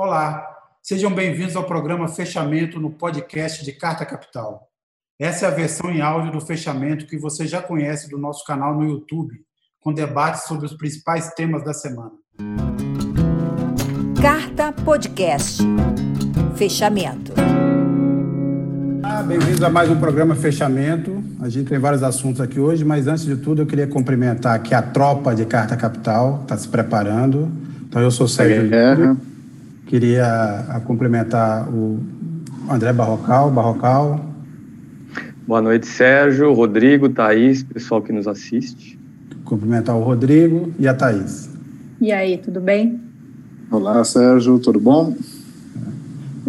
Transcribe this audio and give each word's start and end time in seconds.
Olá, 0.00 0.46
sejam 0.80 1.12
bem-vindos 1.12 1.56
ao 1.56 1.64
programa 1.64 2.06
Fechamento 2.06 2.78
no 2.78 2.88
podcast 2.88 3.64
de 3.64 3.72
Carta 3.72 4.06
Capital. 4.06 4.68
Essa 5.18 5.46
é 5.46 5.48
a 5.48 5.52
versão 5.52 5.90
em 5.90 6.00
áudio 6.00 6.30
do 6.30 6.40
fechamento 6.40 7.04
que 7.04 7.18
você 7.18 7.48
já 7.48 7.60
conhece 7.60 8.08
do 8.08 8.16
nosso 8.16 8.44
canal 8.44 8.76
no 8.76 8.88
YouTube, 8.88 9.34
com 9.80 9.92
debates 9.92 10.44
sobre 10.44 10.66
os 10.66 10.74
principais 10.74 11.34
temas 11.34 11.64
da 11.64 11.74
semana. 11.74 12.12
Carta 14.22 14.72
Podcast. 14.84 15.64
Fechamento. 16.54 17.32
Ah, 19.02 19.24
bem-vindos 19.24 19.60
a 19.64 19.68
mais 19.68 19.90
um 19.90 19.98
programa 19.98 20.36
Fechamento. 20.36 21.20
A 21.40 21.48
gente 21.48 21.70
tem 21.70 21.78
vários 21.80 22.04
assuntos 22.04 22.40
aqui 22.40 22.60
hoje, 22.60 22.84
mas 22.84 23.08
antes 23.08 23.24
de 23.24 23.34
tudo 23.34 23.62
eu 23.62 23.66
queria 23.66 23.88
cumprimentar 23.88 24.54
aqui 24.54 24.72
a 24.74 24.80
tropa 24.80 25.34
de 25.34 25.44
Carta 25.44 25.76
Capital, 25.76 26.42
está 26.42 26.56
se 26.56 26.68
preparando. 26.68 27.50
Então 27.88 28.00
eu 28.00 28.12
sou 28.12 28.28
Sérgio. 28.28 28.72
É. 28.72 29.37
Queria 29.88 30.82
cumprimentar 30.84 31.66
o 31.66 31.98
André 32.70 32.92
Barrocal. 32.92 33.50
Barrocal. 33.50 34.20
Boa 35.46 35.62
noite, 35.62 35.86
Sérgio, 35.86 36.52
Rodrigo, 36.52 37.08
Thaís, 37.08 37.62
pessoal 37.62 38.02
que 38.02 38.12
nos 38.12 38.28
assiste. 38.28 39.00
Cumprimentar 39.46 39.96
o 39.96 40.02
Rodrigo 40.02 40.70
e 40.78 40.86
a 40.86 40.92
Thaís. 40.92 41.48
E 42.02 42.12
aí, 42.12 42.36
tudo 42.36 42.60
bem? 42.60 43.00
Olá, 43.70 44.04
Sérgio, 44.04 44.58
tudo 44.58 44.78
bom? 44.78 45.16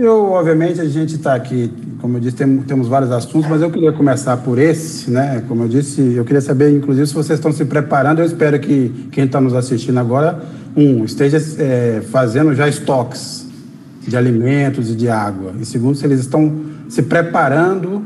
Eu, 0.01 0.31
obviamente, 0.31 0.79
a 0.79 0.85
gente 0.85 1.15
está 1.15 1.35
aqui, 1.35 1.69
como 1.99 2.15
eu 2.15 2.21
disse, 2.21 2.37
tem, 2.37 2.59
temos 2.59 2.87
vários 2.87 3.11
assuntos, 3.11 3.49
mas 3.49 3.61
eu 3.61 3.69
queria 3.69 3.91
começar 3.91 4.37
por 4.37 4.57
esse, 4.57 5.11
né? 5.11 5.43
Como 5.45 5.63
eu 5.63 5.67
disse, 5.67 6.13
eu 6.15 6.23
queria 6.23 6.39
saber, 6.39 6.73
inclusive, 6.73 7.05
se 7.05 7.13
vocês 7.13 7.37
estão 7.37 7.51
se 7.51 7.65
preparando. 7.65 8.19
Eu 8.19 8.25
espero 8.25 8.57
que 8.61 9.09
quem 9.11 9.25
está 9.25 9.41
nos 9.41 9.53
assistindo 9.53 9.99
agora 9.99 10.41
um, 10.73 11.03
esteja 11.03 11.37
é, 11.61 12.01
fazendo 12.09 12.55
já 12.55 12.65
estoques 12.65 13.45
de 14.07 14.15
alimentos 14.15 14.89
e 14.89 14.95
de 14.95 15.09
água. 15.09 15.51
E 15.59 15.65
segundo, 15.65 15.95
se 15.95 16.05
eles 16.05 16.21
estão 16.21 16.49
se 16.87 17.01
preparando 17.01 18.01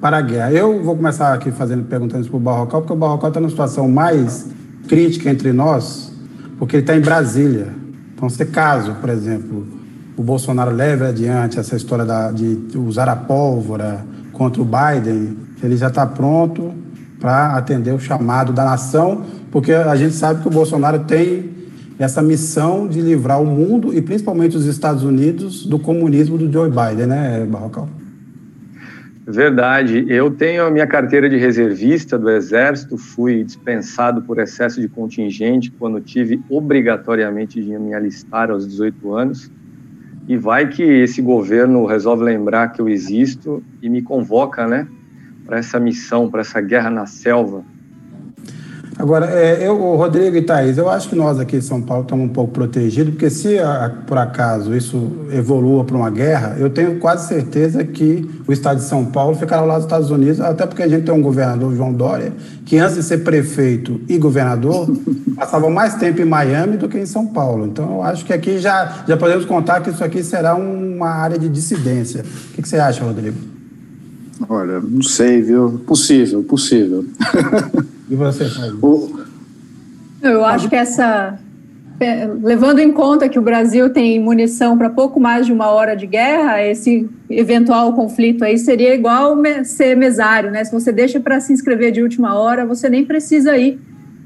para 0.00 0.16
a 0.16 0.22
guerra. 0.22 0.50
Eu 0.50 0.82
vou 0.82 0.96
começar 0.96 1.34
aqui 1.34 1.50
fazendo 1.50 1.84
perguntando 1.84 2.26
para 2.26 2.36
o 2.38 2.40
Barrocal, 2.40 2.80
porque 2.80 2.94
o 2.94 2.96
Barrocal 2.96 3.28
está 3.28 3.38
numa 3.38 3.50
situação 3.50 3.86
mais 3.86 4.46
crítica 4.88 5.28
entre 5.28 5.52
nós, 5.52 6.10
porque 6.58 6.76
ele 6.76 6.84
está 6.84 6.96
em 6.96 7.02
Brasília. 7.02 7.68
Então, 8.14 8.30
se 8.30 8.46
caso, 8.46 8.94
por 8.94 9.10
exemplo, 9.10 9.83
o 10.16 10.22
Bolsonaro 10.22 10.70
leve 10.70 11.04
adiante 11.04 11.58
essa 11.58 11.76
história 11.76 12.04
da, 12.04 12.30
de 12.30 12.78
usar 12.78 13.08
a 13.08 13.16
pólvora 13.16 14.04
contra 14.32 14.62
o 14.62 14.64
Biden, 14.64 15.36
ele 15.62 15.76
já 15.76 15.88
está 15.88 16.06
pronto 16.06 16.72
para 17.20 17.56
atender 17.56 17.92
o 17.92 17.98
chamado 17.98 18.52
da 18.52 18.64
nação, 18.64 19.24
porque 19.50 19.72
a 19.72 19.96
gente 19.96 20.14
sabe 20.14 20.42
que 20.42 20.48
o 20.48 20.50
Bolsonaro 20.50 21.00
tem 21.00 21.54
essa 21.98 22.20
missão 22.20 22.86
de 22.88 23.00
livrar 23.00 23.40
o 23.40 23.46
mundo 23.46 23.94
e 23.94 24.02
principalmente 24.02 24.56
os 24.56 24.66
Estados 24.66 25.04
Unidos 25.04 25.64
do 25.64 25.78
comunismo 25.78 26.36
do 26.36 26.52
Joe 26.52 26.68
Biden, 26.68 27.06
né, 27.06 27.46
Barrocal? 27.48 27.88
Verdade. 29.26 30.04
Eu 30.08 30.30
tenho 30.30 30.66
a 30.66 30.70
minha 30.70 30.86
carteira 30.86 31.30
de 31.30 31.38
reservista 31.38 32.18
do 32.18 32.28
Exército, 32.28 32.98
fui 32.98 33.42
dispensado 33.42 34.20
por 34.20 34.38
excesso 34.38 34.80
de 34.80 34.88
contingente 34.88 35.70
quando 35.70 35.98
tive 36.00 36.42
obrigatoriamente 36.50 37.62
de 37.62 37.78
me 37.78 37.94
alistar 37.94 38.50
aos 38.50 38.68
18 38.68 39.14
anos. 39.14 39.50
E 40.26 40.36
vai 40.36 40.68
que 40.68 40.82
esse 40.82 41.20
governo 41.20 41.84
resolve 41.84 42.24
lembrar 42.24 42.68
que 42.68 42.80
eu 42.80 42.88
existo 42.88 43.62
e 43.82 43.88
me 43.88 44.00
convoca, 44.00 44.66
né, 44.66 44.88
para 45.44 45.58
essa 45.58 45.78
missão, 45.78 46.30
para 46.30 46.40
essa 46.40 46.60
guerra 46.60 46.90
na 46.90 47.06
selva 47.06 47.64
Agora, 48.96 49.26
é, 49.26 49.66
eu, 49.66 49.76
Rodrigo 49.96 50.36
e 50.36 50.42
Thaís, 50.42 50.78
eu 50.78 50.88
acho 50.88 51.08
que 51.08 51.16
nós 51.16 51.40
aqui 51.40 51.56
em 51.56 51.60
São 51.60 51.82
Paulo 51.82 52.04
estamos 52.04 52.26
um 52.26 52.28
pouco 52.28 52.52
protegidos, 52.52 53.12
porque 53.12 53.28
se 53.28 53.58
a, 53.58 53.92
por 54.06 54.16
acaso 54.16 54.74
isso 54.74 55.10
evolua 55.32 55.82
para 55.84 55.96
uma 55.96 56.10
guerra, 56.10 56.56
eu 56.60 56.70
tenho 56.70 56.98
quase 57.00 57.26
certeza 57.26 57.82
que 57.82 58.28
o 58.46 58.52
estado 58.52 58.76
de 58.76 58.84
São 58.84 59.04
Paulo 59.04 59.34
ficará 59.34 59.62
ao 59.62 59.66
lado 59.66 59.78
dos 59.78 59.86
Estados 59.86 60.10
Unidos, 60.10 60.40
até 60.40 60.64
porque 60.64 60.82
a 60.82 60.88
gente 60.88 61.04
tem 61.04 61.14
um 61.14 61.22
governador, 61.22 61.74
João 61.74 61.92
Dória, 61.92 62.32
que 62.64 62.78
antes 62.78 62.94
de 62.94 63.02
ser 63.02 63.18
prefeito 63.18 64.00
e 64.08 64.16
governador, 64.16 64.88
passava 65.34 65.68
mais 65.68 65.94
tempo 65.96 66.20
em 66.20 66.24
Miami 66.24 66.76
do 66.76 66.88
que 66.88 66.96
em 66.96 67.06
São 67.06 67.26
Paulo. 67.26 67.66
Então, 67.66 67.94
eu 67.96 68.02
acho 68.02 68.24
que 68.24 68.32
aqui 68.32 68.58
já, 68.58 69.04
já 69.08 69.16
podemos 69.16 69.44
contar 69.44 69.80
que 69.80 69.90
isso 69.90 70.04
aqui 70.04 70.22
será 70.22 70.54
uma 70.54 71.08
área 71.08 71.38
de 71.38 71.48
dissidência. 71.48 72.22
O 72.22 72.54
que, 72.54 72.62
que 72.62 72.68
você 72.68 72.76
acha, 72.76 73.02
Rodrigo? 73.02 73.36
Olha, 74.48 74.80
não 74.80 75.02
sei, 75.02 75.42
viu? 75.42 75.80
Possível, 75.84 76.44
possível. 76.44 77.04
E 78.14 78.16
você, 78.16 78.44
Fábio? 78.44 79.26
Eu 80.22 80.44
acho 80.44 80.68
que 80.68 80.76
essa. 80.76 81.36
É, 81.98 82.26
levando 82.26 82.78
em 82.78 82.92
conta 82.92 83.28
que 83.28 83.40
o 83.40 83.42
Brasil 83.42 83.90
tem 83.90 84.20
munição 84.20 84.78
para 84.78 84.88
pouco 84.88 85.18
mais 85.18 85.46
de 85.46 85.52
uma 85.52 85.66
hora 85.66 85.96
de 85.96 86.06
guerra, 86.06 86.62
esse 86.62 87.08
eventual 87.28 87.92
conflito 87.92 88.44
aí 88.44 88.56
seria 88.56 88.94
igual 88.94 89.36
ser 89.64 89.96
mesário, 89.96 90.52
né? 90.52 90.64
Se 90.64 90.70
você 90.70 90.92
deixa 90.92 91.18
para 91.18 91.40
se 91.40 91.52
inscrever 91.52 91.90
de 91.90 92.02
última 92.02 92.38
hora, 92.38 92.64
você 92.64 92.88
nem 92.88 93.04
precisa 93.04 93.56
ir, 93.56 93.80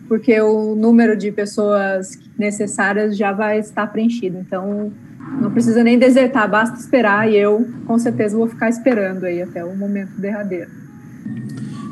porque 0.06 0.38
o 0.38 0.75
número 0.75 1.16
de 1.16 1.32
pessoas 1.32 2.19
necessárias 2.38 3.16
já 3.16 3.32
vai 3.32 3.59
estar 3.59 3.87
preenchido. 3.87 4.38
Então, 4.38 4.93
não 5.41 5.50
precisa 5.50 5.82
nem 5.82 5.98
desertar, 5.98 6.50
basta 6.50 6.78
esperar 6.78 7.31
e 7.31 7.37
eu, 7.37 7.66
com 7.87 7.98
certeza, 7.98 8.37
vou 8.37 8.48
ficar 8.48 8.69
esperando 8.69 9.25
aí 9.25 9.41
até 9.41 9.65
o 9.65 9.75
momento 9.75 10.12
derradeiro. 10.19 10.88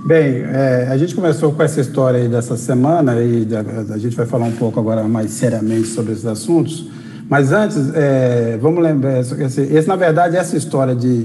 Bem, 0.06 0.44
é, 0.44 0.86
a 0.88 0.96
gente 0.96 1.16
começou 1.16 1.50
com 1.50 1.60
essa 1.64 1.80
história 1.80 2.20
aí 2.20 2.28
dessa 2.28 2.56
semana 2.56 3.20
e 3.20 3.44
a, 3.52 3.94
a, 3.94 3.98
gente 3.98 4.14
vai 4.14 4.24
falar 4.24 4.44
um 4.44 4.52
pouco 4.52 4.78
agora 4.78 5.02
mais 5.02 5.32
seriamente 5.32 5.88
sobre 5.88 6.12
esses 6.12 6.24
assuntos. 6.24 6.88
Mas 7.28 7.50
antes, 7.50 7.92
é, 7.92 8.56
vamos 8.62 8.84
lembrar, 8.84 9.18
esse, 9.18 9.62
esse, 9.62 9.88
na 9.88 9.96
verdade, 9.96 10.36
essa 10.36 10.56
história 10.56 10.94
de, 10.94 11.24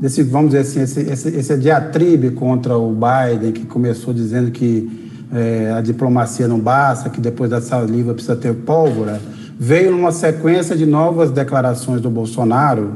desse, 0.00 0.22
vamos 0.22 0.52
dizer 0.52 0.60
assim, 0.60 0.80
esse, 0.80 1.00
esse, 1.00 1.28
esse 1.36 1.58
diatribe 1.58 2.30
contra 2.30 2.78
o 2.78 2.94
Biden, 2.94 3.52
que 3.52 3.66
começou 3.66 4.14
dizendo 4.14 4.50
que 4.50 5.12
é, 5.30 5.74
a 5.76 5.82
diplomacia 5.82 6.48
não 6.48 6.58
basta, 6.58 7.10
que 7.10 7.20
depois 7.20 7.50
da 7.50 7.60
saliva 7.60 8.14
precisa 8.14 8.36
ter 8.36 8.54
pólvora, 8.54 9.20
veio 9.60 9.90
numa 9.90 10.12
sequência 10.12 10.74
de 10.74 10.86
novas 10.86 11.30
declarações 11.30 12.00
do 12.00 12.08
Bolsonaro, 12.08 12.90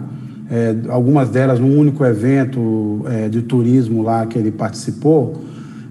é, 0.51 0.75
algumas 0.89 1.29
delas 1.29 1.61
num 1.61 1.79
único 1.79 2.05
evento 2.05 3.05
é, 3.07 3.29
de 3.29 3.43
turismo 3.43 4.03
lá 4.03 4.25
que 4.27 4.39
ele 4.39 4.51
participou. 4.51 5.43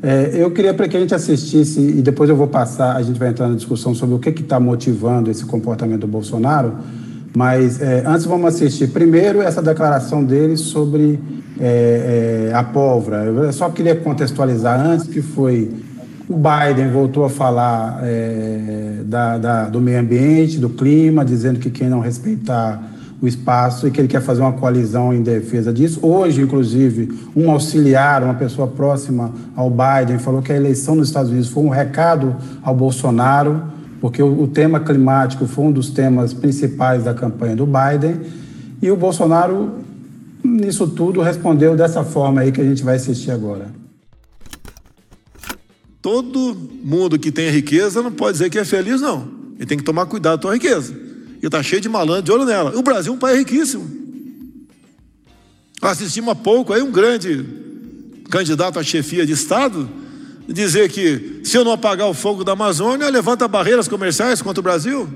É, 0.01 0.31
eu 0.33 0.51
queria 0.51 0.73
para 0.73 0.87
que 0.87 0.95
a 0.95 0.99
gente 0.99 1.13
assistisse, 1.13 1.79
e 1.79 2.01
depois 2.01 2.29
eu 2.29 2.35
vou 2.35 2.47
passar, 2.47 2.95
a 2.95 3.01
gente 3.01 3.19
vai 3.19 3.29
entrar 3.29 3.47
na 3.47 3.55
discussão 3.55 3.93
sobre 3.95 4.15
o 4.15 4.19
que 4.19 4.29
está 4.29 4.59
motivando 4.59 5.29
esse 5.29 5.45
comportamento 5.45 6.01
do 6.01 6.07
Bolsonaro, 6.07 6.73
mas 7.35 7.81
é, 7.81 8.03
antes 8.05 8.25
vamos 8.25 8.47
assistir 8.47 8.87
primeiro 8.87 9.41
essa 9.41 9.61
declaração 9.61 10.23
dele 10.23 10.57
sobre 10.57 11.19
é, 11.59 12.49
é, 12.49 12.53
a 12.53 12.63
pólvora. 12.63 13.25
Eu 13.25 13.53
só 13.53 13.69
queria 13.69 13.95
contextualizar 13.95 14.79
antes 14.79 15.07
que 15.07 15.21
foi 15.21 15.71
o 16.29 16.35
Biden 16.35 16.91
voltou 16.91 17.23
a 17.23 17.29
falar 17.29 18.01
da, 19.05 19.37
da, 19.37 19.69
do 19.69 19.79
meio 19.79 19.97
ambiente, 19.97 20.59
do 20.59 20.67
clima, 20.67 21.23
dizendo 21.23 21.57
que 21.57 21.69
quem 21.69 21.87
não 21.87 22.01
respeitar 22.01 22.96
o 23.21 23.27
espaço 23.27 23.87
e 23.87 23.91
que 23.91 23.99
ele 23.99 24.07
quer 24.07 24.21
fazer 24.21 24.41
uma 24.41 24.53
coalizão 24.53 25.13
em 25.13 25.21
defesa 25.21 25.73
disso. 25.73 25.99
Hoje, 26.05 26.41
inclusive, 26.41 27.11
um 27.35 27.49
auxiliar, 27.49 28.23
uma 28.23 28.35
pessoa 28.35 28.67
próxima 28.67 29.31
ao 29.55 29.69
Biden, 29.69 30.19
falou 30.19 30.41
que 30.41 30.51
a 30.51 30.55
eleição 30.55 30.95
nos 30.95 31.07
Estados 31.07 31.31
Unidos 31.31 31.49
foi 31.49 31.63
um 31.63 31.69
recado 31.69 32.35
ao 32.61 32.75
Bolsonaro, 32.75 33.63
porque 33.99 34.21
o, 34.21 34.43
o 34.43 34.47
tema 34.47 34.79
climático 34.79 35.47
foi 35.47 35.65
um 35.65 35.71
dos 35.71 35.89
temas 35.89 36.33
principais 36.33 37.03
da 37.03 37.13
campanha 37.13 37.55
do 37.55 37.65
Biden. 37.65 38.21
E 38.81 38.91
o 38.91 38.95
Bolsonaro, 38.95 39.71
nisso 40.43 40.87
tudo, 40.87 41.21
respondeu 41.21 41.75
dessa 41.75 42.03
forma 42.03 42.41
aí 42.41 42.51
que 42.51 42.61
a 42.61 42.63
gente 42.63 42.83
vai 42.83 42.97
assistir 42.97 43.31
agora. 43.31 43.67
Todo 45.99 46.55
mundo 46.83 47.17
que 47.17 47.31
tem 47.31 47.49
riqueza 47.49 48.03
não 48.03 48.11
pode 48.11 48.33
dizer 48.33 48.51
que 48.51 48.59
é 48.59 48.63
feliz, 48.63 49.01
não. 49.01 49.27
Ele 49.57 49.65
tem 49.65 49.77
que 49.77 49.83
tomar 49.83 50.05
cuidado 50.05 50.43
com 50.43 50.49
a 50.49 50.53
riqueza. 50.53 51.06
E 51.41 51.45
está 51.45 51.61
cheio 51.61 51.81
de 51.81 51.89
malandro 51.89 52.23
de 52.23 52.31
olho 52.31 52.45
nela. 52.45 52.77
O 52.77 52.81
Brasil 52.81 53.13
é 53.13 53.15
um 53.15 53.19
país 53.19 53.39
riquíssimo. 53.39 53.89
Assistimos 55.81 56.31
há 56.31 56.35
pouco 56.35 56.73
aí 56.73 56.81
um 56.81 56.91
grande 56.91 57.45
candidato 58.29 58.79
à 58.79 58.83
chefia 58.83 59.25
de 59.25 59.33
Estado 59.33 59.89
dizer 60.47 60.89
que 60.89 61.41
se 61.43 61.57
eu 61.57 61.63
não 61.63 61.73
apagar 61.73 62.07
o 62.07 62.13
fogo 62.13 62.43
da 62.43 62.53
Amazônia, 62.53 63.09
levanta 63.09 63.47
barreiras 63.47 63.87
comerciais 63.87 64.41
contra 64.41 64.59
o 64.59 64.63
Brasil. 64.63 65.09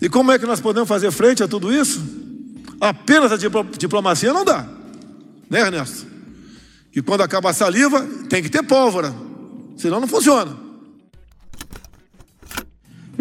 E 0.00 0.08
como 0.08 0.30
é 0.30 0.38
que 0.38 0.46
nós 0.46 0.60
podemos 0.60 0.88
fazer 0.88 1.10
frente 1.10 1.42
a 1.42 1.48
tudo 1.48 1.72
isso? 1.72 2.00
Apenas 2.80 3.32
a 3.32 3.36
diplomacia 3.76 4.32
não 4.32 4.44
dá, 4.44 4.68
né, 5.50 5.60
Ernesto? 5.60 6.06
E 6.94 7.02
quando 7.02 7.22
acaba 7.22 7.50
a 7.50 7.54
saliva, 7.54 8.06
tem 8.28 8.42
que 8.42 8.48
ter 8.48 8.62
pólvora, 8.62 9.14
senão 9.76 9.98
não 10.00 10.06
funciona. 10.06 10.67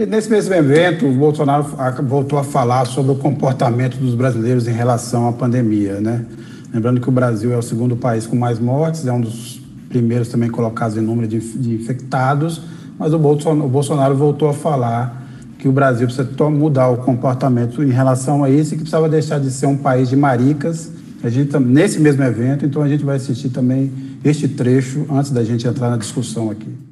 Nesse 0.05 0.29
mesmo 0.29 0.53
evento, 0.53 1.07
o 1.07 1.11
Bolsonaro 1.11 1.65
voltou 2.03 2.37
a 2.37 2.43
falar 2.43 2.85
sobre 2.85 3.13
o 3.13 3.15
comportamento 3.15 3.97
dos 3.97 4.13
brasileiros 4.13 4.67
em 4.67 4.71
relação 4.71 5.27
à 5.27 5.33
pandemia, 5.33 5.99
né? 5.99 6.23
Lembrando 6.71 7.01
que 7.01 7.09
o 7.09 7.11
Brasil 7.11 7.51
é 7.51 7.57
o 7.57 7.63
segundo 7.63 7.95
país 7.95 8.27
com 8.27 8.35
mais 8.35 8.59
mortes, 8.59 9.07
é 9.07 9.11
um 9.11 9.19
dos 9.19 9.59
primeiros 9.89 10.27
também 10.27 10.51
colocados 10.51 10.95
em 10.97 11.01
número 11.01 11.27
de, 11.27 11.39
de 11.39 11.73
infectados, 11.73 12.61
mas 12.99 13.11
o 13.11 13.17
Bolsonaro, 13.17 13.65
o 13.65 13.69
Bolsonaro, 13.69 14.15
voltou 14.15 14.49
a 14.49 14.53
falar 14.53 15.27
que 15.57 15.67
o 15.67 15.71
Brasil 15.71 16.05
precisa 16.05 16.29
mudar 16.47 16.89
o 16.89 16.97
comportamento 16.97 17.81
em 17.81 17.89
relação 17.89 18.43
a 18.43 18.51
isso 18.51 18.75
e 18.75 18.77
que 18.77 18.83
precisava 18.83 19.09
deixar 19.09 19.39
de 19.39 19.49
ser 19.49 19.65
um 19.65 19.77
país 19.77 20.09
de 20.09 20.15
maricas. 20.15 20.91
A 21.23 21.29
gente 21.29 21.57
nesse 21.57 21.99
mesmo 21.99 22.23
evento, 22.23 22.63
então 22.63 22.83
a 22.83 22.87
gente 22.87 23.03
vai 23.03 23.15
assistir 23.15 23.49
também 23.49 23.91
este 24.23 24.47
trecho 24.47 25.07
antes 25.09 25.31
da 25.31 25.43
gente 25.43 25.67
entrar 25.67 25.89
na 25.89 25.97
discussão 25.97 26.51
aqui. 26.51 26.86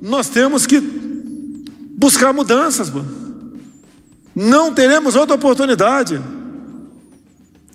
Nós 0.00 0.28
temos 0.28 0.66
que 0.66 0.80
buscar 0.80 2.32
mudanças, 2.32 2.90
mano. 2.90 3.18
Não 4.34 4.72
teremos 4.72 5.16
outra 5.16 5.34
oportunidade. 5.34 6.20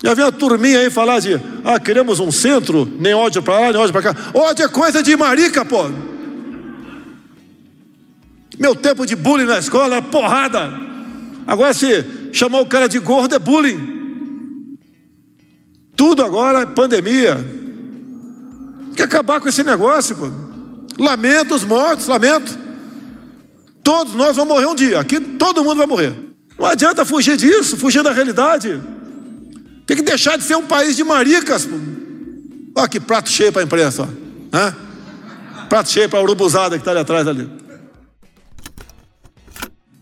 Já 0.01 0.13
vi 0.13 0.21
a 0.21 0.31
turminha 0.31 0.79
aí 0.79 0.89
falar 0.89 1.19
de, 1.19 1.39
ah, 1.63 1.79
queremos 1.79 2.19
um 2.19 2.31
centro, 2.31 2.85
nem 2.99 3.13
ódio 3.13 3.41
para 3.41 3.59
lá, 3.59 3.71
nem 3.71 3.81
ódio 3.81 3.93
para 3.93 4.13
cá. 4.13 4.31
Ódio 4.33 4.65
é 4.65 4.67
coisa 4.67 5.01
de 5.01 5.15
marica, 5.15 5.63
pô. 5.63 5.89
Meu 8.59 8.75
tempo 8.75 9.05
de 9.05 9.15
bullying 9.15 9.45
na 9.45 9.59
escola 9.59 9.95
era 9.95 10.01
porrada. 10.01 10.73
Agora, 11.47 11.73
se 11.73 12.05
chamar 12.31 12.61
o 12.61 12.65
cara 12.65 12.87
de 12.87 12.99
gordo 12.99 13.35
é 13.35 13.39
bullying. 13.39 14.77
Tudo 15.95 16.23
agora 16.23 16.61
é 16.61 16.65
pandemia. 16.65 17.35
Tem 18.87 18.95
que 18.95 19.03
acabar 19.03 19.39
com 19.39 19.49
esse 19.49 19.63
negócio, 19.63 20.15
pô. 20.15 20.42
Lamento 20.97 21.55
os 21.55 21.63
mortos, 21.63 22.07
lamento. 22.07 22.57
Todos 23.83 24.13
nós 24.13 24.35
vamos 24.35 24.53
morrer 24.53 24.67
um 24.67 24.75
dia. 24.75 24.99
Aqui 24.99 25.19
todo 25.19 25.63
mundo 25.63 25.77
vai 25.77 25.87
morrer. 25.87 26.13
Não 26.57 26.65
adianta 26.65 27.03
fugir 27.03 27.35
disso, 27.35 27.75
fugir 27.77 28.03
da 28.03 28.11
realidade. 28.11 28.81
Tem 29.85 29.97
que 29.97 30.03
deixar 30.03 30.37
de 30.37 30.43
ser 30.43 30.55
um 30.55 30.65
país 30.65 30.95
de 30.95 31.03
maricas. 31.03 31.67
Olha 32.75 32.87
que 32.87 32.99
prato 32.99 33.29
cheio 33.29 33.51
para 33.51 33.61
a 33.61 33.65
imprensa. 33.65 34.03
Ó. 34.03 34.57
Hã? 34.57 34.75
Prato 35.67 35.89
cheio 35.89 36.09
para 36.09 36.19
a 36.19 36.21
urubuzada 36.21 36.75
que 36.77 36.81
está 36.81 36.91
ali 36.91 36.99
atrás 36.99 37.27
ali. 37.27 37.49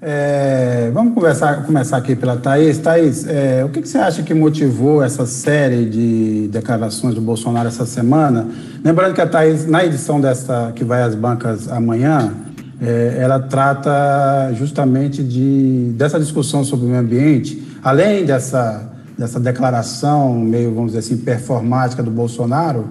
É, 0.03 0.89
vamos 0.91 1.13
conversar, 1.13 1.63
começar 1.63 1.97
aqui 1.97 2.15
pela 2.15 2.35
Thaís. 2.35 2.79
Thaís, 2.79 3.27
é, 3.27 3.63
o 3.63 3.69
que, 3.69 3.83
que, 3.83 3.87
você 3.87 3.99
acha 3.99 4.23
que 4.23 4.33
motivou 4.33 5.03
essa 5.03 5.27
série 5.27 5.85
de 5.85 6.47
declarações 6.47 7.13
do 7.13 7.21
Bolsonaro 7.21 7.67
essa 7.67 7.85
semana? 7.85 8.47
Lembrando 8.83 9.13
que 9.13 9.21
a 9.21 9.27
Thaís, 9.27 9.67
na 9.67 9.85
edição 9.85 10.19
dessa 10.19 10.71
que 10.75 10.83
vai 10.83 11.03
às 11.03 11.13
bancas 11.13 11.71
amanhã, 11.71 12.33
é, 12.81 13.17
ela 13.19 13.39
trata 13.41 14.51
justamente 14.55 15.21
de, 15.21 15.93
dessa 15.95 16.19
discussão 16.19 16.63
sobre 16.63 16.87
o 16.87 16.89
meio 16.89 17.01
ambiente, 17.01 17.63
além 17.83 18.25
dessa, 18.25 18.89
dessa 19.15 19.39
declaração 19.39 20.33
meio, 20.33 20.73
vamos 20.73 20.93
dizer 20.93 20.99
assim, 20.99 21.17
performática 21.17 22.01
do 22.01 22.09
Bolsonaro, 22.09 22.89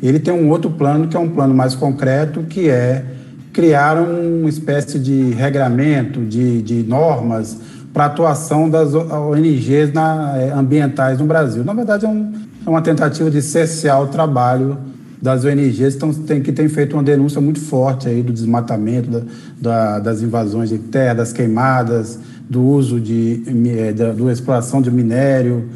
ele 0.00 0.20
tem 0.20 0.32
um 0.32 0.48
outro 0.48 0.70
plano, 0.70 1.08
que 1.08 1.16
é 1.16 1.20
um 1.20 1.28
plano 1.28 1.52
mais 1.52 1.74
concreto, 1.74 2.44
que 2.44 2.70
é 2.70 3.04
criar 3.52 3.98
uma 4.00 4.48
espécie 4.48 4.98
de 4.98 5.30
regramento, 5.30 6.24
de, 6.24 6.62
de 6.62 6.82
normas 6.82 7.58
para 7.92 8.04
a 8.04 8.06
atuação 8.06 8.70
das 8.70 8.94
ONGs 8.94 9.92
na, 9.92 10.34
é, 10.36 10.50
ambientais 10.50 11.18
no 11.18 11.26
Brasil. 11.26 11.62
Na 11.62 11.74
verdade, 11.74 12.06
é, 12.06 12.08
um, 12.08 12.32
é 12.66 12.70
uma 12.70 12.80
tentativa 12.80 13.30
de 13.30 13.42
cessar 13.42 14.00
o 14.02 14.06
trabalho 14.06 14.78
das 15.20 15.44
ONGs 15.44 15.94
então, 15.94 16.12
tem, 16.12 16.40
que 16.40 16.50
tem 16.50 16.68
feito 16.68 16.94
uma 16.94 17.02
denúncia 17.02 17.40
muito 17.40 17.60
forte 17.60 18.08
aí 18.08 18.22
do 18.22 18.32
desmatamento, 18.32 19.10
da, 19.10 19.20
da, 19.60 19.98
das 19.98 20.22
invasões 20.22 20.70
de 20.70 20.78
terra, 20.78 21.14
das 21.14 21.32
queimadas, 21.32 22.18
do 22.48 22.62
uso 22.62 22.98
de, 22.98 23.42
é, 23.78 23.92
da 23.92 24.32
exploração 24.32 24.80
de 24.80 24.90
minério. 24.90 25.68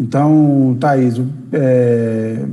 Então, 0.00 0.76
Thaís, 0.80 1.20
é, 1.52 2.44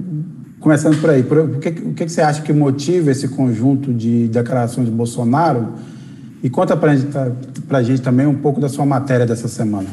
começando 0.65 0.99
por 0.99 1.11
aí, 1.11 1.21
por, 1.21 1.37
o, 1.37 1.59
que, 1.59 1.69
o 1.69 1.93
que 1.93 2.09
você 2.09 2.21
acha 2.21 2.41
que 2.41 2.51
motiva 2.51 3.11
esse 3.11 3.27
conjunto 3.27 3.93
de 3.93 4.27
declarações 4.27 4.87
de 4.87 4.91
Bolsonaro? 4.91 5.73
E 6.41 6.49
conta 6.49 6.75
para 6.75 6.91
a 7.77 7.83
gente 7.83 8.01
também 8.01 8.25
um 8.25 8.33
pouco 8.33 8.59
da 8.59 8.67
sua 8.67 8.83
matéria 8.83 9.27
dessa 9.27 9.47
semana. 9.47 9.87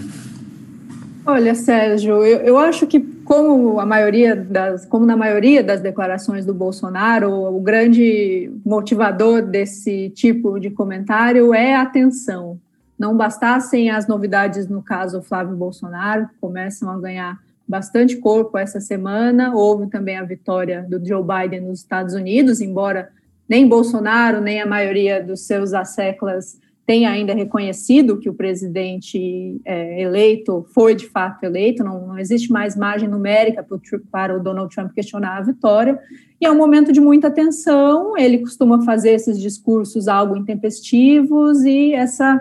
Olha, 1.27 1.55
Sérgio, 1.55 2.25
eu, 2.25 2.39
eu 2.39 2.59
acho 2.59 2.87
que 2.87 3.01
como 3.01 3.81
a 3.81 3.85
maioria 3.85 4.35
das, 4.35 4.87
como 4.87 5.05
na 5.05 5.15
maioria 5.15 5.63
das 5.63 5.83
declarações 5.83 6.47
do 6.47 6.55
Bolsonaro, 6.55 7.31
o 7.31 7.61
grande 7.61 8.51
motivador 8.65 9.43
desse 9.43 10.09
tipo 10.09 10.59
de 10.59 10.71
comentário 10.71 11.53
é 11.53 11.75
a 11.75 11.83
atenção. 11.83 12.59
Não 12.99 13.15
bastassem 13.15 13.91
as 13.91 14.07
novidades 14.07 14.67
no 14.69 14.83
caso 14.83 15.21
Flávio 15.21 15.55
Bolsonaro, 15.55 16.29
que 16.29 16.35
começam 16.41 16.89
a 16.89 16.99
ganhar 16.99 17.39
bastante 17.73 18.19
corpo 18.19 18.59
essa 18.59 18.81
semana. 18.81 19.55
Houve 19.55 19.89
também 19.89 20.19
a 20.19 20.23
vitória 20.23 20.87
do 20.87 21.03
Joe 21.03 21.25
Biden 21.25 21.63
nos 21.63 21.79
Estados 21.79 22.13
Unidos, 22.13 22.61
embora 22.61 23.09
nem 23.49 23.67
Bolsonaro 23.67 24.43
nem 24.43 24.61
a 24.61 24.67
maioria 24.67 25.23
dos 25.23 25.47
seus 25.47 25.73
asseclas 25.73 26.61
tem 26.85 27.07
ainda 27.07 27.33
reconhecido 27.33 28.19
que 28.19 28.29
o 28.29 28.35
presidente 28.35 29.59
é, 29.65 30.03
eleito 30.03 30.67
foi 30.75 30.95
de 30.95 31.07
fato 31.07 31.45
eleito, 31.45 31.83
não, 31.83 32.09
não 32.09 32.19
existe 32.19 32.51
mais 32.53 32.77
margem 32.77 33.09
numérica 33.09 33.65
para 34.11 34.37
o 34.37 34.43
Donald 34.43 34.75
Trump 34.75 34.93
questionar 34.93 35.39
a 35.39 35.43
vitória, 35.43 35.99
e 36.41 36.45
é 36.45 36.51
um 36.51 36.57
momento 36.57 36.93
de 36.93 37.01
muita 37.01 37.31
tensão. 37.31 38.19
Ele 38.19 38.39
costuma 38.39 38.83
fazer 38.83 39.11
esses 39.11 39.41
discursos 39.41 40.09
algo 40.09 40.37
intempestivos 40.37 41.63
e 41.63 41.95
essa 41.95 42.39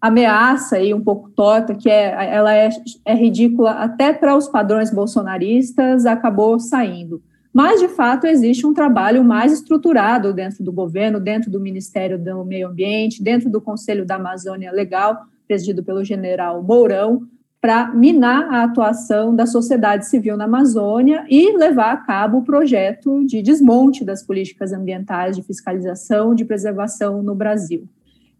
ameaça 0.00 0.76
aí 0.76 0.92
um 0.92 1.02
pouco 1.02 1.30
torta, 1.30 1.74
que 1.74 1.88
é, 1.88 2.34
ela 2.34 2.54
é, 2.54 2.68
é 3.04 3.14
ridícula 3.14 3.72
até 3.72 4.12
para 4.12 4.36
os 4.36 4.48
padrões 4.48 4.90
bolsonaristas, 4.90 6.06
acabou 6.06 6.58
saindo. 6.58 7.22
Mas, 7.52 7.80
de 7.80 7.88
fato, 7.88 8.26
existe 8.26 8.66
um 8.66 8.74
trabalho 8.74 9.24
mais 9.24 9.50
estruturado 9.50 10.34
dentro 10.34 10.62
do 10.62 10.70
governo, 10.70 11.18
dentro 11.18 11.50
do 11.50 11.58
Ministério 11.58 12.18
do 12.18 12.44
Meio 12.44 12.68
Ambiente, 12.68 13.22
dentro 13.22 13.48
do 13.48 13.62
Conselho 13.62 14.04
da 14.04 14.16
Amazônia 14.16 14.70
Legal, 14.70 15.22
presidido 15.48 15.82
pelo 15.82 16.04
general 16.04 16.62
Mourão, 16.62 17.26
para 17.58 17.88
minar 17.94 18.52
a 18.52 18.64
atuação 18.64 19.34
da 19.34 19.46
sociedade 19.46 20.06
civil 20.06 20.36
na 20.36 20.44
Amazônia 20.44 21.24
e 21.28 21.56
levar 21.56 21.92
a 21.92 21.96
cabo 21.96 22.38
o 22.38 22.44
projeto 22.44 23.24
de 23.24 23.40
desmonte 23.40 24.04
das 24.04 24.22
políticas 24.22 24.72
ambientais 24.72 25.34
de 25.34 25.42
fiscalização, 25.42 26.34
de 26.34 26.44
preservação 26.44 27.22
no 27.22 27.34
Brasil. 27.34 27.88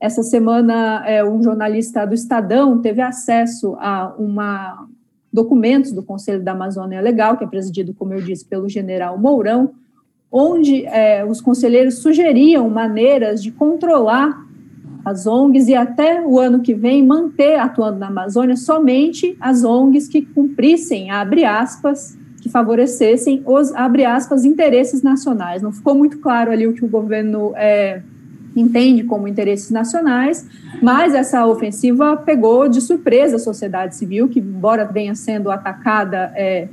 Essa 0.01 0.23
semana, 0.23 1.03
é, 1.07 1.25
um 1.25 1.43
jornalista 1.43 2.07
do 2.07 2.15
Estadão 2.15 2.81
teve 2.81 3.01
acesso 3.01 3.77
a 3.79 4.15
uma, 4.19 4.87
documentos 5.33 5.93
do 5.93 6.03
Conselho 6.03 6.43
da 6.43 6.53
Amazônia 6.53 7.01
Legal, 7.01 7.37
que 7.37 7.45
é 7.45 7.47
presidido, 7.47 7.95
como 7.95 8.13
eu 8.13 8.21
disse, 8.21 8.45
pelo 8.45 8.69
general 8.69 9.19
Mourão, 9.19 9.71
onde 10.31 10.85
é, 10.87 11.25
os 11.25 11.41
conselheiros 11.41 11.99
sugeriam 11.99 12.69
maneiras 12.69 13.43
de 13.43 13.51
controlar 13.51 14.45
as 15.03 15.27
ONGs 15.27 15.69
e 15.69 15.75
até 15.75 16.21
o 16.21 16.39
ano 16.39 16.61
que 16.61 16.75
vem 16.75 17.07
manter 17.07 17.59
atuando 17.61 17.99
na 17.99 18.09
Amazônia 18.09 18.57
somente 18.57 19.37
as 19.41 19.63
ONGs 19.63 20.09
que 20.09 20.21
cumprissem, 20.21 21.11
abre 21.11 21.45
aspas, 21.45 22.19
que 22.43 22.49
favorecessem 22.49 23.43
os, 23.47 23.73
abre 23.73 24.05
aspas, 24.05 24.45
interesses 24.45 25.03
nacionais. 25.03 25.63
Não 25.63 25.73
ficou 25.73 25.95
muito 25.95 26.19
claro 26.19 26.51
ali 26.51 26.67
o 26.67 26.75
que 26.75 26.85
o 26.85 26.89
governo 26.89 27.53
é, 27.57 28.03
entende 28.57 29.05
como 29.05 29.29
interesses 29.29 29.71
nacionais, 29.71 30.47
mas 30.83 31.15
essa 31.15 31.47
ofensiva 31.47 32.17
pegou 32.17 32.69
de 32.69 32.81
surpresa 32.81 33.37
a 33.37 33.39
sociedade 33.39 33.95
civil, 33.95 34.29
que, 34.29 34.41
embora 34.41 34.85
venha 34.85 35.15
sendo 35.15 35.51
atacada 35.51 36.33
é, 36.35 36.69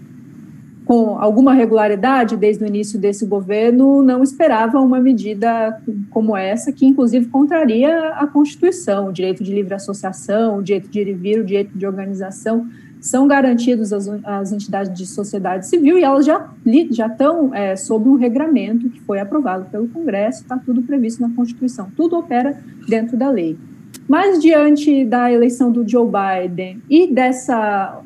com 0.85 1.17
alguma 1.17 1.53
regularidade 1.53 2.35
desde 2.35 2.63
o 2.63 2.67
início 2.67 2.99
desse 2.99 3.25
governo, 3.25 4.03
não 4.03 4.21
esperava 4.23 4.79
uma 4.79 4.99
medida 4.99 5.81
como 6.09 6.35
essa, 6.35 6.71
que 6.71 6.85
inclusive 6.85 7.27
contraria 7.27 8.09
a 8.09 8.27
Constituição, 8.27 9.07
o 9.07 9.13
direito 9.13 9.43
de 9.43 9.53
livre 9.53 9.73
associação, 9.73 10.57
o 10.57 10.63
direito 10.63 10.89
de 10.89 10.99
ir 10.99 11.07
e 11.07 11.13
vir, 11.13 11.39
o 11.39 11.45
direito 11.45 11.77
de 11.77 11.85
organização 11.85 12.67
são 13.03 13.27
garantidos 13.27 13.91
às, 13.91 14.53
entidades 14.53 14.97
de 14.97 15.05
sociedade 15.05 15.67
civil 15.67 15.99
e 15.99 16.03
elas 16.05 16.25
já, 16.25 16.49
já 16.89 17.07
estão 17.07 17.53
é, 17.53 17.75
sob 17.75 18.07
um 18.07 18.15
regramento 18.15 18.89
que 18.89 19.01
foi 19.01 19.19
aprovado 19.19 19.65
pelo 19.65 19.89
Congresso, 19.89 20.43
está 20.43 20.57
tudo 20.57 20.81
previsto 20.81 21.21
na 21.21 21.29
Constituição, 21.35 21.91
tudo 21.97 22.17
opera 22.17 22.57
dentro 22.87 23.17
da 23.17 23.29
lei. 23.29 23.57
Mas 24.07 24.41
diante 24.41 25.03
da 25.03 25.29
eleição 25.29 25.69
do 25.69 25.85
Joe 25.85 26.07
Biden 26.07 26.81
e 26.89 27.13
dessa 27.13 28.01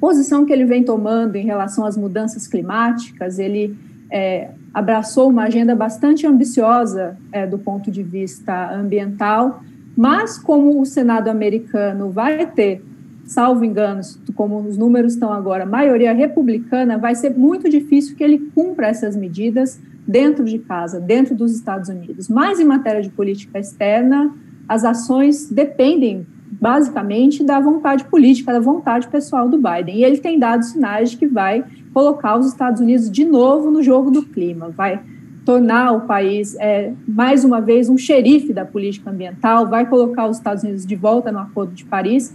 posição 0.00 0.46
que 0.46 0.54
ele 0.54 0.64
vem 0.64 0.82
tomando 0.82 1.36
em 1.36 1.44
relação 1.44 1.84
às 1.84 1.94
mudanças 1.94 2.46
climáticas, 2.46 3.38
ele 3.38 3.76
é, 4.10 4.52
abraçou 4.72 5.28
uma 5.28 5.42
agenda 5.42 5.76
bastante 5.76 6.26
ambiciosa 6.26 7.14
é, 7.30 7.46
do 7.46 7.58
ponto 7.58 7.90
de 7.90 8.02
vista 8.02 8.74
ambiental, 8.74 9.62
mas 9.94 10.38
como 10.38 10.80
o 10.80 10.86
Senado 10.86 11.28
americano 11.28 12.08
vai 12.10 12.46
ter 12.46 12.82
salvo 13.28 13.64
engano, 13.64 14.00
como 14.34 14.58
os 14.60 14.76
números 14.78 15.12
estão 15.12 15.30
agora, 15.32 15.66
maioria 15.66 16.12
republicana, 16.12 16.96
vai 16.96 17.14
ser 17.14 17.30
muito 17.30 17.68
difícil 17.68 18.16
que 18.16 18.24
ele 18.24 18.50
cumpra 18.54 18.88
essas 18.88 19.14
medidas 19.14 19.78
dentro 20.06 20.44
de 20.44 20.58
casa, 20.58 20.98
dentro 20.98 21.34
dos 21.34 21.54
Estados 21.54 21.90
Unidos. 21.90 22.28
Mas 22.28 22.58
em 22.58 22.64
matéria 22.64 23.02
de 23.02 23.10
política 23.10 23.58
externa, 23.58 24.34
as 24.66 24.82
ações 24.82 25.50
dependem 25.50 26.26
basicamente 26.50 27.44
da 27.44 27.60
vontade 27.60 28.04
política, 28.04 28.52
da 28.52 28.60
vontade 28.60 29.06
pessoal 29.08 29.46
do 29.46 29.58
Biden. 29.58 29.98
E 29.98 30.04
ele 30.04 30.16
tem 30.16 30.38
dado 30.38 30.64
sinais 30.64 31.10
de 31.10 31.18
que 31.18 31.26
vai 31.26 31.62
colocar 31.92 32.38
os 32.38 32.46
Estados 32.46 32.80
Unidos 32.80 33.10
de 33.10 33.26
novo 33.26 33.70
no 33.70 33.82
jogo 33.82 34.10
do 34.10 34.22
clima, 34.22 34.70
vai 34.70 35.00
tornar 35.44 35.92
o 35.92 36.00
país, 36.02 36.56
é, 36.58 36.92
mais 37.06 37.44
uma 37.44 37.60
vez, 37.60 37.88
um 37.88 37.96
xerife 37.96 38.52
da 38.52 38.64
política 38.64 39.10
ambiental, 39.10 39.66
vai 39.66 39.86
colocar 39.86 40.26
os 40.26 40.38
Estados 40.38 40.62
Unidos 40.62 40.86
de 40.86 40.94
volta 40.94 41.30
no 41.30 41.38
Acordo 41.38 41.72
de 41.74 41.84
Paris. 41.84 42.34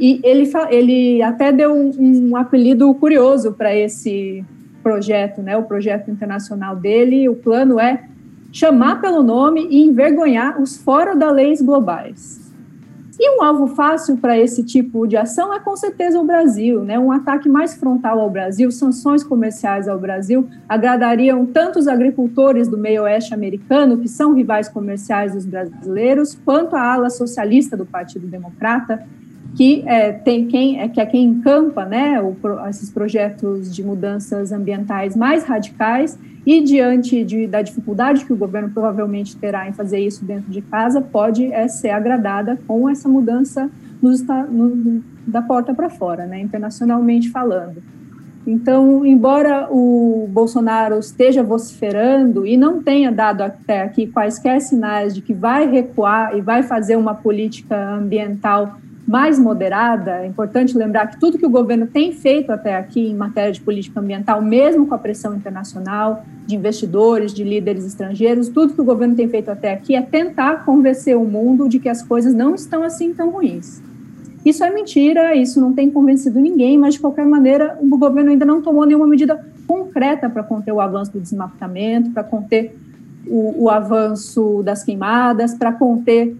E 0.00 0.18
ele, 0.24 0.50
ele 0.70 1.22
até 1.22 1.52
deu 1.52 1.74
um, 1.74 2.30
um 2.30 2.36
apelido 2.36 2.92
curioso 2.94 3.52
para 3.52 3.76
esse 3.76 4.42
projeto, 4.82 5.42
né, 5.42 5.58
o 5.58 5.64
projeto 5.64 6.10
internacional 6.10 6.74
dele. 6.74 7.28
O 7.28 7.36
plano 7.36 7.78
é 7.78 8.04
chamar 8.50 9.02
pelo 9.02 9.22
nome 9.22 9.68
e 9.70 9.82
envergonhar 9.82 10.60
os 10.60 10.78
fora 10.78 11.14
da 11.14 11.30
leis 11.30 11.60
globais. 11.60 12.40
E 13.22 13.36
um 13.36 13.42
alvo 13.42 13.66
fácil 13.66 14.16
para 14.16 14.38
esse 14.38 14.64
tipo 14.64 15.06
de 15.06 15.14
ação 15.14 15.52
é 15.52 15.60
com 15.60 15.76
certeza 15.76 16.18
o 16.18 16.24
Brasil, 16.24 16.82
né? 16.82 16.98
Um 16.98 17.12
ataque 17.12 17.50
mais 17.50 17.74
frontal 17.74 18.18
ao 18.18 18.30
Brasil, 18.30 18.70
sanções 18.70 19.22
comerciais 19.22 19.86
ao 19.86 19.98
Brasil 19.98 20.48
agradariam 20.66 21.44
tanto 21.44 21.78
os 21.78 21.86
agricultores 21.86 22.66
do 22.66 22.78
meio 22.78 23.02
oeste 23.02 23.34
americano, 23.34 23.98
que 23.98 24.08
são 24.08 24.32
rivais 24.32 24.70
comerciais 24.70 25.34
dos 25.34 25.44
brasileiros, 25.44 26.34
quanto 26.46 26.74
a 26.74 26.94
ala 26.94 27.10
socialista 27.10 27.76
do 27.76 27.84
Partido 27.84 28.26
Democrata, 28.26 29.06
que 29.56 29.82
é, 29.86 30.12
tem 30.12 30.46
quem 30.46 30.80
é 30.80 30.88
que 30.88 31.00
é 31.00 31.06
quem 31.06 31.24
encampa, 31.24 31.84
né, 31.84 32.20
o, 32.20 32.36
esses 32.68 32.90
projetos 32.90 33.74
de 33.74 33.82
mudanças 33.82 34.52
ambientais 34.52 35.16
mais 35.16 35.44
radicais 35.44 36.18
e 36.46 36.62
diante 36.62 37.24
de, 37.24 37.46
da 37.46 37.60
dificuldade 37.60 38.24
que 38.24 38.32
o 38.32 38.36
governo 38.36 38.70
provavelmente 38.70 39.36
terá 39.36 39.68
em 39.68 39.72
fazer 39.72 39.98
isso 39.98 40.24
dentro 40.24 40.50
de 40.50 40.62
casa, 40.62 41.00
pode 41.00 41.52
é, 41.52 41.68
ser 41.68 41.90
agradada 41.90 42.58
com 42.66 42.88
essa 42.88 43.08
mudança 43.08 43.70
nos, 44.00 44.22
no, 44.22 45.02
da 45.26 45.42
porta 45.42 45.74
para 45.74 45.90
fora, 45.90 46.26
né, 46.26 46.40
internacionalmente 46.40 47.30
falando. 47.30 47.82
Então, 48.46 49.04
embora 49.04 49.68
o 49.70 50.26
Bolsonaro 50.30 50.98
esteja 50.98 51.42
vociferando 51.42 52.46
e 52.46 52.56
não 52.56 52.82
tenha 52.82 53.12
dado 53.12 53.42
até 53.42 53.82
aqui 53.82 54.06
quaisquer 54.06 54.60
sinais 54.60 55.14
de 55.14 55.20
que 55.20 55.34
vai 55.34 55.70
recuar 55.70 56.34
e 56.36 56.40
vai 56.40 56.62
fazer 56.62 56.96
uma 56.96 57.14
política 57.14 57.94
ambiental 57.94 58.78
mais 59.10 59.40
moderada, 59.40 60.22
é 60.22 60.26
importante 60.26 60.78
lembrar 60.78 61.08
que 61.08 61.18
tudo 61.18 61.36
que 61.36 61.44
o 61.44 61.50
governo 61.50 61.84
tem 61.84 62.12
feito 62.12 62.52
até 62.52 62.76
aqui 62.76 63.08
em 63.08 63.14
matéria 63.16 63.50
de 63.50 63.60
política 63.60 63.98
ambiental, 63.98 64.40
mesmo 64.40 64.86
com 64.86 64.94
a 64.94 64.98
pressão 64.98 65.34
internacional, 65.34 66.24
de 66.46 66.54
investidores, 66.54 67.34
de 67.34 67.42
líderes 67.42 67.84
estrangeiros, 67.84 68.48
tudo 68.48 68.72
que 68.72 68.80
o 68.80 68.84
governo 68.84 69.16
tem 69.16 69.28
feito 69.28 69.50
até 69.50 69.72
aqui 69.72 69.96
é 69.96 70.00
tentar 70.00 70.64
convencer 70.64 71.16
o 71.16 71.24
mundo 71.24 71.68
de 71.68 71.80
que 71.80 71.88
as 71.88 72.04
coisas 72.04 72.32
não 72.32 72.54
estão 72.54 72.84
assim 72.84 73.12
tão 73.12 73.30
ruins. 73.30 73.82
Isso 74.46 74.62
é 74.62 74.70
mentira, 74.72 75.34
isso 75.34 75.60
não 75.60 75.72
tem 75.72 75.90
convencido 75.90 76.38
ninguém, 76.38 76.78
mas 76.78 76.94
de 76.94 77.00
qualquer 77.00 77.26
maneira 77.26 77.76
o 77.80 77.98
governo 77.98 78.30
ainda 78.30 78.44
não 78.44 78.62
tomou 78.62 78.86
nenhuma 78.86 79.08
medida 79.08 79.44
concreta 79.66 80.30
para 80.30 80.44
conter 80.44 80.70
o 80.70 80.80
avanço 80.80 81.10
do 81.10 81.18
desmatamento, 81.18 82.10
para 82.12 82.22
conter 82.22 82.78
o, 83.26 83.64
o 83.64 83.68
avanço 83.68 84.62
das 84.62 84.84
queimadas, 84.84 85.52
para 85.52 85.72
conter 85.72 86.36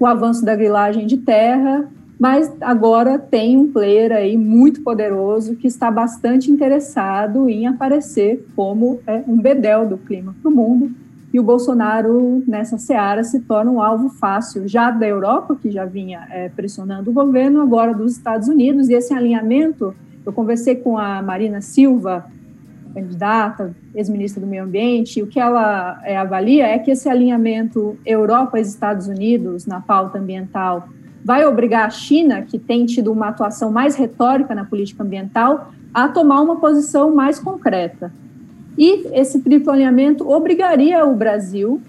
o 0.00 0.04
avanço 0.04 0.44
da 0.44 0.56
grilagem 0.56 1.06
de 1.06 1.18
terra 1.18 1.88
mas 2.18 2.52
agora 2.60 3.18
tem 3.18 3.56
um 3.56 3.70
player 3.70 4.12
aí 4.12 4.36
muito 4.36 4.82
poderoso 4.82 5.54
que 5.54 5.68
está 5.68 5.90
bastante 5.90 6.50
interessado 6.50 7.48
em 7.48 7.66
aparecer 7.66 8.44
como 8.56 9.00
é, 9.06 9.22
um 9.26 9.36
bedel 9.40 9.86
do 9.86 9.96
clima 9.96 10.34
para 10.42 10.50
o 10.50 10.54
mundo, 10.54 10.90
e 11.32 11.38
o 11.38 11.42
Bolsonaro, 11.42 12.42
nessa 12.46 12.78
seara, 12.78 13.22
se 13.22 13.40
torna 13.40 13.70
um 13.70 13.82
alvo 13.82 14.08
fácil, 14.08 14.66
já 14.66 14.90
da 14.90 15.06
Europa, 15.06 15.54
que 15.54 15.70
já 15.70 15.84
vinha 15.84 16.26
é, 16.30 16.48
pressionando 16.48 17.10
o 17.10 17.12
governo, 17.12 17.60
agora 17.60 17.92
dos 17.92 18.12
Estados 18.12 18.48
Unidos, 18.48 18.88
e 18.88 18.94
esse 18.94 19.12
alinhamento, 19.12 19.94
eu 20.24 20.32
conversei 20.32 20.76
com 20.76 20.96
a 20.96 21.20
Marina 21.20 21.60
Silva, 21.60 22.24
candidata, 22.94 23.76
ex-ministra 23.94 24.40
do 24.40 24.46
Meio 24.46 24.64
Ambiente, 24.64 25.20
e 25.20 25.22
o 25.22 25.26
que 25.26 25.38
ela 25.38 26.00
é, 26.02 26.16
avalia 26.16 26.66
é 26.66 26.78
que 26.78 26.90
esse 26.90 27.08
alinhamento 27.10 27.98
Europa 28.06 28.58
Estados 28.58 29.06
Unidos 29.06 29.66
na 29.66 29.82
pauta 29.82 30.18
ambiental 30.18 30.88
vai 31.24 31.44
obrigar 31.44 31.86
a 31.86 31.90
China, 31.90 32.42
que 32.42 32.58
tem 32.58 32.86
tido 32.86 33.12
uma 33.12 33.28
atuação 33.28 33.70
mais 33.70 33.96
retórica 33.96 34.54
na 34.54 34.64
política 34.64 35.02
ambiental, 35.02 35.72
a 35.92 36.08
tomar 36.08 36.40
uma 36.40 36.56
posição 36.56 37.14
mais 37.14 37.38
concreta. 37.38 38.12
E 38.76 39.06
esse 39.12 39.40
triplo 39.40 39.72
alinhamento 39.72 40.28
obrigaria 40.30 41.04
o 41.04 41.14
Brasil 41.14 41.80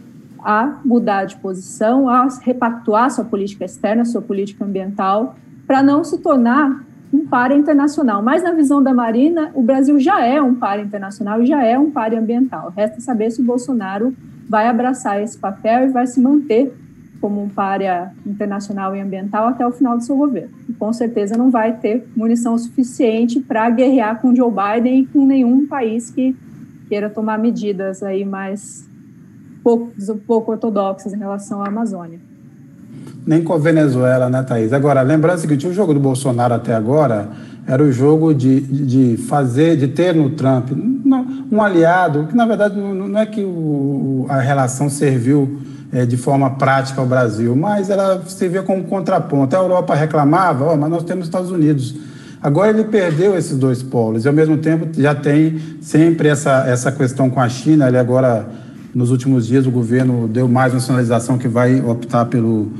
a 0.44 0.80
mudar 0.84 1.26
de 1.26 1.36
posição, 1.38 2.10
a 2.10 2.28
repactuar 2.42 3.12
sua 3.12 3.26
política 3.26 3.66
externa, 3.66 4.06
sua 4.06 4.22
política 4.22 4.66
ambiental, 4.66 5.36
para 5.68 5.84
não 5.84 6.04
se 6.04 6.18
tornar 6.20 6.84
um 7.14 7.28
par 7.28 7.52
internacional. 7.52 8.22
Mas 8.22 8.44
na 8.44 8.52
visão 8.52 8.82
da 8.82 8.94
Marina, 8.94 9.52
o 9.54 9.62
Brasil 9.62 10.00
já 10.00 10.26
é 10.26 10.42
um 10.42 10.56
par 10.56 10.80
internacional 10.80 11.42
e 11.42 11.46
já 11.46 11.64
é 11.64 11.78
um 11.78 11.92
par 11.92 12.14
ambiental. 12.14 12.74
Resta 12.76 13.02
saber 13.02 13.32
se 13.32 13.42
o 13.42 13.46
Bolsonaro 13.46 14.16
vai 14.48 14.68
abraçar 14.68 15.22
esse 15.22 15.38
papel 15.38 15.86
e 15.86 15.90
vai 15.90 16.08
se 16.08 16.20
manter 16.20 16.74
como 17.20 17.44
um 17.44 17.50
párea 17.50 18.12
internacional 18.26 18.96
e 18.96 19.00
ambiental 19.00 19.48
até 19.48 19.66
o 19.66 19.72
final 19.72 19.98
do 19.98 20.04
seu 20.04 20.16
governo. 20.16 20.52
E 20.68 20.74
com 20.74 20.92
certeza 20.94 21.38
não 21.38 21.50
vai 21.50 21.74
ter 21.74 22.08
munição 22.16 22.58
suficiente 22.58 23.40
para 23.40 23.70
guerrear 23.70 24.22
com 24.22 24.36
Joe 24.36 24.52
Biden 24.52 25.02
e 25.02 25.06
com 25.06 25.26
nenhum 25.26 25.68
país 25.68 26.10
que 26.10 26.36
queira 26.88 27.10
tomar 27.10 27.38
medidas 27.38 28.02
aí 28.02 28.26
mais 28.26 28.90
pouco, 29.64 29.92
pouco 30.26 30.52
ortodoxas 30.52 31.14
em 31.14 31.18
relação 31.18 31.62
à 31.64 31.68
Amazônia. 31.68 32.20
Nem 33.26 33.44
com 33.44 33.54
a 33.54 33.58
Venezuela, 33.58 34.30
né, 34.30 34.42
Thaís? 34.42 34.74
Agora, 34.74 35.02
lembrando 35.02 35.38
o 35.38 35.42
seguinte, 35.42 35.68
o 35.68 35.74
jogo 35.74 35.94
do 35.94 36.00
Bolsonaro 36.00 36.54
até 36.54 36.74
agora 36.74 37.30
era 37.68 37.84
o 37.84 37.92
jogo 37.92 38.34
de, 38.34 38.62
de 38.62 39.18
fazer, 39.18 39.78
de 39.78 39.88
ter 39.90 40.16
no 40.16 40.32
Trump 40.32 40.70
um 41.52 41.62
aliado, 41.62 42.26
que 42.28 42.36
na 42.36 42.46
verdade 42.46 42.80
não 42.80 43.20
é 43.20 43.26
que 43.26 43.44
o, 43.44 44.26
a 44.28 44.40
relação 44.40 44.90
serviu 44.90 45.60
é, 45.92 46.06
de 46.06 46.18
forma 46.18 46.52
prática 46.52 47.02
ao 47.02 47.08
Brasil, 47.08 47.56
mas 47.56 47.90
ela 47.90 48.24
servia 48.28 48.62
como 48.62 48.84
contraponto. 48.84 49.56
A 49.56 49.60
Europa 49.60 49.96
reclamava, 49.96 50.74
oh, 50.74 50.78
mas 50.78 50.90
nós 50.90 51.04
temos 51.04 51.26
Estados 51.26 51.52
Unidos. 51.52 51.96
Agora 52.42 52.70
ele 52.70 52.86
perdeu 52.86 53.38
esses 53.38 53.58
dois 53.58 53.84
polos 53.84 54.24
e, 54.24 54.28
ao 54.28 54.34
mesmo 54.34 54.58
tempo, 54.58 54.88
já 55.00 55.14
tem 55.14 55.60
sempre 55.82 56.30
essa, 56.30 56.66
essa 56.68 56.92
questão 56.92 57.30
com 57.30 57.40
a 57.40 57.50
China. 57.50 57.88
Ele 57.88 57.98
agora, 57.98 58.48
nos 58.96 59.12
últimos 59.12 59.48
dias, 59.48 59.66
o 59.66 59.72
governo 59.72 60.28
deu 60.28 60.48
mais 60.48 60.74
uma 60.74 60.80
sinalização 60.80 61.38
que 61.38 61.48
vai 61.48 61.82
optar 61.82 62.26
pelo 62.26 62.72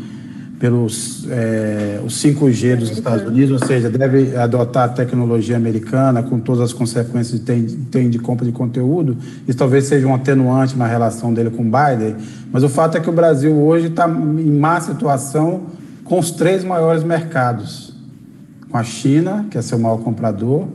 pelos 0.60 1.26
é, 1.30 2.02
os 2.06 2.22
5G 2.22 2.76
dos 2.76 2.92
Estados 2.92 3.26
Unidos, 3.26 3.62
ou 3.62 3.66
seja, 3.66 3.90
deve 3.90 4.36
adotar 4.36 4.84
a 4.84 4.90
tecnologia 4.90 5.56
americana 5.56 6.22
com 6.22 6.38
todas 6.38 6.62
as 6.62 6.74
consequências 6.74 7.40
que 7.40 7.46
tem, 7.46 7.66
tem 7.66 8.10
de 8.10 8.20
compra 8.20 8.46
de 8.46 8.52
conteúdo. 8.52 9.16
Isso 9.48 9.58
talvez 9.58 9.86
seja 9.86 10.06
um 10.06 10.14
atenuante 10.14 10.78
na 10.78 10.86
relação 10.86 11.34
dele 11.34 11.50
com 11.50 11.64
Biden, 11.64 12.18
mas 12.52 12.62
o 12.62 12.70
fato 12.70 12.98
é 12.98 13.00
que 13.00 13.10
o 13.10 13.14
Brasil 13.14 13.56
hoje 13.56 13.88
está 13.88 14.06
em 14.08 14.52
má 14.60 14.82
situação 14.82 15.62
com 16.04 16.20
os 16.20 16.30
três 16.32 16.66
maiores 16.66 17.06
mercados: 17.06 17.96
com 18.70 18.78
a 18.78 18.84
China, 18.84 19.46
que 19.50 19.58
é 19.58 19.62
seu 19.62 19.80
maior 19.80 20.00
comprador, 20.00 20.68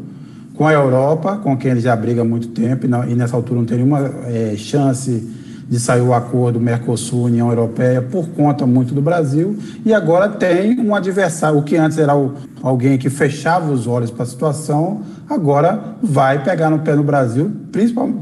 com 0.55 0.67
a 0.67 0.73
Europa, 0.73 1.37
com 1.37 1.55
quem 1.59 1.73
ele 1.73 1.81
já 1.81 1.95
briga 1.95 2.23
há 2.23 2.25
muito 2.25 2.49
tempo, 2.49 2.87
e, 2.87 2.89
não, 2.89 3.07
e 3.07 3.15
nessa 3.15 3.37
altura 3.37 3.61
não 3.61 3.67
tem 3.67 3.77
nenhuma 3.77 4.11
é, 4.29 4.55
chance 4.57 5.34
de 5.69 5.81
sair 5.81 6.03
o 6.03 6.13
acordo 6.13 6.61
Mercosul-União 6.61 7.49
Europeia 7.49 8.03
por 8.03 8.29
conta 8.29 8.67
muito 8.67 8.95
do 8.95 9.01
Brasil, 9.01 9.57
e 9.85 9.95
agora 9.95 10.29
tem 10.29 10.79
um 10.79 10.95
adversário, 10.95 11.59
o 11.59 11.63
que 11.63 11.77
antes 11.77 11.99
era 11.99 12.17
o, 12.17 12.35
alguém 12.63 12.99
que 12.99 13.09
fechava 13.09 13.73
os 13.73 13.87
olhos 13.87 14.11
para 14.11 14.25
a 14.25 14.27
situação, 14.27 15.03
agora 15.29 15.97
vai 16.03 16.43
pegar 16.43 16.71
no 16.71 16.81
pé 16.81 16.95
no 16.95 17.03
Brasil, 17.03 17.51
principalmente, 17.73 18.19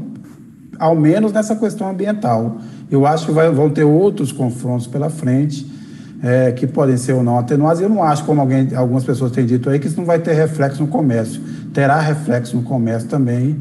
ao 0.79 0.95
menos 0.95 1.31
nessa 1.31 1.55
questão 1.55 1.89
ambiental. 1.89 2.57
Eu 2.89 3.05
acho 3.05 3.25
que 3.25 3.31
vai, 3.31 3.49
vão 3.49 3.69
ter 3.69 3.83
outros 3.83 4.31
confrontos 4.31 4.87
pela 4.87 5.09
frente, 5.09 5.71
é, 6.21 6.53
que 6.53 6.65
podem 6.65 6.95
ser 6.95 7.13
ou 7.13 7.21
não 7.21 7.37
atenuados. 7.37 7.81
Eu 7.81 7.89
não 7.89 8.01
acho, 8.01 8.23
como 8.23 8.39
alguém, 8.39 8.69
algumas 8.73 9.03
pessoas 9.03 9.31
têm 9.31 9.45
dito 9.45 9.69
aí, 9.69 9.77
que 9.77 9.87
isso 9.87 9.97
não 9.97 10.05
vai 10.05 10.19
ter 10.19 10.33
reflexo 10.33 10.81
no 10.81 10.87
comércio. 10.87 11.41
Terá 11.73 11.99
reflexo 11.99 12.55
no 12.55 12.63
comércio 12.63 13.09
também, 13.09 13.59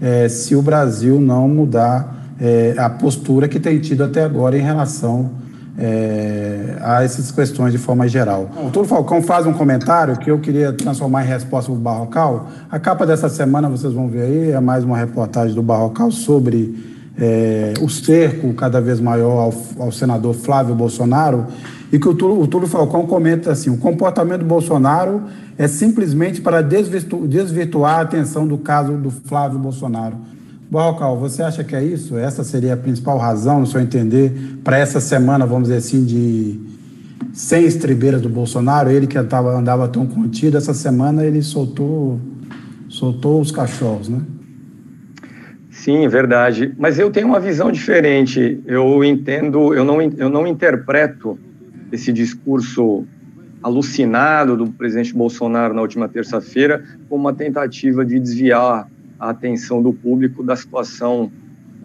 é, 0.00 0.28
se 0.28 0.56
o 0.56 0.62
Brasil 0.62 1.20
não 1.20 1.48
mudar 1.48 2.19
é, 2.40 2.74
a 2.78 2.88
postura 2.88 3.46
que 3.46 3.60
tem 3.60 3.78
tido 3.78 4.02
até 4.02 4.24
agora 4.24 4.56
em 4.56 4.62
relação 4.62 5.30
é, 5.78 6.76
a 6.80 7.04
essas 7.04 7.30
questões 7.30 7.72
de 7.72 7.78
forma 7.78 8.08
geral. 8.08 8.50
O 8.66 8.70
Túlio 8.70 8.88
Falcão 8.88 9.22
faz 9.22 9.46
um 9.46 9.52
comentário 9.52 10.16
que 10.16 10.30
eu 10.30 10.38
queria 10.38 10.72
transformar 10.72 11.24
em 11.24 11.28
resposta 11.28 11.70
para 11.70 11.78
o 11.78 11.82
Barrocal. 11.82 12.48
A 12.70 12.78
capa 12.78 13.06
dessa 13.06 13.28
semana, 13.28 13.68
vocês 13.68 13.92
vão 13.92 14.08
ver 14.08 14.22
aí, 14.22 14.50
é 14.52 14.60
mais 14.60 14.84
uma 14.84 14.96
reportagem 14.96 15.54
do 15.54 15.62
Barrocal 15.62 16.10
sobre 16.10 16.74
é, 17.18 17.74
o 17.80 17.88
cerco 17.88 18.52
cada 18.54 18.80
vez 18.80 19.00
maior 19.00 19.38
ao, 19.38 19.84
ao, 19.84 19.92
senador 19.92 20.34
Flávio 20.34 20.74
Bolsonaro, 20.74 21.46
e 21.92 21.98
que 21.98 22.08
o 22.08 22.14
Túlio, 22.14 22.40
o 22.40 22.46
Túlio 22.46 22.68
Falcão 22.68 23.06
comenta 23.06 23.52
assim: 23.52 23.68
o 23.68 23.76
comportamento 23.76 24.40
do 24.40 24.46
Bolsonaro 24.46 25.22
é 25.58 25.68
simplesmente 25.68 26.40
para 26.40 26.62
desvirtu, 26.62 27.26
desvirtuar 27.26 27.98
a 27.98 28.02
atenção 28.02 28.46
do 28.46 28.56
caso 28.58 28.92
do 28.92 29.10
Flávio 29.10 29.58
Bolsonaro. 29.58 30.16
Barrocal, 30.70 31.18
você 31.18 31.42
acha 31.42 31.64
que 31.64 31.74
é 31.74 31.82
isso? 31.82 32.16
Essa 32.16 32.44
seria 32.44 32.74
a 32.74 32.76
principal 32.76 33.18
razão, 33.18 33.58
no 33.58 33.66
seu 33.66 33.80
entender, 33.80 34.32
para 34.62 34.78
essa 34.78 35.00
semana, 35.00 35.44
vamos 35.44 35.64
dizer 35.64 35.78
assim, 35.78 36.04
de 36.04 36.60
sem 37.32 37.64
estribeiras 37.64 38.22
do 38.22 38.28
Bolsonaro, 38.28 38.88
ele 38.88 39.08
que 39.08 39.18
andava, 39.18 39.50
andava 39.50 39.88
tão 39.88 40.06
contido, 40.06 40.56
essa 40.56 40.72
semana 40.72 41.24
ele 41.24 41.42
soltou, 41.42 42.20
soltou 42.88 43.40
os 43.40 43.50
cachorros, 43.50 44.08
né? 44.08 44.20
Sim, 45.70 46.06
verdade. 46.06 46.72
Mas 46.78 47.00
eu 47.00 47.10
tenho 47.10 47.26
uma 47.26 47.40
visão 47.40 47.72
diferente. 47.72 48.60
Eu 48.64 49.02
entendo, 49.02 49.74
eu 49.74 49.84
não, 49.84 50.00
eu 50.00 50.28
não 50.28 50.46
interpreto 50.46 51.36
esse 51.90 52.12
discurso 52.12 53.04
alucinado 53.60 54.56
do 54.56 54.68
presidente 54.68 55.12
Bolsonaro 55.14 55.74
na 55.74 55.82
última 55.82 56.08
terça-feira 56.08 56.84
como 57.08 57.22
uma 57.22 57.32
tentativa 57.32 58.04
de 58.04 58.20
desviar 58.20 58.88
a 59.20 59.30
atenção 59.30 59.82
do 59.82 59.92
público 59.92 60.42
da 60.42 60.56
situação 60.56 61.30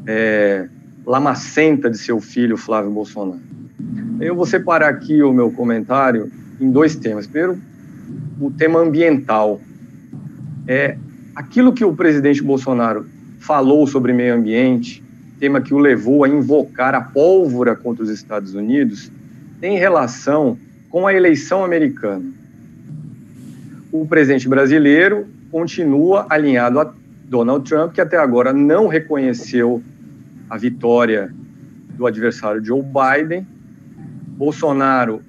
é, 0.07 0.69
lamacenta 1.05 1.89
de 1.89 1.97
seu 1.97 2.21
filho, 2.21 2.55
Flávio 2.55 2.89
Bolsonaro. 2.89 3.41
Eu 4.21 4.33
vou 4.35 4.45
separar 4.45 4.89
aqui 4.89 5.21
o 5.21 5.33
meu 5.33 5.51
comentário 5.51 6.31
em 6.61 6.71
dois 6.71 6.95
temas. 6.95 7.27
Primeiro, 7.27 7.59
o 8.39 8.49
tema 8.49 8.79
ambiental. 8.79 9.59
É 10.67 10.97
aquilo 11.35 11.73
que 11.73 11.83
o 11.83 11.93
presidente 11.93 12.41
Bolsonaro 12.41 13.05
falou 13.39 13.85
sobre 13.85 14.13
meio 14.13 14.33
ambiente, 14.33 15.03
tema 15.39 15.61
que 15.61 15.73
o 15.73 15.77
levou 15.77 16.23
a 16.23 16.29
invocar 16.29 16.95
a 16.95 17.01
pólvora 17.01 17.75
contra 17.75 18.03
os 18.03 18.09
Estados 18.09 18.55
Unidos, 18.55 19.11
tem 19.59 19.77
relação 19.77 20.57
com 20.89 21.05
a 21.05 21.13
eleição 21.13 21.63
americana. 21.63 22.23
O 23.91 24.07
presidente 24.07 24.47
brasileiro 24.47 25.27
continua 25.51 26.25
alinhado 26.29 26.79
a 26.79 26.93
Donald 27.27 27.67
Trump, 27.67 27.93
que 27.93 28.01
até 28.01 28.17
agora 28.17 28.53
não 28.53 28.87
reconheceu 28.87 29.81
a 30.49 30.57
vitória 30.57 31.33
do 31.95 32.05
adversário 32.05 32.63
Joe 32.63 32.81
Biden. 32.81 33.47
Bolsonaro 34.37 35.21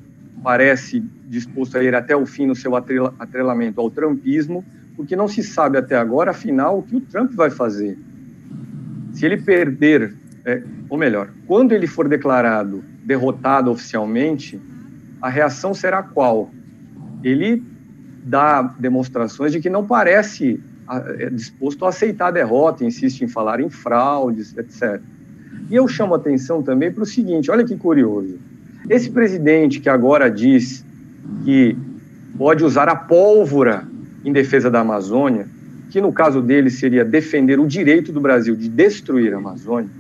parece 0.43 1.01
disposto 1.29 1.77
a 1.77 1.83
ir 1.83 1.95
até 1.95 2.15
o 2.15 2.27
fim 2.27 2.47
no 2.47 2.55
seu 2.55 2.77
atrelamento 2.77 3.81
ao 3.81 3.91
trumpismo, 3.91 4.65
porque 4.95 5.17
não 5.17 5.27
se 5.27 5.43
sabe 5.43 5.79
até 5.79 5.97
agora, 5.97 6.31
afinal, 6.31 6.79
o 6.79 6.83
que 6.83 6.97
o 6.97 7.01
Trump 7.01 7.33
vai 7.33 7.51
fazer. 7.51 7.99
Se 9.13 9.25
ele 9.25 9.39
perder, 9.39 10.15
é, 10.45 10.63
ou 10.89 10.99
melhor, 10.99 11.31
quando 11.47 11.73
ele 11.73 11.87
for 11.87 12.09
declarado 12.09 12.85
derrotado 13.03 13.71
oficialmente, 13.71 14.61
a 15.23 15.29
reação 15.29 15.73
será 15.73 16.03
qual? 16.03 16.51
Ele 17.23 17.63
dá 18.25 18.63
demonstrações 18.63 19.53
de 19.53 19.61
que 19.61 19.71
não 19.71 19.87
parece 19.87 20.61
é 21.19 21.31
disposto 21.31 21.85
a 21.85 21.89
aceitar 21.89 22.29
a 22.29 22.31
derrota, 22.31 22.85
insiste 22.85 23.23
em 23.23 23.29
falar 23.29 23.61
em 23.61 23.69
fraudes, 23.69 24.57
etc. 24.57 25.01
E 25.71 25.75
eu 25.75 25.89
chamo 25.89 26.15
atenção 26.15 26.63
também 26.63 26.93
para 26.93 27.03
o 27.03 27.07
seguinte: 27.07 27.51
olha 27.51 27.65
que 27.65 27.77
curioso. 27.77 28.39
Esse 28.89 29.11
presidente 29.11 29.81
que 29.81 29.89
agora 29.89 30.31
diz 30.31 30.85
que 31.45 31.77
pode 32.39 32.65
usar 32.65 32.89
a 32.89 32.95
pólvora 32.95 33.85
em 34.25 34.33
defesa 34.33 34.71
da 34.71 34.81
Amazônia, 34.81 35.49
que 35.91 36.01
no 36.01 36.13
caso 36.13 36.41
dele 36.41 36.71
seria 36.71 37.05
defender 37.05 37.59
o 37.59 37.67
direito 37.67 38.13
do 38.13 38.21
Brasil 38.21 38.55
de 38.55 38.69
destruir 38.69 39.35
a 39.35 39.39
Amazônia, 39.39 39.91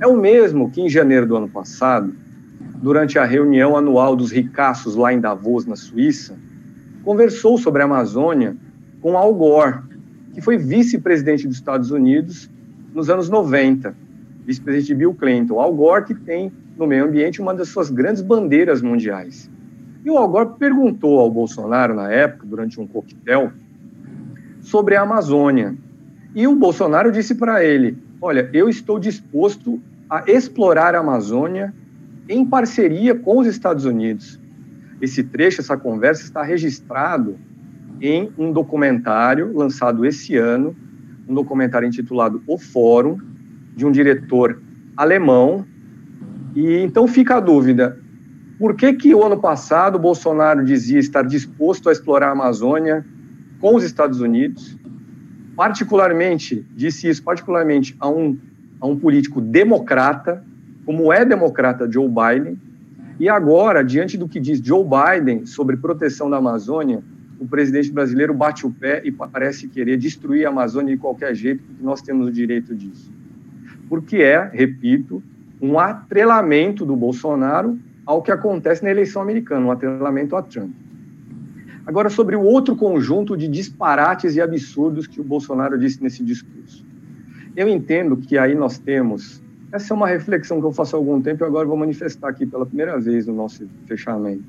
é 0.00 0.06
o 0.06 0.16
mesmo 0.16 0.70
que 0.70 0.80
em 0.80 0.88
janeiro 0.88 1.26
do 1.26 1.36
ano 1.36 1.48
passado, 1.48 2.12
durante 2.76 3.18
a 3.18 3.24
reunião 3.24 3.76
anual 3.76 4.14
dos 4.14 4.30
ricaços 4.30 4.94
lá 4.94 5.12
em 5.12 5.20
Davos, 5.20 5.66
na 5.66 5.74
Suíça, 5.74 6.36
conversou 7.04 7.58
sobre 7.58 7.82
a 7.82 7.84
Amazônia 7.84 8.56
com 9.00 9.16
Al 9.16 9.34
Gore, 9.34 9.78
que 10.38 10.44
foi 10.44 10.56
vice-presidente 10.56 11.48
dos 11.48 11.56
Estados 11.56 11.90
Unidos 11.90 12.48
nos 12.94 13.10
anos 13.10 13.28
90, 13.28 13.92
vice-presidente 14.46 14.86
de 14.86 14.94
Bill 14.94 15.12
Clinton. 15.12 15.58
Al 15.58 15.74
Gore 15.74 16.04
que 16.04 16.14
tem 16.14 16.52
no 16.76 16.86
meio 16.86 17.06
ambiente 17.06 17.42
uma 17.42 17.52
das 17.52 17.70
suas 17.70 17.90
grandes 17.90 18.22
bandeiras 18.22 18.80
mundiais. 18.80 19.50
E 20.04 20.08
o 20.08 20.16
Al 20.16 20.28
Gore 20.28 20.50
perguntou 20.56 21.18
ao 21.18 21.28
Bolsonaro 21.28 21.92
na 21.92 22.08
época, 22.12 22.46
durante 22.46 22.80
um 22.80 22.86
coquetel, 22.86 23.50
sobre 24.60 24.94
a 24.94 25.02
Amazônia. 25.02 25.74
E 26.36 26.46
o 26.46 26.54
Bolsonaro 26.54 27.10
disse 27.10 27.34
para 27.34 27.64
ele: 27.64 27.98
"Olha, 28.22 28.48
eu 28.52 28.68
estou 28.68 28.96
disposto 29.00 29.82
a 30.08 30.22
explorar 30.28 30.94
a 30.94 31.00
Amazônia 31.00 31.74
em 32.28 32.46
parceria 32.46 33.12
com 33.12 33.38
os 33.38 33.46
Estados 33.48 33.84
Unidos." 33.84 34.38
Esse 35.02 35.24
trecho, 35.24 35.60
essa 35.60 35.76
conversa 35.76 36.22
está 36.22 36.44
registrado 36.44 37.36
em 38.00 38.30
um 38.38 38.52
documentário 38.52 39.52
lançado 39.54 40.04
esse 40.04 40.36
ano, 40.36 40.74
um 41.28 41.34
documentário 41.34 41.86
intitulado 41.86 42.42
O 42.46 42.58
Fórum, 42.58 43.18
de 43.76 43.86
um 43.86 43.92
diretor 43.92 44.60
alemão. 44.96 45.64
E 46.54 46.78
então 46.78 47.06
fica 47.06 47.36
a 47.36 47.40
dúvida: 47.40 47.98
por 48.58 48.74
que 48.74 48.92
que 48.92 49.14
o 49.14 49.24
ano 49.24 49.38
passado 49.38 49.98
Bolsonaro 49.98 50.64
dizia 50.64 50.98
estar 50.98 51.22
disposto 51.22 51.88
a 51.88 51.92
explorar 51.92 52.28
a 52.28 52.32
Amazônia 52.32 53.04
com 53.60 53.74
os 53.74 53.84
Estados 53.84 54.20
Unidos? 54.20 54.76
Particularmente, 55.56 56.66
disse 56.74 57.08
isso 57.08 57.22
particularmente 57.22 57.96
a 57.98 58.08
um, 58.08 58.38
a 58.80 58.86
um 58.86 58.96
político 58.96 59.40
democrata, 59.40 60.44
como 60.84 61.12
é 61.12 61.24
democrata 61.24 61.90
Joe 61.90 62.08
Biden, 62.08 62.58
e 63.20 63.28
agora, 63.28 63.82
diante 63.82 64.16
do 64.16 64.28
que 64.28 64.38
diz 64.38 64.60
Joe 64.60 64.84
Biden 64.84 65.44
sobre 65.44 65.76
proteção 65.76 66.30
da 66.30 66.36
Amazônia, 66.36 67.02
o 67.38 67.46
presidente 67.46 67.92
brasileiro 67.92 68.34
bate 68.34 68.66
o 68.66 68.70
pé 68.70 69.00
e 69.04 69.12
parece 69.12 69.68
querer 69.68 69.96
destruir 69.96 70.44
a 70.44 70.50
Amazônia 70.50 70.94
de 70.94 71.00
qualquer 71.00 71.34
jeito, 71.34 71.62
porque 71.62 71.82
nós 71.82 72.02
temos 72.02 72.26
o 72.26 72.32
direito 72.32 72.74
disso. 72.74 73.12
Porque 73.88 74.16
é, 74.16 74.50
repito, 74.52 75.22
um 75.60 75.78
atrelamento 75.78 76.84
do 76.84 76.96
Bolsonaro 76.96 77.78
ao 78.04 78.22
que 78.22 78.30
acontece 78.30 78.82
na 78.82 78.90
eleição 78.90 79.22
americana, 79.22 79.66
um 79.66 79.70
atrelamento 79.70 80.34
a 80.34 80.42
Trump. 80.42 80.72
Agora, 81.86 82.10
sobre 82.10 82.36
o 82.36 82.42
outro 82.42 82.74
conjunto 82.76 83.36
de 83.36 83.48
disparates 83.48 84.34
e 84.34 84.40
absurdos 84.40 85.06
que 85.06 85.20
o 85.20 85.24
Bolsonaro 85.24 85.78
disse 85.78 86.02
nesse 86.02 86.22
discurso. 86.22 86.84
Eu 87.56 87.68
entendo 87.68 88.16
que 88.16 88.36
aí 88.36 88.54
nós 88.54 88.78
temos. 88.78 89.42
Essa 89.72 89.94
é 89.94 89.96
uma 89.96 90.06
reflexão 90.06 90.60
que 90.60 90.66
eu 90.66 90.72
faço 90.72 90.96
há 90.96 90.98
algum 90.98 91.20
tempo 91.20 91.42
e 91.42 91.46
agora 91.46 91.66
vou 91.66 91.76
manifestar 91.76 92.28
aqui 92.28 92.44
pela 92.46 92.66
primeira 92.66 92.98
vez 92.98 93.26
no 93.26 93.34
nosso 93.34 93.66
fechamento 93.86 94.44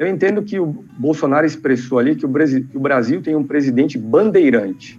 eu 0.00 0.08
entendo 0.08 0.42
que 0.42 0.58
o 0.58 0.82
Bolsonaro 0.98 1.44
expressou 1.44 1.98
ali 1.98 2.16
que 2.16 2.24
o, 2.24 2.28
Brasil, 2.28 2.66
que 2.66 2.74
o 2.74 2.80
Brasil 2.80 3.20
tem 3.20 3.36
um 3.36 3.44
presidente 3.44 3.98
bandeirante. 3.98 4.98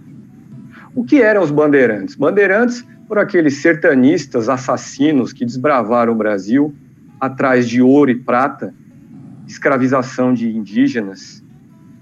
O 0.94 1.02
que 1.02 1.20
eram 1.20 1.42
os 1.42 1.50
bandeirantes? 1.50 2.14
Bandeirantes 2.14 2.86
por 3.08 3.18
aqueles 3.18 3.56
sertanistas 3.56 4.48
assassinos 4.48 5.32
que 5.32 5.44
desbravaram 5.44 6.12
o 6.12 6.16
Brasil 6.16 6.72
atrás 7.18 7.68
de 7.68 7.82
ouro 7.82 8.12
e 8.12 8.14
prata, 8.14 8.72
escravização 9.44 10.32
de 10.32 10.48
indígenas, 10.48 11.42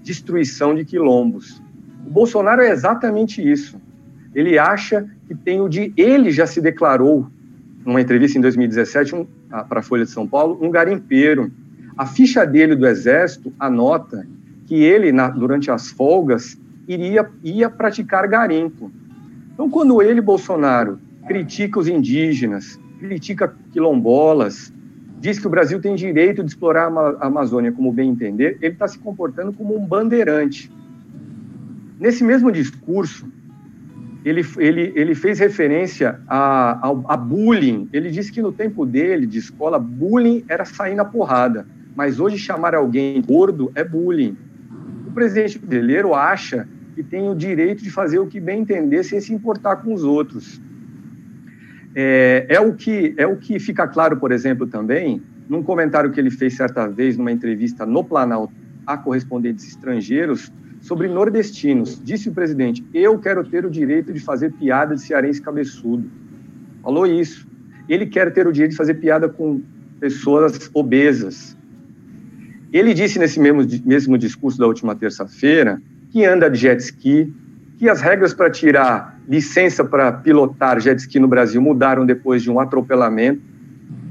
destruição 0.03 0.75
de 0.75 0.85
quilombos. 0.85 1.59
O 2.05 2.09
Bolsonaro 2.11 2.61
é 2.61 2.69
exatamente 2.69 3.41
isso. 3.41 3.81
Ele 4.35 4.59
acha 4.59 5.09
que 5.27 5.33
tem 5.33 5.59
o 5.59 5.67
de. 5.67 5.91
Ele 5.97 6.29
já 6.29 6.45
se 6.45 6.61
declarou, 6.61 7.27
numa 7.83 7.99
entrevista 7.99 8.37
em 8.37 8.41
2017 8.41 9.15
um, 9.15 9.25
para 9.67 9.79
a 9.79 9.83
Folha 9.83 10.05
de 10.05 10.11
São 10.11 10.27
Paulo, 10.27 10.59
um 10.61 10.69
garimpeiro 10.69 11.51
a 11.97 12.05
ficha 12.05 12.45
dele 12.45 12.75
do 12.75 12.87
Exército 12.87 13.53
anota 13.59 14.25
que 14.65 14.75
ele, 14.75 15.11
na, 15.11 15.29
durante 15.29 15.69
as 15.69 15.89
folgas, 15.91 16.57
iria 16.87 17.29
ia 17.43 17.69
praticar 17.69 18.27
garimpo. 18.27 18.91
Então, 19.53 19.69
quando 19.69 20.01
ele, 20.01 20.21
Bolsonaro, 20.21 20.99
critica 21.27 21.79
os 21.79 21.87
indígenas, 21.87 22.79
critica 22.99 23.53
quilombolas, 23.71 24.73
diz 25.19 25.37
que 25.39 25.47
o 25.47 25.49
Brasil 25.49 25.79
tem 25.79 25.95
direito 25.95 26.43
de 26.43 26.49
explorar 26.49 26.91
a 26.91 27.27
Amazônia 27.27 27.71
como 27.71 27.91
bem 27.91 28.09
entender, 28.09 28.57
ele 28.61 28.73
está 28.73 28.87
se 28.87 28.97
comportando 28.97 29.53
como 29.53 29.77
um 29.77 29.85
bandeirante. 29.85 30.71
Nesse 31.99 32.23
mesmo 32.23 32.51
discurso, 32.51 33.27
ele, 34.23 34.45
ele, 34.57 34.93
ele 34.95 35.15
fez 35.15 35.39
referência 35.39 36.19
a, 36.27 36.87
a, 36.87 37.13
a 37.13 37.17
bullying. 37.17 37.89
Ele 37.91 38.09
disse 38.09 38.31
que 38.31 38.41
no 38.41 38.51
tempo 38.51 38.85
dele, 38.85 39.25
de 39.25 39.39
escola, 39.39 39.77
bullying 39.77 40.43
era 40.47 40.65
sair 40.65 40.95
na 40.95 41.05
porrada. 41.05 41.65
Mas 41.95 42.19
hoje 42.19 42.37
chamar 42.37 42.73
alguém 42.73 43.21
gordo 43.21 43.71
é 43.75 43.83
bullying. 43.83 44.37
O 45.07 45.11
presidente 45.11 45.59
brasileiro 45.59 46.13
acha 46.13 46.67
que 46.95 47.03
tem 47.03 47.29
o 47.29 47.35
direito 47.35 47.83
de 47.83 47.89
fazer 47.89 48.19
o 48.19 48.27
que 48.27 48.39
bem 48.39 48.61
entender 48.61 49.03
sem 49.03 49.19
se 49.19 49.33
importar 49.33 49.77
com 49.77 49.93
os 49.93 50.03
outros. 50.03 50.61
É, 51.93 52.45
é, 52.47 52.59
o 52.59 52.73
que, 52.73 53.13
é 53.17 53.27
o 53.27 53.35
que 53.35 53.59
fica 53.59 53.87
claro, 53.87 54.17
por 54.17 54.31
exemplo, 54.31 54.65
também, 54.65 55.21
num 55.49 55.61
comentário 55.61 56.11
que 56.11 56.19
ele 56.19 56.31
fez 56.31 56.55
certa 56.55 56.87
vez 56.87 57.17
numa 57.17 57.31
entrevista 57.31 57.85
no 57.85 58.03
Planalto 58.03 58.53
a 58.87 58.97
correspondentes 58.97 59.67
estrangeiros 59.67 60.51
sobre 60.79 61.07
nordestinos. 61.07 62.01
Disse 62.03 62.29
o 62.29 62.33
presidente: 62.33 62.85
Eu 62.93 63.19
quero 63.19 63.43
ter 63.43 63.65
o 63.65 63.69
direito 63.69 64.13
de 64.13 64.19
fazer 64.19 64.51
piada 64.53 64.95
de 64.95 65.01
cearense 65.01 65.41
cabeçudo. 65.41 66.09
Falou 66.81 67.05
isso. 67.05 67.47
Ele 67.87 68.05
quer 68.05 68.31
ter 68.31 68.47
o 68.47 68.51
direito 68.51 68.71
de 68.71 68.77
fazer 68.77 68.95
piada 68.95 69.27
com 69.27 69.61
pessoas 69.99 70.69
obesas. 70.73 71.57
Ele 72.71 72.93
disse 72.93 73.19
nesse 73.19 73.39
mesmo, 73.39 73.65
mesmo 73.85 74.17
discurso 74.17 74.57
da 74.57 74.67
última 74.67 74.95
terça-feira 74.95 75.81
que 76.11 76.25
anda 76.25 76.49
de 76.49 76.57
jet 76.57 76.81
ski, 76.81 77.33
que 77.77 77.89
as 77.89 78.01
regras 78.01 78.33
para 78.33 78.49
tirar 78.49 79.19
licença 79.27 79.83
para 79.83 80.11
pilotar 80.11 80.79
jet 80.79 80.99
ski 80.99 81.19
no 81.19 81.27
Brasil 81.27 81.61
mudaram 81.61 82.05
depois 82.05 82.43
de 82.43 82.51
um 82.51 82.59
atropelamento 82.59 83.41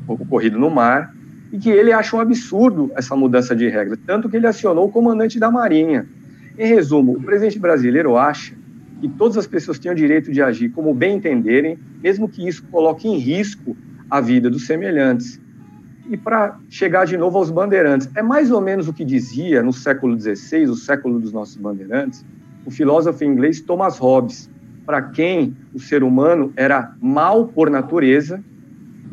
ocorrido 0.07 0.59
no 0.59 0.70
mar, 0.70 1.14
e 1.53 1.59
que 1.59 1.68
ele 1.68 1.92
acha 1.92 2.16
um 2.16 2.20
absurdo 2.20 2.90
essa 2.94 3.16
mudança 3.16 3.55
de 3.55 3.68
regra, 3.68 3.99
tanto 4.07 4.29
que 4.29 4.37
ele 4.37 4.46
acionou 4.46 4.87
o 4.87 4.90
comandante 4.90 5.38
da 5.38 5.51
Marinha. 5.51 6.07
Em 6.59 6.66
resumo, 6.66 7.12
o 7.12 7.23
presidente 7.23 7.59
brasileiro 7.59 8.16
acha 8.16 8.55
que 9.01 9.09
todas 9.09 9.37
as 9.37 9.46
pessoas 9.46 9.79
têm 9.79 9.90
o 9.90 9.94
direito 9.94 10.31
de 10.31 10.42
agir 10.42 10.68
como 10.70 10.94
bem 10.94 11.16
entenderem, 11.16 11.79
mesmo 12.03 12.29
que 12.29 12.46
isso 12.46 12.62
coloque 12.70 13.09
em 13.09 13.16
risco 13.16 13.77
a 14.11 14.20
vida 14.20 14.51
dos 14.51 14.66
semelhantes. 14.66 15.40
E 16.11 16.16
para 16.16 16.59
chegar 16.68 17.07
de 17.07 17.16
novo 17.16 17.38
aos 17.38 17.51
bandeirantes, 17.51 18.11
é 18.16 18.23
mais 18.23 18.51
ou 18.51 18.61
menos 18.61 18.88
o 18.88 18.92
que 18.92 19.05
dizia 19.05 19.62
no 19.62 19.73
século 19.73 20.20
XVI, 20.20 20.64
o 20.64 20.75
século 20.75 21.20
dos 21.20 21.33
nossos 21.33 21.57
bandeirantes, 21.57 22.25
o 22.66 22.70
filósofo 22.70 23.23
inglês 23.23 23.61
Thomas 23.61 23.96
Hobbes, 23.96 24.51
para 24.85 25.01
quem 25.03 25.57
o 25.73 25.79
ser 25.79 26.03
humano 26.03 26.53
era 26.57 26.92
mal 27.01 27.46
por 27.46 27.70
natureza 27.70 28.42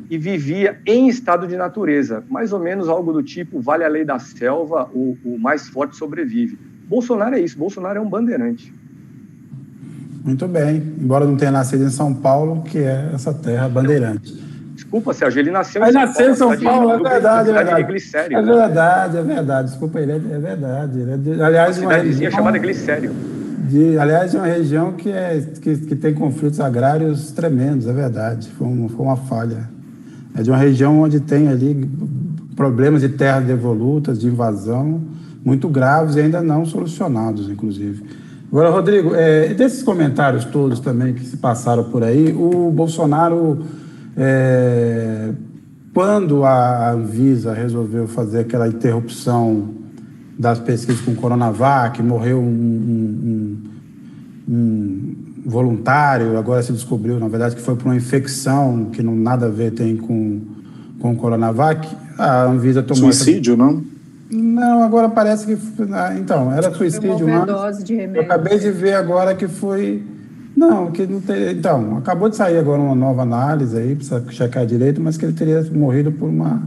e 0.09 0.17
vivia 0.17 0.79
em 0.87 1.07
estado 1.07 1.45
de 1.45 1.55
natureza, 1.55 2.23
mais 2.29 2.51
ou 2.51 2.59
menos 2.59 2.89
algo 2.89 3.13
do 3.13 3.21
tipo 3.21 3.59
vale 3.61 3.83
a 3.83 3.87
lei 3.87 4.03
da 4.03 4.17
selva, 4.17 4.89
o, 4.91 5.15
o 5.23 5.37
mais 5.37 5.69
forte 5.69 5.95
sobrevive. 5.95 6.57
Bolsonaro 6.87 7.35
é 7.35 7.39
isso, 7.39 7.59
Bolsonaro 7.59 7.99
é 7.99 8.01
um 8.01 8.09
bandeirante. 8.09 8.73
Muito 10.23 10.47
bem, 10.47 10.77
embora 10.99 11.25
não 11.27 11.37
tenha 11.37 11.51
nascido 11.51 11.83
em 11.83 11.91
São 11.91 12.11
Paulo, 12.11 12.63
que 12.63 12.79
é 12.79 13.11
essa 13.13 13.31
terra 13.31 13.69
bandeirante. 13.69 14.46
Desculpa, 14.77 15.11
Sérgio, 15.11 15.39
ele 15.39 15.49
nasceu 15.49 15.81
em 15.81 15.91
São 15.91 15.93
Paulo. 15.93 16.05
nasceu 16.05 16.31
em 16.31 16.35
São 16.35 16.57
Paulo, 16.59 16.91
é 16.91 17.09
verdade, 17.09 17.49
é 17.49 17.53
verdade. 17.53 17.83
Glicério, 17.83 18.37
é 18.37 18.41
né? 18.43 18.53
verdade, 18.53 19.17
é 19.17 19.23
verdade. 19.23 19.69
Desculpa, 19.69 19.99
ele 19.99 20.11
é, 20.11 20.19
verdade. 20.19 20.99
Ele 20.99 21.11
é 21.13 21.17
de, 21.17 21.41
aliás, 21.41 21.79
uma 21.79 21.93
cidadezinha 21.93 22.29
chamada 22.29 22.59
Glicério. 22.59 23.11
De, 23.67 23.97
aliás, 23.97 24.35
é 24.35 24.37
uma 24.37 24.45
região 24.45 24.93
que, 24.93 25.09
é, 25.09 25.43
que, 25.59 25.77
que 25.77 25.95
tem 25.95 26.13
conflitos 26.13 26.59
agrários 26.59 27.31
tremendos, 27.31 27.87
é 27.87 27.91
verdade. 27.91 28.49
Foi, 28.55 28.67
um, 28.67 28.87
foi 28.87 29.03
uma 29.03 29.17
falha. 29.17 29.67
É 30.37 30.43
de 30.43 30.51
uma 30.51 30.59
região 30.59 31.01
onde 31.01 31.21
tem 31.21 31.47
ali 31.47 31.89
problemas 32.55 33.01
de 33.01 33.09
terras 33.09 33.43
devolutas, 33.45 34.19
de 34.19 34.27
invasão, 34.27 35.01
muito 35.43 35.67
graves 35.67 36.17
e 36.17 36.19
ainda 36.19 36.39
não 36.39 36.63
solucionados, 36.67 37.49
inclusive. 37.49 38.03
Agora, 38.51 38.69
Rodrigo, 38.69 39.15
é, 39.15 39.55
desses 39.55 39.81
comentários 39.81 40.45
todos 40.45 40.79
também 40.79 41.15
que 41.15 41.25
se 41.25 41.37
passaram 41.37 41.85
por 41.85 42.03
aí, 42.03 42.31
o 42.31 42.71
Bolsonaro, 42.71 43.65
é, 44.17 45.31
quando 45.93 46.43
a 46.43 46.91
Anvisa 46.91 47.53
resolveu 47.53 48.07
fazer 48.07 48.39
aquela 48.39 48.67
interrupção 48.67 49.69
das 50.37 50.59
pesquisas 50.59 51.01
com 51.01 51.15
Coronavac, 51.15 52.01
morreu 52.01 52.39
um, 52.39 52.43
um, 52.45 53.57
um 54.49 55.15
voluntário, 55.45 56.37
agora 56.37 56.61
se 56.61 56.73
descobriu, 56.73 57.19
na 57.19 57.27
verdade, 57.27 57.55
que 57.55 57.61
foi 57.61 57.75
por 57.75 57.85
uma 57.85 57.95
infecção 57.95 58.89
que 58.91 59.01
não 59.01 59.15
nada 59.15 59.47
a 59.47 59.49
ver 59.49 59.71
tem 59.71 59.95
com, 59.95 60.41
com 60.99 61.13
o 61.13 61.15
Coronavac, 61.15 61.87
a 62.17 62.43
Anvisa 62.43 62.83
tomou... 62.83 63.11
Suicídio, 63.11 63.53
essa... 63.53 63.63
não? 63.63 63.97
Não, 64.29 64.83
agora 64.83 65.07
parece 65.07 65.45
que. 65.45 65.57
Ah, 65.91 66.13
então, 66.17 66.51
era 66.51 66.73
suicídio 66.73 67.15
remédio. 67.15 67.55
Eu 68.13 68.21
acabei 68.23 68.59
de 68.59 68.71
ver 68.71 68.93
agora 68.93 69.33
que 69.33 69.47
foi. 69.47 70.03
Não, 70.57 70.91
que 70.91 71.05
não 71.05 71.21
teria. 71.21 71.51
Então, 71.51 71.97
acabou 71.97 72.27
de 72.27 72.35
sair 72.35 72.57
agora 72.57 72.81
uma 72.81 72.95
nova 72.95 73.21
análise 73.21 73.77
aí, 73.77 73.95
precisa 73.95 74.25
checar 74.31 74.65
direito, 74.65 74.99
mas 74.99 75.15
que 75.15 75.23
ele 75.23 75.33
teria 75.33 75.63
morrido 75.71 76.11
por 76.11 76.27
uma. 76.27 76.63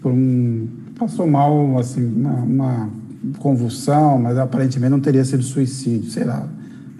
Por 0.00 0.12
um. 0.12 0.68
Passou 0.96 1.26
mal, 1.26 1.76
assim, 1.76 2.06
uma, 2.06 2.34
uma 2.34 2.90
convulsão, 3.40 4.20
mas 4.20 4.38
aparentemente 4.38 4.92
não 4.92 5.00
teria 5.00 5.24
sido 5.24 5.42
suicídio, 5.42 6.08
sei 6.08 6.22
lá. 6.22 6.46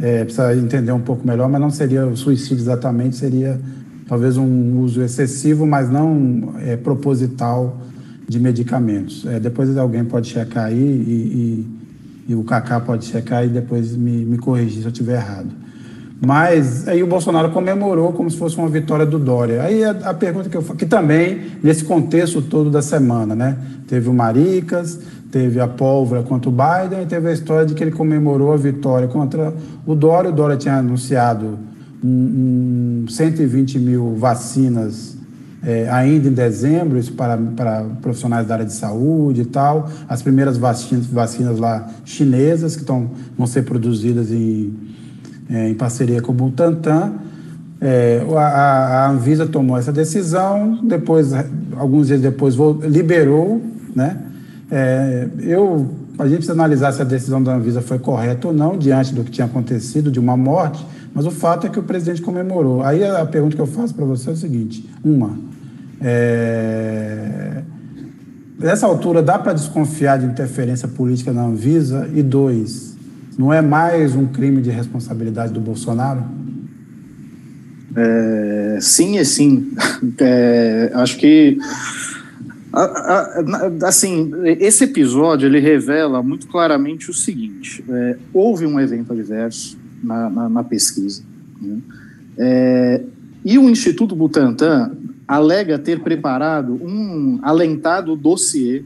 É, 0.00 0.24
precisa 0.24 0.52
entender 0.56 0.90
um 0.90 1.00
pouco 1.00 1.24
melhor, 1.24 1.48
mas 1.48 1.60
não 1.60 1.70
seria 1.70 2.08
o 2.08 2.16
suicídio 2.16 2.56
exatamente, 2.56 3.14
seria 3.14 3.60
talvez 4.08 4.36
um 4.36 4.80
uso 4.80 5.00
excessivo, 5.00 5.64
mas 5.64 5.88
não 5.88 6.54
é, 6.58 6.76
proposital 6.76 7.80
de 8.28 8.40
medicamentos. 8.40 9.24
É, 9.26 9.38
depois 9.38 9.76
alguém 9.76 10.04
pode 10.04 10.26
checar 10.26 10.64
aí 10.66 10.76
e, 10.76 11.66
e, 12.28 12.32
e, 12.32 12.34
o 12.34 12.42
Cacá 12.42 12.80
pode 12.80 13.04
checar 13.04 13.44
e 13.44 13.48
depois 13.48 13.94
me, 13.94 14.24
me 14.24 14.38
corrigir 14.38 14.80
se 14.80 14.86
eu 14.86 14.90
estiver 14.90 15.18
errado. 15.18 15.67
Mas 16.20 16.88
aí 16.88 17.02
o 17.02 17.06
Bolsonaro 17.06 17.50
comemorou 17.50 18.12
como 18.12 18.28
se 18.28 18.36
fosse 18.36 18.56
uma 18.56 18.68
vitória 18.68 19.06
do 19.06 19.18
Dória. 19.18 19.62
Aí 19.62 19.84
a, 19.84 19.90
a 19.90 20.14
pergunta 20.14 20.48
que 20.48 20.56
eu 20.56 20.62
faço, 20.62 20.76
que 20.76 20.86
também, 20.86 21.42
nesse 21.62 21.84
contexto 21.84 22.42
todo 22.42 22.70
da 22.70 22.82
semana, 22.82 23.36
né? 23.36 23.56
Teve 23.86 24.08
o 24.08 24.12
Maricas, 24.12 24.98
teve 25.30 25.60
a 25.60 25.68
pólvora 25.68 26.22
contra 26.24 26.50
o 26.50 26.52
Biden 26.52 27.04
e 27.04 27.06
teve 27.06 27.28
a 27.28 27.32
história 27.32 27.64
de 27.64 27.74
que 27.74 27.84
ele 27.84 27.92
comemorou 27.92 28.52
a 28.52 28.56
vitória 28.56 29.06
contra 29.06 29.54
o 29.86 29.94
Dória. 29.94 30.30
O 30.30 30.32
Dória 30.32 30.56
tinha 30.56 30.74
anunciado 30.74 31.56
um, 32.02 33.04
um 33.04 33.08
120 33.08 33.78
mil 33.78 34.16
vacinas 34.16 35.16
é, 35.62 35.88
ainda 35.90 36.28
em 36.28 36.32
dezembro, 36.32 36.98
isso 36.98 37.12
para, 37.12 37.36
para 37.36 37.84
profissionais 38.00 38.46
da 38.46 38.54
área 38.54 38.66
de 38.66 38.72
saúde 38.72 39.42
e 39.42 39.44
tal. 39.44 39.88
As 40.08 40.20
primeiras 40.20 40.56
vacinas, 40.56 41.06
vacinas 41.06 41.58
lá 41.58 41.88
chinesas, 42.04 42.74
que 42.74 42.82
estão, 42.82 43.10
vão 43.36 43.46
ser 43.46 43.62
produzidas 43.62 44.30
em, 44.30 44.74
é, 45.50 45.68
em 45.68 45.74
parceria 45.74 46.20
com 46.20 46.32
o 46.32 46.34
Butantan. 46.34 47.12
É, 47.80 48.22
a, 48.36 48.40
a, 48.40 49.10
Anvisa 49.10 49.46
tomou 49.46 49.76
essa 49.76 49.92
decisão, 49.92 50.80
depois, 50.82 51.32
alguns 51.76 52.08
dias 52.08 52.20
depois, 52.20 52.54
liberou. 52.84 53.62
Né? 53.94 54.16
É, 54.70 55.28
eu, 55.40 55.88
a 56.18 56.24
gente 56.24 56.38
precisa 56.38 56.52
analisar 56.52 56.92
se 56.92 57.00
a 57.00 57.04
decisão 57.04 57.42
da 57.42 57.54
Anvisa 57.54 57.80
foi 57.80 57.98
correta 57.98 58.48
ou 58.48 58.54
não, 58.54 58.76
diante 58.76 59.14
do 59.14 59.22
que 59.22 59.30
tinha 59.30 59.46
acontecido, 59.46 60.10
de 60.10 60.18
uma 60.18 60.36
morte, 60.36 60.84
mas 61.14 61.26
o 61.26 61.30
fato 61.30 61.66
é 61.66 61.70
que 61.70 61.78
o 61.78 61.82
presidente 61.82 62.20
comemorou. 62.20 62.82
Aí 62.82 63.04
a 63.04 63.24
pergunta 63.24 63.54
que 63.54 63.62
eu 63.62 63.66
faço 63.66 63.94
para 63.94 64.04
você 64.04 64.30
é 64.30 64.32
o 64.32 64.36
seguinte: 64.36 64.88
uma, 65.04 65.38
é... 66.00 67.62
Nessa 68.58 68.86
altura, 68.86 69.22
dá 69.22 69.38
para 69.38 69.52
desconfiar 69.52 70.18
de 70.18 70.26
interferência 70.26 70.88
política 70.88 71.32
na 71.32 71.44
Anvisa? 71.44 72.08
E 72.12 72.22
dois, 72.22 72.87
não 73.38 73.52
é 73.52 73.62
mais 73.62 74.16
um 74.16 74.26
crime 74.26 74.60
de 74.60 74.68
responsabilidade 74.68 75.52
do 75.52 75.60
Bolsonaro? 75.60 76.24
É, 77.96 78.78
sim 78.80 79.16
e 79.16 79.24
sim. 79.24 79.72
É, 80.20 80.90
acho 80.94 81.16
que 81.18 81.58
assim 83.84 84.30
esse 84.44 84.84
episódio 84.84 85.46
ele 85.46 85.58
revela 85.58 86.22
muito 86.22 86.46
claramente 86.46 87.10
o 87.10 87.14
seguinte: 87.14 87.84
é, 87.88 88.16
houve 88.32 88.66
um 88.66 88.78
evento 88.78 89.12
adverso 89.12 89.78
na, 90.02 90.28
na, 90.28 90.48
na 90.48 90.64
pesquisa 90.64 91.22
né? 91.60 91.78
É, 92.36 93.02
e 93.44 93.58
o 93.58 93.68
Instituto 93.68 94.14
Butantan 94.14 94.92
alega 95.26 95.78
ter 95.78 96.00
preparado 96.00 96.74
um 96.74 97.38
alentado 97.42 98.14
dossiê 98.14 98.84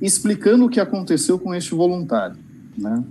explicando 0.00 0.66
o 0.66 0.68
que 0.68 0.80
aconteceu 0.80 1.38
com 1.38 1.54
este 1.54 1.74
voluntário. 1.74 2.36
Né? 2.76 3.02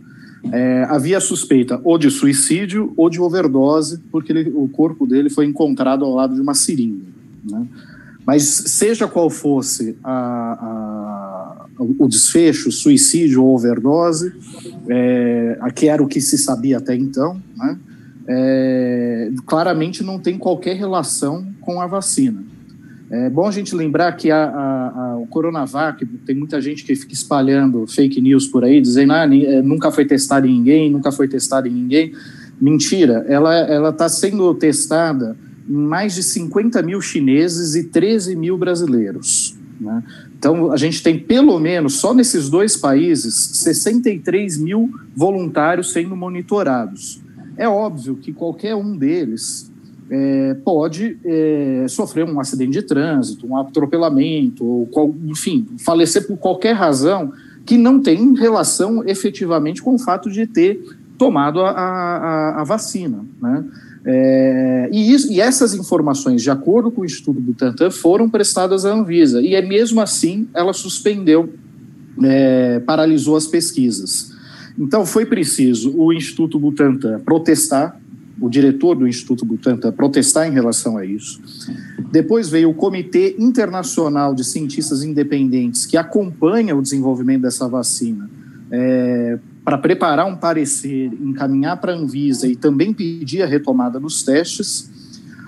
É, 0.51 0.83
havia 0.89 1.19
suspeita 1.19 1.79
ou 1.83 1.97
de 1.97 2.11
suicídio 2.11 2.93
ou 2.97 3.09
de 3.09 3.19
overdose, 3.19 3.99
porque 4.11 4.31
ele, 4.31 4.51
o 4.53 4.67
corpo 4.67 5.07
dele 5.07 5.29
foi 5.29 5.45
encontrado 5.45 6.03
ao 6.03 6.13
lado 6.13 6.35
de 6.35 6.41
uma 6.41 6.53
seringa. 6.53 7.05
Né? 7.43 7.65
Mas 8.25 8.43
seja 8.43 9.07
qual 9.07 9.29
fosse 9.29 9.97
a, 10.03 10.11
a, 10.11 11.65
o 11.77 12.07
desfecho, 12.07 12.71
suicídio 12.71 13.43
ou 13.43 13.55
overdose, 13.55 14.33
é, 14.89 15.57
que 15.75 15.87
era 15.87 16.01
o 16.01 16.07
que 16.07 16.21
se 16.21 16.37
sabia 16.37 16.77
até 16.77 16.95
então, 16.95 17.41
né? 17.57 17.77
é, 18.27 19.31
claramente 19.45 20.03
não 20.03 20.19
tem 20.19 20.37
qualquer 20.37 20.75
relação 20.75 21.45
com 21.61 21.81
a 21.81 21.87
vacina. 21.87 22.43
É 23.15 23.29
bom 23.29 23.47
a 23.47 23.51
gente 23.51 23.75
lembrar 23.75 24.11
que 24.13 24.31
a, 24.31 24.43
a, 24.43 24.87
a, 24.89 25.17
o 25.17 25.27
Coronavac, 25.27 26.03
tem 26.25 26.35
muita 26.35 26.59
gente 26.59 26.83
que 26.83 26.95
fica 26.95 27.13
espalhando 27.13 27.85
fake 27.85 28.19
news 28.19 28.47
por 28.47 28.63
aí, 28.63 28.81
dizendo 28.81 29.13
ah, 29.13 29.23
é, 29.23 29.61
nunca 29.61 29.91
foi 29.91 30.03
testado 30.03 30.47
em 30.47 30.53
ninguém, 30.53 30.89
nunca 30.89 31.11
foi 31.11 31.27
testado 31.27 31.67
em 31.67 31.71
ninguém. 31.71 32.11
Mentira, 32.59 33.23
ela 33.27 33.89
está 33.89 34.09
sendo 34.09 34.51
testada 34.55 35.37
em 35.69 35.73
mais 35.73 36.15
de 36.15 36.23
50 36.23 36.81
mil 36.81 36.99
chineses 37.01 37.75
e 37.75 37.83
13 37.83 38.35
mil 38.35 38.57
brasileiros. 38.57 39.55
Né? 39.79 40.03
Então, 40.35 40.71
a 40.71 40.77
gente 40.77 41.03
tem 41.03 41.19
pelo 41.19 41.59
menos, 41.59 41.93
só 41.93 42.15
nesses 42.15 42.49
dois 42.49 42.75
países, 42.75 43.35
63 43.35 44.57
mil 44.57 44.89
voluntários 45.15 45.91
sendo 45.91 46.15
monitorados. 46.15 47.21
É 47.55 47.69
óbvio 47.69 48.15
que 48.15 48.33
qualquer 48.33 48.75
um 48.75 48.97
deles 48.97 49.71
é, 50.15 50.53
pode 50.63 51.17
é, 51.25 51.87
sofrer 51.89 52.23
um 52.23 52.39
acidente 52.39 52.73
de 52.73 52.83
trânsito, 52.83 53.47
um 53.47 53.57
atropelamento, 53.57 54.63
ou 54.63 54.85
qual, 54.85 55.11
enfim, 55.25 55.65
falecer 55.79 56.27
por 56.27 56.37
qualquer 56.37 56.73
razão 56.73 57.33
que 57.65 57.79
não 57.79 57.99
tem 57.99 58.35
relação 58.35 59.03
efetivamente 59.07 59.81
com 59.81 59.95
o 59.95 59.97
fato 59.97 60.29
de 60.29 60.45
ter 60.45 60.79
tomado 61.17 61.61
a, 61.61 61.71
a, 61.71 62.61
a 62.61 62.63
vacina. 62.63 63.25
Né? 63.41 63.63
É, 64.05 64.89
e, 64.91 65.11
isso, 65.11 65.33
e, 65.33 65.41
essas 65.41 65.73
informações, 65.73 66.43
de 66.43 66.51
acordo 66.51 66.91
com 66.91 67.01
o 67.01 67.05
Instituto 67.05 67.39
Butantan, 67.39 67.89
foram 67.89 68.29
prestadas 68.29 68.85
à 68.85 68.93
Anvisa, 68.93 69.41
e 69.41 69.55
é 69.55 69.63
mesmo 69.63 69.99
assim 69.99 70.47
ela 70.53 70.73
suspendeu, 70.73 71.51
é, 72.23 72.79
paralisou 72.81 73.35
as 73.35 73.47
pesquisas. 73.47 74.31
Então, 74.77 75.07
foi 75.07 75.25
preciso 75.25 75.91
o 75.97 76.13
Instituto 76.13 76.59
Butantan 76.59 77.19
protestar, 77.21 77.99
o 78.39 78.49
diretor 78.49 78.95
do 78.95 79.07
Instituto 79.07 79.45
Butantan 79.45 79.91
protestar 79.91 80.47
em 80.47 80.51
relação 80.51 80.97
a 80.97 81.05
isso. 81.05 81.41
Depois 82.11 82.49
veio 82.49 82.69
o 82.69 82.73
Comitê 82.73 83.35
Internacional 83.37 84.33
de 84.33 84.43
Cientistas 84.43 85.03
Independentes, 85.03 85.85
que 85.85 85.97
acompanha 85.97 86.75
o 86.75 86.81
desenvolvimento 86.81 87.43
dessa 87.43 87.67
vacina, 87.67 88.29
é, 88.71 89.39
para 89.63 89.77
preparar 89.77 90.25
um 90.25 90.35
parecer, 90.35 91.11
encaminhar 91.21 91.77
para 91.79 91.93
a 91.93 91.95
Anvisa 91.95 92.47
e 92.47 92.55
também 92.55 92.93
pedir 92.93 93.41
a 93.41 93.45
retomada 93.45 93.99
dos 93.99 94.23
testes, 94.23 94.91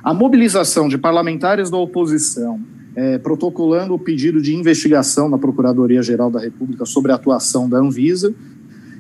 a 0.04 0.14
mobilização 0.14 0.88
de 0.88 0.98
parlamentares 0.98 1.70
da 1.70 1.78
oposição, 1.78 2.60
é, 2.96 3.18
protocolando 3.18 3.94
o 3.94 4.00
pedido 4.00 4.42
de 4.42 4.56
investigação 4.56 5.28
na 5.28 5.38
Procuradoria-Geral 5.38 6.32
da 6.32 6.40
República 6.40 6.86
sobre 6.86 7.12
a 7.12 7.16
atuação 7.16 7.68
da 7.68 7.78
Anvisa, 7.78 8.34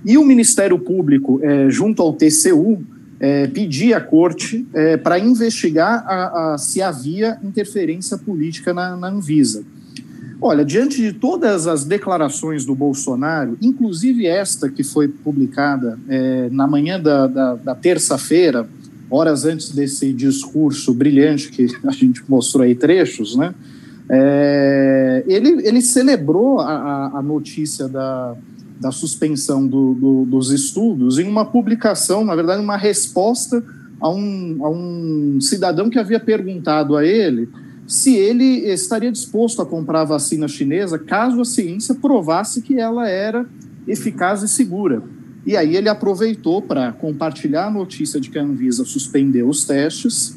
e 0.03 0.17
o 0.17 0.25
Ministério 0.25 0.77
Público, 0.77 1.39
é, 1.41 1.69
junto 1.69 2.01
ao 2.01 2.13
TCU, 2.13 2.83
é, 3.19 3.47
pedir 3.47 3.93
à 3.93 4.01
Corte 4.01 4.65
é, 4.73 4.97
para 4.97 5.17
investigar 5.17 6.05
a, 6.07 6.53
a, 6.53 6.57
se 6.57 6.81
havia 6.81 7.37
interferência 7.43 8.17
política 8.17 8.73
na, 8.73 8.95
na 8.97 9.09
Anvisa. 9.09 9.63
Olha, 10.41 10.65
diante 10.65 11.01
de 11.01 11.13
todas 11.13 11.65
as 11.65 11.85
declarações 11.85 12.65
do 12.65 12.75
Bolsonaro, 12.75 13.57
inclusive 13.61 14.27
esta 14.27 14.69
que 14.69 14.83
foi 14.83 15.07
publicada 15.07 15.97
é, 16.09 16.49
na 16.51 16.67
manhã 16.67 16.99
da, 16.99 17.25
da, 17.25 17.55
da 17.55 17.75
terça-feira, 17.75 18.67
horas 19.09 19.45
antes 19.45 19.71
desse 19.71 20.11
discurso 20.11 20.93
brilhante 20.93 21.49
que 21.49 21.67
a 21.85 21.91
gente 21.91 22.23
mostrou 22.27 22.63
aí 22.63 22.75
trechos, 22.75 23.35
né? 23.35 23.53
É, 24.09 25.23
ele, 25.25 25.67
ele 25.67 25.81
celebrou 25.81 26.59
a, 26.59 27.17
a 27.17 27.21
notícia 27.23 27.87
da, 27.87 28.35
da 28.79 28.91
suspensão 28.91 29.65
do, 29.65 29.93
do, 29.93 30.25
dos 30.25 30.51
estudos 30.51 31.17
em 31.17 31.27
uma 31.27 31.45
publicação, 31.45 32.25
na 32.25 32.35
verdade, 32.35 32.61
uma 32.61 32.77
resposta 32.77 33.63
a 33.99 34.09
um, 34.09 34.59
a 34.61 34.69
um 34.69 35.39
cidadão 35.39 35.89
que 35.89 35.97
havia 35.97 36.19
perguntado 36.19 36.95
a 36.95 37.05
ele 37.05 37.49
se 37.87 38.15
ele 38.15 38.67
estaria 38.67 39.11
disposto 39.11 39.61
a 39.61 39.65
comprar 39.65 40.01
a 40.01 40.05
vacina 40.05 40.47
chinesa 40.47 40.97
caso 40.97 41.41
a 41.41 41.45
ciência 41.45 41.93
provasse 41.95 42.61
que 42.61 42.79
ela 42.79 43.07
era 43.07 43.45
eficaz 43.87 44.41
e 44.41 44.47
segura. 44.47 45.03
E 45.45 45.55
aí 45.55 45.75
ele 45.75 45.87
aproveitou 45.87 46.61
para 46.61 46.91
compartilhar 46.91 47.67
a 47.67 47.71
notícia 47.71 48.19
de 48.19 48.29
que 48.31 48.39
a 48.39 48.43
Anvisa 48.43 48.83
suspendeu 48.83 49.47
os 49.47 49.63
testes, 49.63 50.35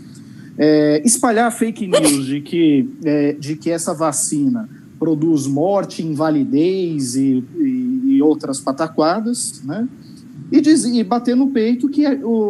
é, 0.58 1.00
espalhar 1.04 1.50
fake 1.50 1.86
news 1.86 2.26
de 2.26 2.40
que, 2.42 2.88
é, 3.04 3.32
de 3.32 3.56
que 3.56 3.70
essa 3.70 3.94
vacina 3.94 4.68
produz 4.98 5.46
morte, 5.46 6.04
invalidez 6.04 7.14
e, 7.14 7.44
e, 7.56 8.02
e 8.16 8.22
outras 8.22 8.60
pataquadas, 8.60 9.62
né? 9.64 9.88
E, 10.50 10.60
diz, 10.60 10.84
e 10.84 11.04
bater 11.04 11.36
no 11.36 11.48
peito 11.48 11.88
que 11.88 12.04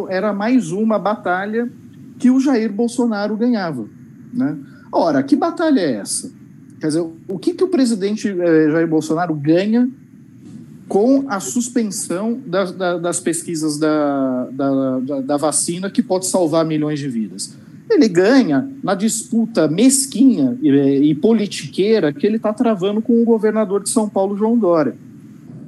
era 0.09 0.33
mais 0.33 0.71
uma 0.71 0.97
batalha 0.97 1.69
que 2.17 2.29
o 2.29 2.39
Jair 2.39 2.71
Bolsonaro 2.71 3.35
ganhava, 3.35 3.85
né? 4.33 4.57
Ora, 4.91 5.21
que 5.21 5.35
batalha 5.35 5.79
é 5.79 5.93
essa? 5.95 6.31
Quer 6.79 6.87
dizer, 6.87 7.05
o 7.27 7.37
que, 7.37 7.53
que 7.53 7.63
o 7.63 7.67
presidente 7.67 8.29
eh, 8.29 8.71
Jair 8.71 8.87
Bolsonaro 8.87 9.35
ganha 9.35 9.89
com 10.87 11.25
a 11.27 11.39
suspensão 11.39 12.39
das, 12.45 12.71
das 12.71 13.19
pesquisas 13.19 13.77
da, 13.77 14.45
da, 14.51 14.99
da, 15.21 15.37
vacina 15.37 15.89
que 15.89 16.01
pode 16.01 16.25
salvar 16.25 16.65
milhões 16.65 16.99
de 16.99 17.07
vidas? 17.07 17.53
Ele 17.89 18.07
ganha 18.07 18.69
na 18.83 18.93
disputa 18.93 19.67
mesquinha 19.67 20.57
e, 20.61 20.69
e 20.69 21.15
politiqueira 21.15 22.13
que 22.13 22.25
ele 22.25 22.37
está 22.37 22.53
travando 22.53 23.01
com 23.01 23.19
o 23.19 23.25
governador 23.25 23.81
de 23.81 23.89
São 23.89 24.07
Paulo, 24.07 24.37
João 24.37 24.57
Dória. 24.57 24.95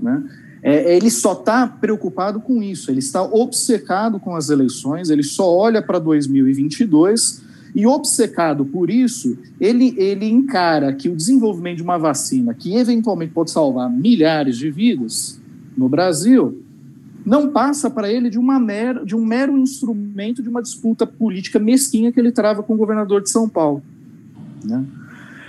Né? 0.01 0.23
É, 0.63 0.95
ele 0.95 1.09
só 1.09 1.33
está 1.33 1.65
preocupado 1.65 2.39
com 2.39 2.61
isso, 2.61 2.91
ele 2.91 2.99
está 2.99 3.23
obcecado 3.23 4.19
com 4.19 4.35
as 4.35 4.49
eleições, 4.49 5.09
ele 5.09 5.23
só 5.23 5.51
olha 5.51 5.81
para 5.81 5.97
2022 5.97 7.41
e 7.73 7.87
obcecado 7.87 8.65
por 8.65 8.89
isso, 8.89 9.37
ele, 9.59 9.95
ele 9.97 10.29
encara 10.29 10.93
que 10.93 11.09
o 11.09 11.15
desenvolvimento 11.15 11.77
de 11.77 11.83
uma 11.83 11.97
vacina 11.97 12.53
que 12.53 12.75
eventualmente 12.75 13.33
pode 13.33 13.49
salvar 13.49 13.89
milhares 13.89 14.57
de 14.57 14.69
vidas 14.69 15.39
no 15.75 15.89
Brasil 15.89 16.61
não 17.25 17.49
passa 17.49 17.89
para 17.89 18.11
ele 18.11 18.29
de, 18.29 18.39
uma 18.39 18.59
mera, 18.59 19.05
de 19.05 19.15
um 19.15 19.25
mero 19.25 19.57
instrumento 19.57 20.41
de 20.41 20.49
uma 20.49 20.61
disputa 20.61 21.05
política 21.05 21.59
mesquinha 21.59 22.11
que 22.11 22.19
ele 22.19 22.31
trava 22.31 22.63
com 22.63 22.73
o 22.73 22.77
governador 22.77 23.21
de 23.21 23.29
São 23.29 23.47
Paulo. 23.47 23.83
Né? 24.63 24.83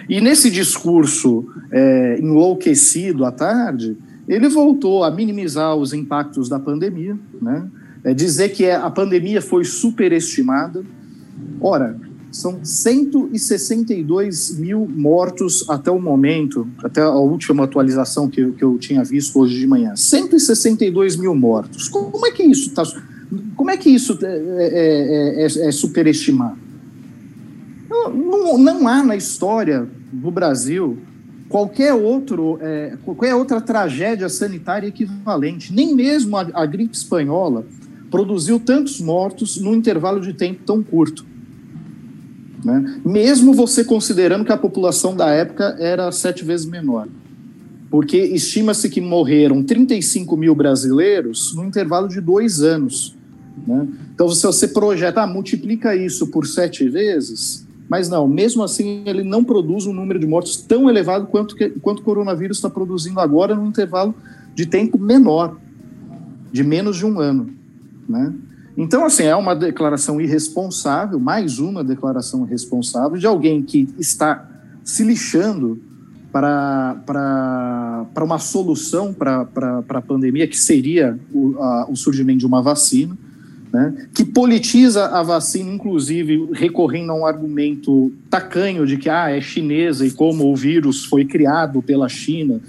E 0.09 0.21
nesse 0.21 0.51
discurso 0.51 1.47
é, 1.71 2.19
enlouquecido 2.21 3.25
à 3.25 3.33
tarde, 3.33 3.97
ele 4.29 4.49
voltou 4.49 5.05
a 5.05 5.11
minimizar 5.11 5.75
os 5.75 5.93
impactos 5.93 6.49
da 6.49 6.59
pandemia, 6.59 7.19
né? 7.41 7.69
é, 8.05 8.13
dizer 8.13 8.51
que 8.51 8.71
a 8.71 8.91
pandemia 8.91 9.41
foi 9.41 9.65
superestimada. 9.65 10.85
Ora, 11.61 11.97
são 12.33 12.65
162 12.65 14.59
mil 14.59 14.89
mortos 14.89 15.69
até 15.69 15.91
o 15.91 16.01
momento, 16.01 16.67
até 16.83 17.03
a 17.03 17.11
última 17.11 17.65
atualização 17.65 18.27
que, 18.29 18.41
eu, 18.41 18.55
que 18.55 18.65
eu 18.65 18.79
tinha 18.79 19.05
visto 19.05 19.39
hoje 19.39 19.59
de 19.59 19.67
manhã. 19.67 19.95
162 19.95 21.17
mil 21.17 21.35
mortos. 21.35 21.89
Como 21.89 22.27
é 22.27 22.31
que 22.31 22.43
isso 22.43 22.71
está? 22.71 22.85
Como 23.55 23.71
é 23.71 23.77
que 23.77 23.91
isso 23.91 24.19
é, 24.23 24.27
é, 24.27 25.43
é, 25.43 25.43
é, 25.43 25.69
é 25.69 25.73
superestimado? 25.73 26.57
Não, 27.89 28.57
não, 28.57 28.89
há 28.89 29.03
na 29.03 29.15
história 29.15 29.87
do 30.11 30.31
Brasil 30.31 30.97
qualquer, 31.51 31.93
outro, 31.93 32.59
é, 32.63 32.97
qualquer 33.05 33.35
outra 33.35 33.61
tragédia 33.61 34.31
sanitária 34.31 34.87
equivalente. 34.87 35.71
Nem 35.71 35.95
mesmo 35.95 36.35
a, 36.39 36.49
a 36.55 36.65
gripe 36.65 36.97
espanhola 36.97 37.67
produziu 38.11 38.59
tantos 38.59 39.01
mortos 39.03 39.59
num 39.59 39.75
intervalo 39.75 40.19
de 40.19 40.33
tempo 40.33 40.63
tão 40.65 40.83
curto. 40.83 41.32
Né? 42.65 43.01
Mesmo 43.05 43.53
você 43.53 43.85
considerando 43.85 44.45
que 44.45 44.53
a 44.53 44.57
população 44.57 45.17
da 45.17 45.29
época 45.31 45.77
era 45.79 46.11
sete 46.13 46.45
vezes 46.45 46.67
menor. 46.67 47.09
Porque 47.91 48.17
estima-se 48.17 48.89
que 48.89 49.01
morreram 49.01 49.63
35 49.63 50.37
mil 50.37 50.55
brasileiros 50.55 51.55
no 51.55 51.65
intervalo 51.65 52.09
de 52.09 52.21
dois 52.21 52.63
anos. 52.63 53.15
Né? 53.67 53.87
Então, 54.15 54.29
se 54.31 54.43
você 54.47 54.69
projeta, 54.69 55.23
ah, 55.23 55.27
multiplica 55.27 55.95
isso 55.95 56.29
por 56.29 56.47
sete 56.47 56.89
vezes, 56.89 57.67
mas 57.89 58.09
não, 58.09 58.27
mesmo 58.27 58.63
assim, 58.63 59.03
ele 59.05 59.23
não 59.23 59.45
produz 59.45 59.87
um 59.87 59.93
número 59.93 60.19
de 60.19 60.27
mortes 60.27 60.57
tão 60.57 60.89
elevado 60.89 61.27
quanto, 61.27 61.55
que, 61.55 61.69
quanto 61.69 61.99
o 61.99 62.03
coronavírus 62.03 62.57
está 62.57 62.71
produzindo 62.71 63.21
agora, 63.21 63.55
num 63.55 63.67
intervalo 63.67 64.15
de 64.55 64.65
tempo 64.65 64.99
menor, 64.99 65.59
de 66.51 66.65
menos 66.65 66.97
de 66.97 67.05
um 67.05 67.21
ano. 67.21 67.51
Né? 68.09 68.33
Então, 68.77 69.05
assim, 69.05 69.25
é 69.25 69.37
uma 69.37 69.55
declaração 69.55 70.21
irresponsável, 70.21 71.19
mais 71.19 71.59
uma 71.59 71.85
declaração 71.85 72.47
irresponsável 72.47 73.19
de 73.19 73.27
alguém 73.27 73.63
que 73.63 73.89
está 73.99 74.49
se 74.83 75.05
lixando 75.05 75.81
para, 76.33 78.07
uma 78.23 78.39
solução 78.39 79.13
para 79.13 79.47
a 79.89 80.01
pandemia, 80.01 80.49
que 80.49 80.59
seria 80.59 81.19
o, 81.33 81.57
a, 81.59 81.87
o 81.91 81.97
surgimento 81.97 82.39
de 82.39 82.47
uma 82.47 82.63
vacina, 82.63 83.17
né, 83.71 84.07
que 84.15 84.25
politiza 84.25 85.07
a 85.07 85.23
vacina, 85.23 85.73
inclusive 85.73 86.49
recorrendo 86.53 87.13
a 87.13 87.15
um 87.15 87.27
argumento 87.27 88.13
tacanho 88.29 88.87
de 88.87 88.97
que 88.97 89.09
ah, 89.09 89.31
é 89.31 89.41
chinesa 89.41 90.07
e 90.07 90.11
como 90.11 90.51
o 90.51 90.57
vírus 90.57 91.05
foi 91.05 91.25
criado 91.25 91.81
pela 91.83 92.09
China, 92.09 92.61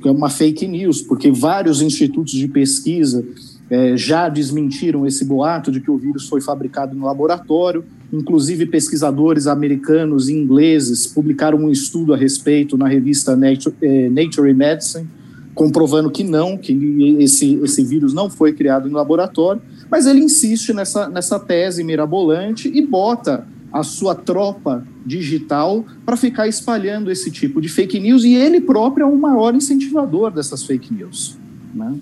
que 0.00 0.08
é 0.08 0.10
uma 0.10 0.30
fake 0.30 0.66
news, 0.66 1.00
porque 1.00 1.30
vários 1.30 1.80
institutos 1.80 2.34
de 2.34 2.46
pesquisa 2.46 3.24
é, 3.70 3.96
já 3.96 4.28
desmentiram 4.28 5.06
esse 5.06 5.24
boato 5.24 5.70
de 5.70 5.80
que 5.80 5.90
o 5.90 5.96
vírus 5.96 6.28
foi 6.28 6.40
fabricado 6.40 6.94
no 6.94 7.06
laboratório. 7.06 7.84
Inclusive, 8.12 8.66
pesquisadores 8.66 9.46
americanos 9.46 10.28
e 10.28 10.34
ingleses 10.34 11.06
publicaram 11.06 11.58
um 11.58 11.70
estudo 11.70 12.12
a 12.12 12.16
respeito 12.16 12.76
na 12.76 12.86
revista 12.86 13.34
Nature, 13.34 13.74
é, 13.82 14.08
Nature 14.10 14.52
Medicine, 14.52 15.08
comprovando 15.54 16.10
que 16.10 16.22
não, 16.22 16.58
que 16.58 16.72
esse, 17.20 17.54
esse 17.62 17.82
vírus 17.84 18.12
não 18.12 18.28
foi 18.28 18.52
criado 18.52 18.88
no 18.88 18.96
laboratório. 18.96 19.62
Mas 19.90 20.06
ele 20.06 20.20
insiste 20.20 20.72
nessa, 20.72 21.08
nessa 21.08 21.38
tese 21.38 21.82
mirabolante 21.82 22.68
e 22.68 22.84
bota 22.84 23.46
a 23.72 23.82
sua 23.82 24.14
tropa 24.14 24.86
digital 25.04 25.84
para 26.06 26.16
ficar 26.16 26.46
espalhando 26.46 27.10
esse 27.10 27.30
tipo 27.30 27.60
de 27.60 27.68
fake 27.68 27.98
news, 27.98 28.22
e 28.24 28.34
ele 28.34 28.60
próprio 28.60 29.02
é 29.02 29.06
o 29.06 29.16
maior 29.16 29.52
incentivador 29.52 30.30
dessas 30.30 30.62
fake 30.62 30.94
news. 30.94 31.36
Né? 31.74 31.92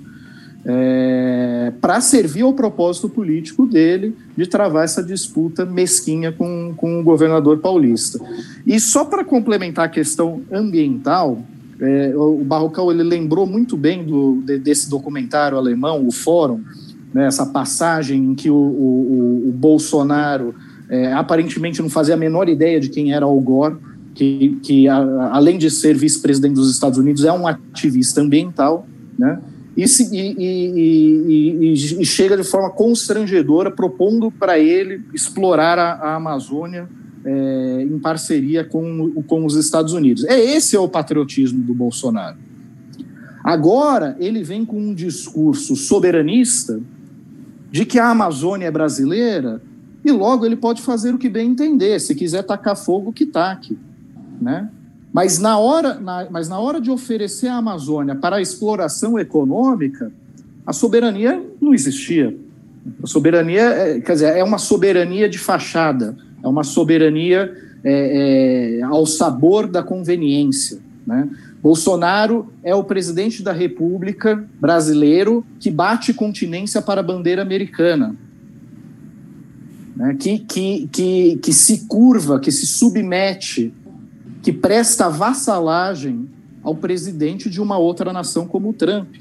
É, 0.65 1.73
para 1.81 2.01
servir 2.01 2.43
ao 2.43 2.53
propósito 2.53 3.09
político 3.09 3.67
dele 3.67 4.17
de 4.37 4.47
travar 4.47 4.85
essa 4.85 5.03
disputa 5.03 5.65
mesquinha 5.67 6.31
com, 6.31 6.73
com 6.77 7.01
o 7.01 7.03
governador 7.03 7.59
paulista. 7.59 8.21
E 8.67 8.79
só 8.79 9.05
para 9.05 9.25
complementar 9.25 9.87
a 9.87 9.89
questão 9.89 10.43
ambiental, 10.53 11.43
é, 11.81 12.13
o 12.17 12.45
Barrocal 12.45 12.93
ele 12.93 13.03
lembrou 13.03 13.45
muito 13.45 13.77
bem 13.77 14.05
do, 14.05 14.41
de, 14.45 14.59
desse 14.59 14.89
documentário 14.89 15.59
alemão, 15.59 16.07
o 16.07 16.13
Fórum, 16.13 16.61
né, 17.13 17.27
essa 17.27 17.47
passagem 17.47 18.25
em 18.25 18.35
que 18.35 18.49
o, 18.49 18.55
o, 18.55 19.49
o 19.49 19.53
Bolsonaro 19.53 20.55
é, 20.89 21.13
aparentemente 21.13 21.83
não 21.83 21.89
fazia 21.89 22.15
a 22.15 22.19
menor 22.19 22.49
ideia 22.49 22.79
de 22.79 22.89
quem 22.89 23.13
era 23.13 23.25
Al 23.25 23.41
Gore, 23.41 23.77
que, 24.15 24.61
que 24.63 24.89
a, 24.89 25.31
além 25.33 25.59
de 25.59 25.71
ser 25.71 25.97
vice-presidente 25.97 26.55
dos 26.55 26.71
Estados 26.71 26.99
Unidos, 26.99 27.25
é 27.25 27.33
um 27.33 27.47
ativista 27.47 28.21
ambiental, 28.21 28.87
né? 29.19 29.41
E, 29.77 29.85
e, 29.85 31.67
e, 31.69 31.73
e, 31.73 32.05
chega 32.05 32.37
de 32.37 32.45
forma 32.45 32.71
constrangedora, 32.71 33.71
propondo 33.71 34.31
para 34.31 34.59
ele 34.59 35.03
explorar 35.15 35.79
a, 35.79 35.93
a 35.93 36.15
Amazônia 36.17 36.89
é, 37.25 37.83
em 37.83 37.99
parceria 37.99 38.65
com, 38.65 39.23
com 39.27 39.47
os 39.47 39.57
Estados 39.57 39.93
Unidos. 39.93 40.25
É 40.25 40.39
esse 40.39 40.77
é 40.77 40.81
o 40.81 40.89
patriotismo 40.89 41.63
do 41.65 41.75
Bolsonaro. 41.75 42.37
Agora 43.43 44.17
ele 44.21 44.43
vem 44.43 44.65
com 44.65 44.79
um 44.79 44.95
discurso 44.95 45.75
soberanista 45.75 46.81
de 47.71 47.85
que 47.87 47.99
a 47.99 48.11
Amazônia 48.11 48.67
é 48.67 48.71
brasileira 48.71 49.63
e 50.05 50.13
logo 50.13 50.45
ele 50.45 50.57
pode 50.57 50.83
fazer 50.83 51.15
o 51.15 51.19
que 51.19 51.29
bem 51.29 51.51
entender. 51.51 51.99
Se 52.01 52.15
quiser 52.15 52.43
tacar 52.43 52.77
fogo, 52.77 53.13
que 53.13 53.25
taque. 53.25 53.79
Né? 54.41 54.69
Mas, 55.13 55.39
na 55.39 55.59
hora, 55.59 55.95
na, 55.95 56.27
mas 56.31 56.49
na 56.49 56.59
hora 56.59 56.81
de 56.81 56.91
oferecer 56.91 57.49
a 57.49 57.57
Amazônia 57.57 58.15
para 58.15 58.37
a 58.37 58.41
exploração 58.41 59.19
econômica, 59.19 60.11
a 60.67 60.73
soberania 60.73 61.43
não 61.61 61.75
existia. 61.75 62.35
A 63.03 63.07
soberania, 63.07 63.63
é, 63.63 64.01
quer 64.01 64.13
dizer, 64.15 64.37
é 64.37 64.43
uma 64.43 64.59
soberania 64.59 65.29
de 65.29 65.39
fachada, 65.39 66.17
é 66.43 66.49
uma 66.49 66.65
soberania 66.65 67.53
é, 67.85 68.79
é, 68.79 68.83
ao 68.83 69.05
sabor 69.05 69.67
da 69.67 69.83
conveniência. 69.83 70.79
Né? 71.07 71.29
Bolsonaro 71.63 72.53
é 72.63 72.75
o 72.75 72.83
presidente 72.83 73.43
da 73.43 73.53
República 73.53 74.45
brasileiro 74.61 75.45
que 75.61 75.71
bate 75.71 76.15
continência 76.15 76.81
para 76.81 77.01
a 77.01 77.05
bandeira 77.05 77.43
americana, 77.43 78.17
né? 79.95 80.17
que, 80.19 80.39
que, 80.39 80.89
que, 80.91 81.37
que 81.37 81.53
se 81.53 81.87
curva, 81.87 82.41
que 82.41 82.51
se 82.51 82.67
submete, 82.67 83.73
que 84.43 84.53
presta 84.53 85.09
vassalagem 85.09 86.29
ao 86.63 86.75
presidente 86.75 87.49
de 87.49 87.61
uma 87.61 87.79
outra 87.79 88.13
nação 88.13 88.47
como 88.47 88.71
o 88.71 88.73
Trump 88.73 89.15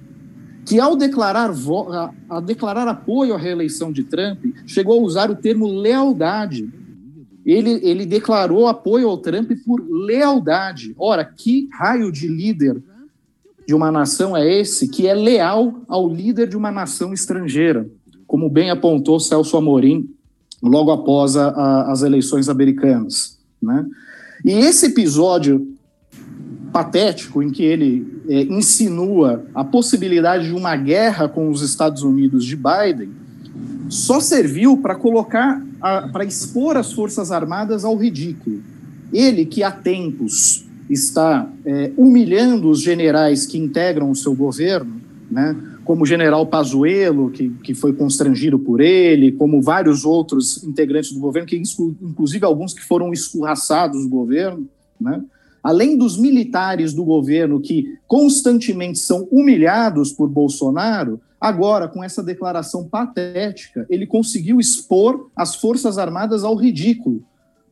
que 0.65 0.79
ao 0.79 0.95
declarar, 0.95 1.51
a, 2.29 2.39
declarar 2.39 2.87
apoio 2.87 3.33
à 3.33 3.37
reeleição 3.37 3.91
de 3.91 4.03
Trump, 4.03 4.45
chegou 4.65 4.99
a 4.99 5.03
usar 5.03 5.31
o 5.31 5.35
termo 5.35 5.67
lealdade. 5.67 6.69
Ele, 7.45 7.79
ele 7.81 8.05
declarou 8.05 8.67
apoio 8.67 9.09
ao 9.09 9.17
Trump 9.17 9.51
por 9.65 9.81
lealdade. 9.81 10.93
Ora, 10.97 11.25
que 11.25 11.67
raio 11.73 12.11
de 12.11 12.27
líder 12.27 12.81
de 13.67 13.73
uma 13.73 13.91
nação 13.91 14.37
é 14.37 14.59
esse 14.59 14.87
que 14.87 15.07
é 15.07 15.13
leal 15.13 15.81
ao 15.87 16.07
líder 16.07 16.47
de 16.47 16.55
uma 16.55 16.71
nação 16.71 17.11
estrangeira? 17.13 17.89
Como 18.27 18.49
bem 18.49 18.69
apontou 18.69 19.19
Celso 19.19 19.57
Amorim 19.57 20.09
logo 20.61 20.91
após 20.91 21.35
a, 21.35 21.49
a, 21.49 21.91
as 21.91 22.03
eleições 22.03 22.47
americanas. 22.47 23.39
Né? 23.59 23.83
E 24.43 24.51
esse 24.51 24.87
episódio 24.87 25.75
patético 26.71 27.43
em 27.43 27.49
que 27.49 27.63
ele 27.63 28.21
é, 28.27 28.43
insinua 28.43 29.45
a 29.53 29.63
possibilidade 29.63 30.47
de 30.47 30.53
uma 30.53 30.75
guerra 30.75 31.27
com 31.27 31.49
os 31.49 31.61
Estados 31.61 32.01
Unidos 32.01 32.45
de 32.45 32.55
Biden 32.55 33.09
só 33.89 34.21
serviu 34.21 34.77
para 34.77 34.95
colocar, 34.95 35.61
para 36.13 36.23
expor 36.23 36.77
as 36.77 36.93
Forças 36.93 37.29
Armadas 37.31 37.83
ao 37.83 37.97
ridículo. 37.97 38.61
Ele 39.11 39.45
que 39.45 39.63
há 39.63 39.71
tempos 39.71 40.65
está 40.89 41.47
é, 41.65 41.91
humilhando 41.97 42.69
os 42.69 42.81
generais 42.81 43.45
que 43.45 43.57
integram 43.57 44.09
o 44.09 44.15
seu 44.15 44.33
governo, 44.33 45.01
né, 45.29 45.55
como 45.91 46.03
o 46.03 46.05
general 46.05 46.47
Pazuello, 46.47 47.29
que, 47.29 47.49
que 47.49 47.73
foi 47.73 47.91
constrangido 47.91 48.57
por 48.57 48.79
ele, 48.79 49.33
como 49.33 49.61
vários 49.61 50.05
outros 50.05 50.63
integrantes 50.63 51.11
do 51.11 51.19
governo, 51.19 51.45
que 51.45 51.61
inclusive 52.01 52.45
alguns 52.45 52.73
que 52.73 52.81
foram 52.81 53.11
escorraçados 53.11 54.03
do 54.03 54.09
governo, 54.09 54.69
né, 54.97 55.21
além 55.61 55.97
dos 55.97 56.17
militares 56.17 56.93
do 56.93 57.03
governo 57.03 57.59
que 57.59 57.97
constantemente 58.07 58.99
são 58.99 59.27
humilhados 59.29 60.13
por 60.13 60.29
Bolsonaro, 60.29 61.19
agora, 61.41 61.89
com 61.89 62.01
essa 62.01 62.23
declaração 62.23 62.87
patética, 62.87 63.85
ele 63.89 64.07
conseguiu 64.07 64.61
expor 64.61 65.29
as 65.35 65.55
Forças 65.55 65.97
Armadas 65.97 66.45
ao 66.45 66.55
ridículo. 66.55 67.21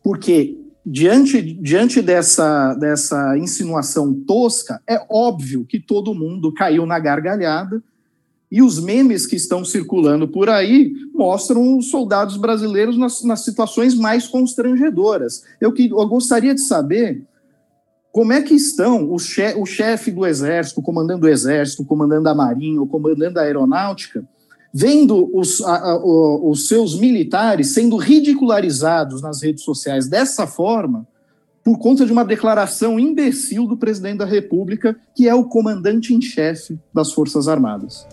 Porque, 0.03 0.57
diante, 0.85 1.41
diante 1.41 2.01
dessa, 2.01 2.73
dessa 2.73 3.37
insinuação 3.37 4.13
tosca, 4.13 4.81
é 4.85 5.01
óbvio 5.09 5.63
que 5.63 5.79
todo 5.79 6.13
mundo 6.13 6.53
caiu 6.53 6.85
na 6.85 6.99
gargalhada. 6.99 7.81
E 8.51 8.61
os 8.61 8.79
memes 8.79 9.27
que 9.27 9.35
estão 9.35 9.63
circulando 9.63 10.27
por 10.27 10.49
aí 10.49 10.91
mostram 11.13 11.77
os 11.77 11.89
soldados 11.89 12.35
brasileiros 12.35 12.97
nas, 12.97 13.23
nas 13.23 13.43
situações 13.45 13.93
mais 13.93 14.27
constrangedoras. 14.27 15.43
Eu, 15.61 15.71
que, 15.71 15.89
eu 15.89 16.07
gostaria 16.07 16.55
de 16.55 16.61
saber 16.61 17.23
como 18.11 18.33
é 18.33 18.41
que 18.41 18.55
estão 18.55 19.11
o, 19.11 19.19
che 19.19 19.53
o 19.55 19.65
chefe 19.65 20.11
do 20.11 20.25
Exército, 20.25 20.81
comandando 20.81 21.27
o 21.27 21.29
Exército, 21.29 21.85
comandando 21.85 22.27
a 22.27 22.33
Marinha, 22.33 22.83
comandando 22.87 23.39
a 23.39 23.43
Aeronáutica, 23.43 24.27
vendo 24.73 25.29
os, 25.33 25.61
a, 25.61 25.91
a, 25.91 25.97
os 25.97 26.67
seus 26.67 26.99
militares 26.99 27.73
sendo 27.73 27.97
ridicularizados 27.97 29.21
nas 29.21 29.43
redes 29.43 29.63
sociais 29.63 30.07
dessa 30.07 30.47
forma, 30.47 31.07
por 31.63 31.77
conta 31.77 32.05
de 32.05 32.11
uma 32.11 32.25
declaração 32.25 32.99
imbecil 32.99 33.67
do 33.67 33.77
presidente 33.77 34.19
da 34.19 34.25
República, 34.25 34.95
que 35.13 35.27
é 35.27 35.35
o 35.35 35.43
comandante 35.43 36.13
em 36.13 36.21
chefe 36.21 36.79
das 36.91 37.11
Forças 37.11 37.47
Armadas. 37.47 38.07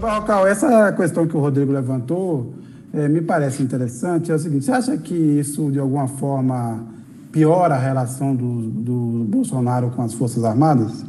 Barrocal, 0.00 0.46
essa 0.46 0.92
questão 0.92 1.26
que 1.26 1.36
o 1.36 1.40
Rodrigo 1.40 1.72
levantou 1.72 2.54
é, 2.94 3.08
me 3.08 3.20
parece 3.20 3.62
interessante 3.62 4.30
é 4.30 4.34
o 4.34 4.38
seguinte: 4.38 4.64
você 4.64 4.72
acha 4.72 4.96
que 4.96 5.14
isso, 5.14 5.70
de 5.72 5.78
alguma 5.78 6.06
forma, 6.06 6.86
piora 7.32 7.74
a 7.74 7.78
relação 7.78 8.34
do, 8.34 8.62
do 8.62 9.24
Bolsonaro 9.24 9.90
com 9.90 10.02
as 10.02 10.14
Forças 10.14 10.44
Armadas? 10.44 11.04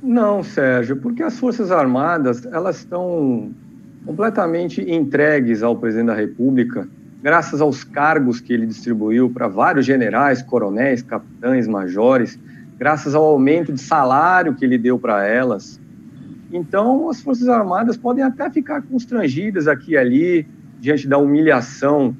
Não, 0.00 0.42
Sérgio, 0.42 0.96
porque 0.96 1.22
as 1.22 1.38
Forças 1.38 1.72
Armadas 1.72 2.46
elas 2.46 2.76
estão 2.76 3.50
completamente 4.06 4.80
entregues 4.80 5.62
ao 5.64 5.76
presidente 5.76 6.06
da 6.06 6.14
República, 6.14 6.88
graças 7.20 7.60
aos 7.60 7.82
cargos 7.82 8.40
que 8.40 8.52
ele 8.52 8.66
distribuiu 8.66 9.28
para 9.28 9.48
vários 9.48 9.84
generais, 9.84 10.42
coronéis, 10.42 11.02
capitães, 11.02 11.66
majores, 11.66 12.38
graças 12.78 13.16
ao 13.16 13.24
aumento 13.24 13.72
de 13.72 13.80
salário 13.80 14.54
que 14.54 14.64
ele 14.64 14.78
deu 14.78 14.96
para 14.96 15.26
elas, 15.26 15.79
então, 16.52 17.08
as 17.08 17.20
Forças 17.20 17.48
Armadas 17.48 17.96
podem 17.96 18.24
até 18.24 18.50
ficar 18.50 18.82
constrangidas 18.82 19.68
aqui 19.68 19.92
e 19.92 19.96
ali, 19.96 20.48
diante 20.80 21.06
da 21.06 21.16
humilhação 21.16 22.16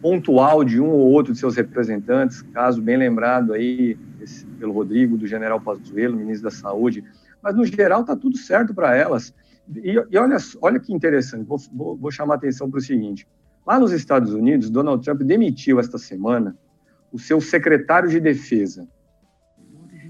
pontual 0.00 0.64
de 0.64 0.80
um 0.80 0.88
ou 0.88 1.10
outro 1.10 1.32
de 1.32 1.38
seus 1.38 1.56
representantes, 1.56 2.42
caso 2.42 2.80
bem 2.80 2.96
lembrado 2.96 3.52
aí 3.52 3.96
esse, 4.20 4.44
pelo 4.46 4.72
Rodrigo, 4.72 5.16
do 5.16 5.26
general 5.26 5.60
Pazuello, 5.60 6.16
ministro 6.16 6.44
da 6.44 6.50
Saúde, 6.50 7.04
mas 7.42 7.54
no 7.54 7.64
geral 7.64 8.02
está 8.02 8.16
tudo 8.16 8.36
certo 8.36 8.74
para 8.74 8.96
elas. 8.96 9.34
E, 9.76 9.90
e, 10.10 10.18
olha, 10.18 10.36
olha 10.60 10.80
que 10.80 10.92
interessante, 10.92 11.44
vou, 11.46 11.58
vou, 11.72 11.96
vou 11.96 12.10
chamar 12.10 12.34
a 12.34 12.36
atenção 12.36 12.70
para 12.70 12.78
o 12.78 12.82
seguinte: 12.82 13.26
lá 13.66 13.78
nos 13.78 13.92
Estados 13.92 14.32
Unidos, 14.32 14.70
Donald 14.70 15.04
Trump 15.04 15.22
demitiu 15.22 15.78
esta 15.78 15.98
semana 15.98 16.56
o 17.12 17.18
seu 17.18 17.40
secretário 17.40 18.08
de 18.08 18.20
defesa. 18.20 18.88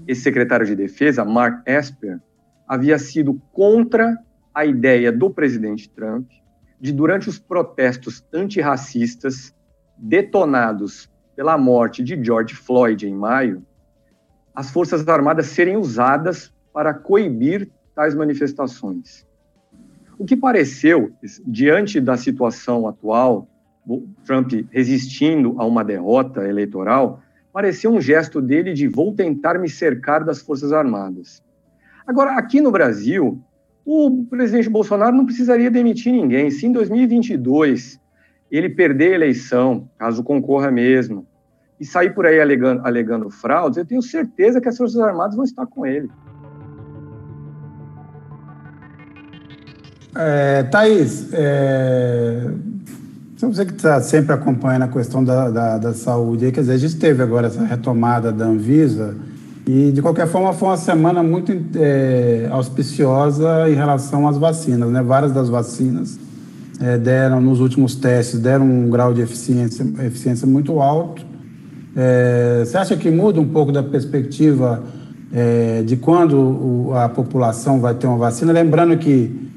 Esse 0.07 0.21
secretário 0.21 0.65
de 0.65 0.75
defesa, 0.75 1.23
Mark 1.23 1.61
Esper, 1.67 2.19
havia 2.67 2.97
sido 2.97 3.41
contra 3.51 4.17
a 4.53 4.65
ideia 4.65 5.11
do 5.11 5.29
presidente 5.29 5.89
Trump 5.89 6.29
de, 6.79 6.91
durante 6.91 7.29
os 7.29 7.39
protestos 7.39 8.25
antirracistas 8.33 9.55
detonados 9.97 11.09
pela 11.35 11.57
morte 11.57 12.03
de 12.03 12.21
George 12.23 12.53
Floyd 12.53 13.07
em 13.07 13.15
maio, 13.15 13.65
as 14.53 14.69
Forças 14.69 15.07
Armadas 15.07 15.47
serem 15.47 15.77
usadas 15.77 16.53
para 16.71 16.93
coibir 16.93 17.69
tais 17.95 18.13
manifestações. 18.13 19.25
O 20.17 20.25
que 20.25 20.37
pareceu, 20.37 21.11
diante 21.45 21.99
da 21.99 22.17
situação 22.17 22.87
atual, 22.87 23.47
Trump 24.25 24.51
resistindo 24.71 25.55
a 25.57 25.65
uma 25.65 25.83
derrota 25.83 26.47
eleitoral, 26.47 27.21
pareceu 27.51 27.91
um 27.91 28.01
gesto 28.01 28.41
dele 28.41 28.73
de 28.73 28.87
vou 28.87 29.13
tentar 29.13 29.59
me 29.59 29.69
cercar 29.69 30.23
das 30.23 30.41
Forças 30.41 30.71
Armadas. 30.71 31.43
Agora, 32.05 32.31
aqui 32.37 32.59
no 32.61 32.71
Brasil, 32.71 33.41
o 33.85 34.25
presidente 34.29 34.69
Bolsonaro 34.69 35.15
não 35.15 35.25
precisaria 35.25 35.71
demitir 35.71 36.11
ninguém. 36.11 36.49
Se 36.49 36.65
em 36.65 36.71
2022 36.71 37.99
ele 38.51 38.69
perder 38.69 39.13
a 39.13 39.15
eleição, 39.15 39.89
caso 39.97 40.23
concorra 40.23 40.69
mesmo, 40.69 41.25
e 41.79 41.85
sair 41.85 42.13
por 42.13 42.25
aí 42.25 42.39
alegando, 42.39 42.85
alegando 42.85 43.29
fraudes, 43.29 43.77
eu 43.77 43.85
tenho 43.85 44.01
certeza 44.01 44.61
que 44.61 44.69
as 44.69 44.77
Forças 44.77 44.99
Armadas 45.01 45.35
vão 45.35 45.43
estar 45.43 45.65
com 45.65 45.85
ele. 45.85 46.09
É, 50.15 50.63
Thaís, 50.63 51.33
é, 51.33 52.51
você 53.35 53.65
que 53.65 53.73
está 53.73 53.99
sempre 53.99 54.33
acompanhando 54.33 54.83
a 54.83 54.87
questão 54.87 55.23
da, 55.23 55.49
da, 55.49 55.77
da 55.77 55.93
saúde, 55.93 56.51
quer 56.51 56.61
dizer, 56.61 56.73
a 56.73 56.77
gente 56.77 56.97
teve 56.97 57.23
agora 57.23 57.47
essa 57.47 57.63
retomada 57.63 58.31
da 58.31 58.45
Anvisa, 58.45 59.17
e, 59.65 59.91
de 59.91 60.01
qualquer 60.01 60.27
forma, 60.27 60.51
foi 60.51 60.69
uma 60.69 60.77
semana 60.77 61.23
muito 61.23 61.53
é, 61.75 62.47
auspiciosa 62.51 63.69
em 63.69 63.75
relação 63.75 64.27
às 64.27 64.37
vacinas. 64.37 64.89
Né? 64.89 65.01
Várias 65.01 65.31
das 65.31 65.47
vacinas 65.47 66.19
é, 66.81 66.97
deram, 66.97 67.39
nos 67.39 67.61
últimos 67.61 67.95
testes, 67.95 68.39
deram 68.39 68.65
um 68.65 68.89
grau 68.89 69.13
de 69.13 69.21
eficiência, 69.21 69.85
eficiência 70.05 70.45
muito 70.45 70.81
alto. 70.81 71.25
É, 71.95 72.63
você 72.65 72.77
acha 72.77 72.97
que 72.97 73.09
muda 73.09 73.39
um 73.39 73.47
pouco 73.47 73.71
da 73.71 73.81
perspectiva 73.81 74.83
é, 75.31 75.81
de 75.83 75.95
quando 75.95 76.37
o, 76.37 76.93
a 76.95 77.07
população 77.07 77.79
vai 77.79 77.93
ter 77.93 78.05
uma 78.05 78.17
vacina? 78.17 78.51
Lembrando 78.51 78.97
que 78.97 79.49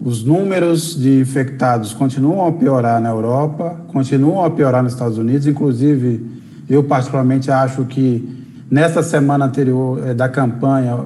os 0.00 0.24
números 0.24 0.98
de 0.98 1.20
infectados 1.20 1.92
continuam 1.92 2.46
a 2.48 2.52
piorar 2.52 3.00
na 3.02 3.10
Europa, 3.10 3.76
continuam 3.88 4.44
a 4.44 4.50
piorar 4.50 4.82
nos 4.82 4.94
Estados 4.94 5.18
Unidos, 5.18 5.46
inclusive 5.46 6.40
Eu, 6.68 6.82
particularmente, 6.82 7.50
acho 7.50 7.84
que 7.84 8.41
nessa 8.72 9.02
semana 9.02 9.44
anterior 9.44 10.08
é, 10.08 10.14
da 10.14 10.30
campanha, 10.30 10.98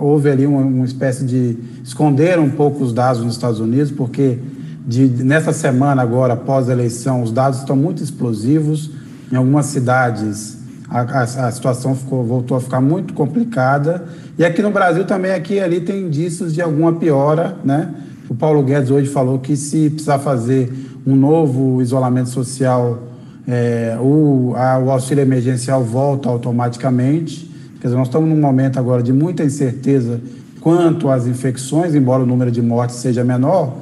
houve 0.00 0.28
ali 0.28 0.44
uma, 0.44 0.62
uma, 0.62 0.84
espécie 0.84 1.24
de 1.24 1.56
esconder 1.84 2.40
um 2.40 2.50
pouco 2.50 2.82
os 2.82 2.92
dados 2.92 3.22
nos 3.22 3.34
Estados 3.34 3.60
Unidos, 3.60 3.92
porque 3.92 4.40
de, 4.84 5.06
nessa 5.22 5.52
semana 5.52 6.02
agora, 6.02 6.32
após 6.32 6.68
a 6.68 6.72
eleição, 6.72 7.22
os 7.22 7.30
dados 7.30 7.60
estão 7.60 7.76
muito 7.76 8.02
explosivos. 8.02 8.90
Em 9.30 9.36
algumas 9.36 9.66
cidades, 9.66 10.58
a, 10.90 11.02
a, 11.02 11.22
a 11.22 11.50
situação 11.52 11.94
ficou, 11.94 12.24
voltou 12.24 12.56
a 12.56 12.60
ficar 12.60 12.80
muito 12.80 13.14
complicada. 13.14 14.04
E 14.36 14.44
aqui 14.44 14.60
no 14.60 14.72
Brasil 14.72 15.04
também, 15.04 15.30
aqui 15.30 15.60
ali, 15.60 15.80
tem 15.80 16.06
indícios 16.06 16.52
de 16.52 16.60
alguma 16.60 16.94
piora, 16.94 17.56
né? 17.64 17.94
O 18.28 18.34
Paulo 18.34 18.60
Guedes 18.60 18.90
hoje 18.90 19.08
falou 19.08 19.38
que 19.38 19.56
se 19.56 19.88
precisar 19.88 20.18
fazer 20.18 20.72
um 21.06 21.14
novo 21.14 21.80
isolamento 21.80 22.30
social, 22.30 22.98
é, 23.46 23.96
o, 24.00 24.54
a, 24.56 24.78
o 24.78 24.90
auxílio 24.90 25.22
emergencial 25.22 25.82
volta 25.82 26.28
automaticamente. 26.28 27.50
Quer 27.80 27.88
dizer, 27.88 27.96
nós 27.96 28.08
estamos 28.08 28.28
num 28.28 28.40
momento 28.40 28.78
agora 28.78 29.02
de 29.02 29.12
muita 29.12 29.42
incerteza 29.42 30.20
quanto 30.60 31.08
às 31.08 31.26
infecções, 31.26 31.94
embora 31.94 32.22
o 32.22 32.26
número 32.26 32.50
de 32.50 32.62
mortes 32.62 32.96
seja 32.96 33.24
menor, 33.24 33.76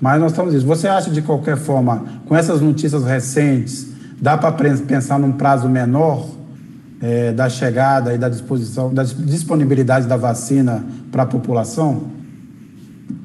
mas 0.00 0.20
nós 0.20 0.30
estamos 0.30 0.54
isso. 0.54 0.66
Você 0.66 0.86
acha 0.86 1.10
de 1.10 1.20
qualquer 1.20 1.56
forma, 1.56 2.04
com 2.26 2.36
essas 2.36 2.60
notícias 2.60 3.04
recentes, 3.04 3.88
dá 4.20 4.38
para 4.38 4.52
pensar 4.52 5.18
num 5.18 5.32
prazo 5.32 5.68
menor 5.68 6.28
é, 7.00 7.32
da 7.32 7.48
chegada 7.48 8.14
e 8.14 8.18
da 8.18 8.28
disposição, 8.28 8.94
da 8.94 9.02
disponibilidade 9.02 10.06
da 10.06 10.16
vacina 10.16 10.84
para 11.10 11.24
a 11.24 11.26
população? 11.26 12.21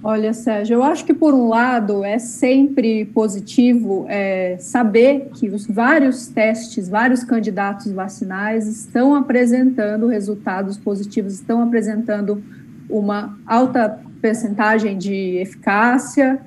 Olha, 0.10 0.32
Sérgio, 0.32 0.76
eu 0.76 0.84
acho 0.84 1.04
que 1.04 1.14
por 1.14 1.34
um 1.34 1.50
lado 1.50 2.02
é 2.02 2.18
sempre 2.18 3.04
positivo 3.04 4.06
é, 4.08 4.56
saber 4.58 5.32
que 5.34 5.50
os 5.50 5.68
vários 5.68 6.28
testes, 6.28 6.88
vários 6.88 7.26
candidatos 7.26 7.92
vacinais 7.92 8.68
estão 8.68 9.14
apresentando 9.14 10.08
resultados 10.08 10.78
positivos, 10.78 11.34
estão 11.34 11.62
apresentando 11.62 12.42
uma 12.90 13.38
alta 13.46 14.00
percentagem 14.22 14.98
de 14.98 15.40
eficácia. 15.40 16.40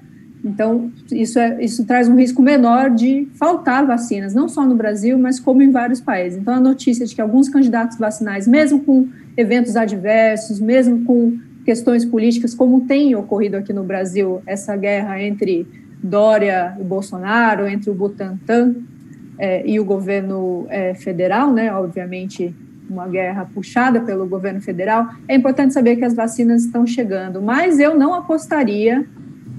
Então, 0.42 0.90
isso, 1.12 1.38
é, 1.38 1.62
isso 1.62 1.84
traz 1.84 2.08
um 2.08 2.16
risco 2.16 2.40
menor 2.40 2.88
de 2.88 3.28
faltar 3.34 3.86
vacinas, 3.86 4.32
não 4.32 4.48
só 4.48 4.64
no 4.64 4.74
Brasil, 4.74 5.18
mas 5.18 5.38
como 5.38 5.60
em 5.60 5.70
vários 5.70 6.00
países. 6.00 6.38
Então, 6.38 6.54
a 6.54 6.60
notícia 6.60 7.04
de 7.04 7.14
que 7.14 7.20
alguns 7.20 7.50
candidatos 7.50 7.98
vacinais, 7.98 8.48
mesmo 8.48 8.80
com 8.80 9.06
eventos 9.36 9.76
adversos, 9.76 10.58
mesmo 10.58 11.04
com 11.04 11.38
questões 11.70 12.04
políticas, 12.04 12.52
como 12.52 12.80
tem 12.80 13.14
ocorrido 13.14 13.56
aqui 13.56 13.72
no 13.72 13.84
Brasil, 13.84 14.42
essa 14.44 14.74
guerra 14.74 15.22
entre 15.22 15.68
Dória 16.02 16.76
e 16.80 16.82
Bolsonaro, 16.82 17.68
entre 17.68 17.88
o 17.88 17.94
Butantan 17.94 18.74
é, 19.38 19.64
e 19.64 19.78
o 19.78 19.84
governo 19.84 20.66
é, 20.68 20.94
federal, 20.94 21.52
né? 21.52 21.72
Obviamente, 21.72 22.52
uma 22.88 23.06
guerra 23.06 23.48
puxada 23.54 24.00
pelo 24.00 24.26
governo 24.26 24.60
federal. 24.60 25.10
É 25.28 25.36
importante 25.36 25.72
saber 25.72 25.94
que 25.94 26.04
as 26.04 26.12
vacinas 26.12 26.64
estão 26.64 26.84
chegando, 26.84 27.40
mas 27.40 27.78
eu 27.78 27.96
não 27.96 28.14
apostaria 28.14 29.06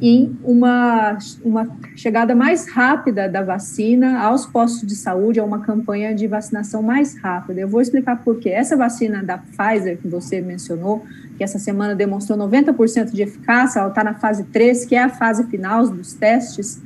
em 0.02 0.36
uma, 0.44 1.18
uma 1.46 1.70
chegada 1.96 2.36
mais 2.36 2.68
rápida 2.68 3.30
da 3.30 3.44
vacina 3.44 4.20
aos 4.20 4.46
postos 4.48 4.86
de 4.86 4.96
saúde, 4.96 5.40
a 5.40 5.46
uma 5.46 5.60
campanha 5.60 6.14
de 6.14 6.28
vacinação 6.28 6.82
mais 6.82 7.16
rápida. 7.18 7.62
Eu 7.62 7.70
vou 7.70 7.80
explicar 7.80 8.22
por 8.22 8.40
quê. 8.40 8.50
Essa 8.50 8.76
vacina 8.76 9.24
da 9.24 9.38
Pfizer, 9.38 10.00
que 10.00 10.08
você 10.08 10.42
mencionou, 10.42 11.06
que 11.42 11.44
essa 11.44 11.58
semana 11.58 11.96
demonstrou 11.96 12.38
90% 12.38 13.14
de 13.14 13.24
eficácia, 13.24 13.80
ela 13.80 13.90
está 13.90 14.04
na 14.04 14.14
fase 14.14 14.44
3, 14.44 14.86
que 14.86 14.94
é 14.94 15.02
a 15.02 15.10
fase 15.10 15.48
final 15.48 15.88
dos 15.88 16.14
testes, 16.14 16.80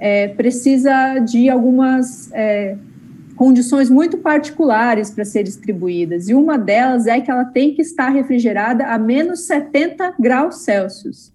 é, 0.00 0.26
precisa 0.26 1.20
de 1.20 1.48
algumas 1.48 2.28
é, 2.32 2.76
condições 3.36 3.88
muito 3.88 4.18
particulares 4.18 5.12
para 5.12 5.24
ser 5.24 5.44
distribuídas, 5.44 6.28
e 6.28 6.34
uma 6.34 6.58
delas 6.58 7.06
é 7.06 7.20
que 7.20 7.30
ela 7.30 7.44
tem 7.44 7.72
que 7.72 7.82
estar 7.82 8.08
refrigerada 8.08 8.88
a 8.88 8.98
menos 8.98 9.46
70 9.46 10.14
graus 10.18 10.64
Celsius. 10.64 11.32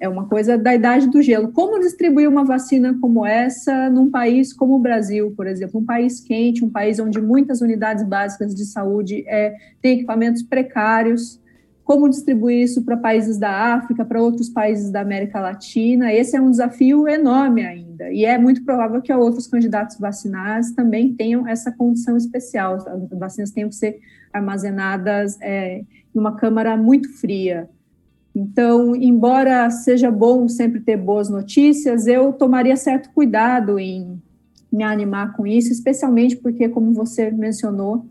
É 0.00 0.08
uma 0.08 0.26
coisa 0.26 0.58
da 0.58 0.74
idade 0.74 1.08
do 1.10 1.22
gelo. 1.22 1.52
Como 1.52 1.78
distribuir 1.78 2.28
uma 2.28 2.44
vacina 2.44 2.98
como 3.00 3.24
essa 3.24 3.88
num 3.88 4.10
país 4.10 4.52
como 4.52 4.74
o 4.74 4.80
Brasil, 4.80 5.32
por 5.36 5.46
exemplo, 5.46 5.78
um 5.78 5.84
país 5.84 6.18
quente, 6.18 6.64
um 6.64 6.70
país 6.70 6.98
onde 6.98 7.20
muitas 7.20 7.60
unidades 7.60 8.02
básicas 8.02 8.52
de 8.52 8.64
saúde 8.64 9.22
é, 9.28 9.54
têm 9.80 9.98
equipamentos 9.98 10.42
precários? 10.42 11.40
Como 11.84 12.08
distribuir 12.08 12.62
isso 12.62 12.84
para 12.84 12.96
países 12.96 13.38
da 13.38 13.74
África, 13.74 14.04
para 14.04 14.22
outros 14.22 14.48
países 14.48 14.90
da 14.90 15.00
América 15.00 15.40
Latina? 15.40 16.12
Esse 16.12 16.36
é 16.36 16.40
um 16.40 16.50
desafio 16.50 17.08
enorme 17.08 17.64
ainda. 17.64 18.10
E 18.12 18.24
é 18.24 18.38
muito 18.38 18.64
provável 18.64 19.02
que 19.02 19.12
outros 19.12 19.46
candidatos 19.46 19.98
vacinados 19.98 20.70
também 20.72 21.12
tenham 21.12 21.46
essa 21.46 21.72
condição 21.72 22.16
especial. 22.16 22.76
As 22.76 23.18
vacinas 23.18 23.50
tenham 23.50 23.68
que 23.68 23.74
ser 23.74 23.98
armazenadas 24.32 25.36
é, 25.40 25.82
em 26.14 26.18
uma 26.18 26.36
câmara 26.36 26.76
muito 26.76 27.12
fria. 27.18 27.68
Então, 28.34 28.96
embora 28.96 29.68
seja 29.70 30.10
bom 30.10 30.48
sempre 30.48 30.80
ter 30.80 30.96
boas 30.96 31.28
notícias, 31.28 32.06
eu 32.06 32.32
tomaria 32.32 32.76
certo 32.76 33.10
cuidado 33.10 33.78
em 33.78 34.22
me 34.72 34.82
animar 34.82 35.34
com 35.36 35.46
isso, 35.46 35.70
especialmente 35.70 36.36
porque, 36.36 36.68
como 36.68 36.94
você 36.94 37.30
mencionou, 37.30 38.06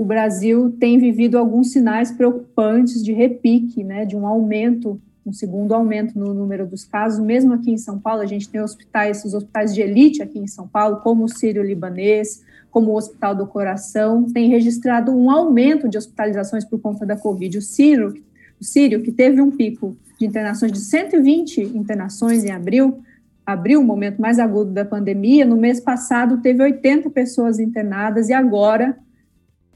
o 0.00 0.04
Brasil 0.06 0.74
tem 0.80 0.98
vivido 0.98 1.36
alguns 1.36 1.72
sinais 1.72 2.10
preocupantes 2.10 3.04
de 3.04 3.12
repique, 3.12 3.84
né, 3.84 4.06
de 4.06 4.16
um 4.16 4.26
aumento, 4.26 4.98
um 5.26 5.30
segundo 5.30 5.74
aumento 5.74 6.18
no 6.18 6.32
número 6.32 6.66
dos 6.66 6.86
casos, 6.86 7.22
mesmo 7.22 7.52
aqui 7.52 7.70
em 7.70 7.76
São 7.76 7.98
Paulo, 7.98 8.22
a 8.22 8.26
gente 8.26 8.48
tem 8.48 8.62
hospitais, 8.62 9.22
os 9.26 9.34
hospitais 9.34 9.74
de 9.74 9.82
elite 9.82 10.22
aqui 10.22 10.38
em 10.38 10.46
São 10.46 10.66
Paulo, 10.66 11.02
como 11.02 11.24
o 11.24 11.28
Sírio-Libanês, 11.28 12.42
como 12.70 12.92
o 12.92 12.96
Hospital 12.96 13.34
do 13.34 13.46
Coração, 13.46 14.24
tem 14.24 14.48
registrado 14.48 15.12
um 15.12 15.30
aumento 15.30 15.86
de 15.86 15.98
hospitalizações 15.98 16.64
por 16.64 16.80
conta 16.80 17.04
da 17.04 17.14
Covid. 17.14 17.58
O 17.58 17.62
Sírio, 17.62 18.14
o 18.58 18.64
Sírio, 18.64 19.02
que 19.02 19.12
teve 19.12 19.42
um 19.42 19.50
pico 19.50 19.94
de 20.18 20.24
internações 20.24 20.72
de 20.72 20.78
120 20.78 21.60
internações 21.76 22.42
em 22.42 22.52
abril, 22.52 23.00
abril, 23.44 23.82
o 23.82 23.84
momento 23.84 24.18
mais 24.18 24.38
agudo 24.38 24.70
da 24.70 24.82
pandemia, 24.86 25.44
no 25.44 25.58
mês 25.58 25.78
passado 25.78 26.38
teve 26.38 26.62
80 26.62 27.10
pessoas 27.10 27.58
internadas 27.58 28.30
e 28.30 28.32
agora, 28.32 28.96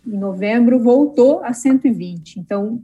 em 0.06 0.18
novembro, 0.18 0.78
voltou 0.78 1.42
a 1.42 1.52
120. 1.52 2.38
Então, 2.40 2.80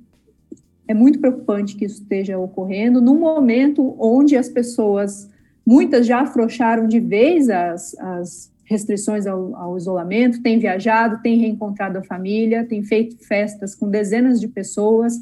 é 0.87 0.95
muito 0.95 1.21
preocupante 1.21 1.77
que 1.77 1.85
isso 1.85 2.03
esteja 2.03 2.39
ocorrendo 2.39 3.01
num 3.01 3.19
momento 3.19 3.95
onde 3.99 4.37
as 4.37 4.49
pessoas, 4.49 5.31
muitas 5.65 6.07
já 6.07 6.21
afrouxaram 6.21 6.89
de 6.89 6.99
vez 6.99 7.49
as, 7.49 7.95
as 7.99 8.53
restrições 8.65 9.27
ao, 9.27 9.55
ao, 9.55 9.77
isolamento, 9.77 10.43
têm 10.43 10.59
viajado, 10.59 11.23
têm 11.23 11.39
reencontrado 11.39 11.99
a 11.99 12.03
família, 12.03 12.65
têm 12.65 12.83
feito 12.83 13.17
festas 13.25 13.75
com 13.75 13.89
dezenas 13.89 14.41
de 14.41 14.49
pessoas, 14.49 15.15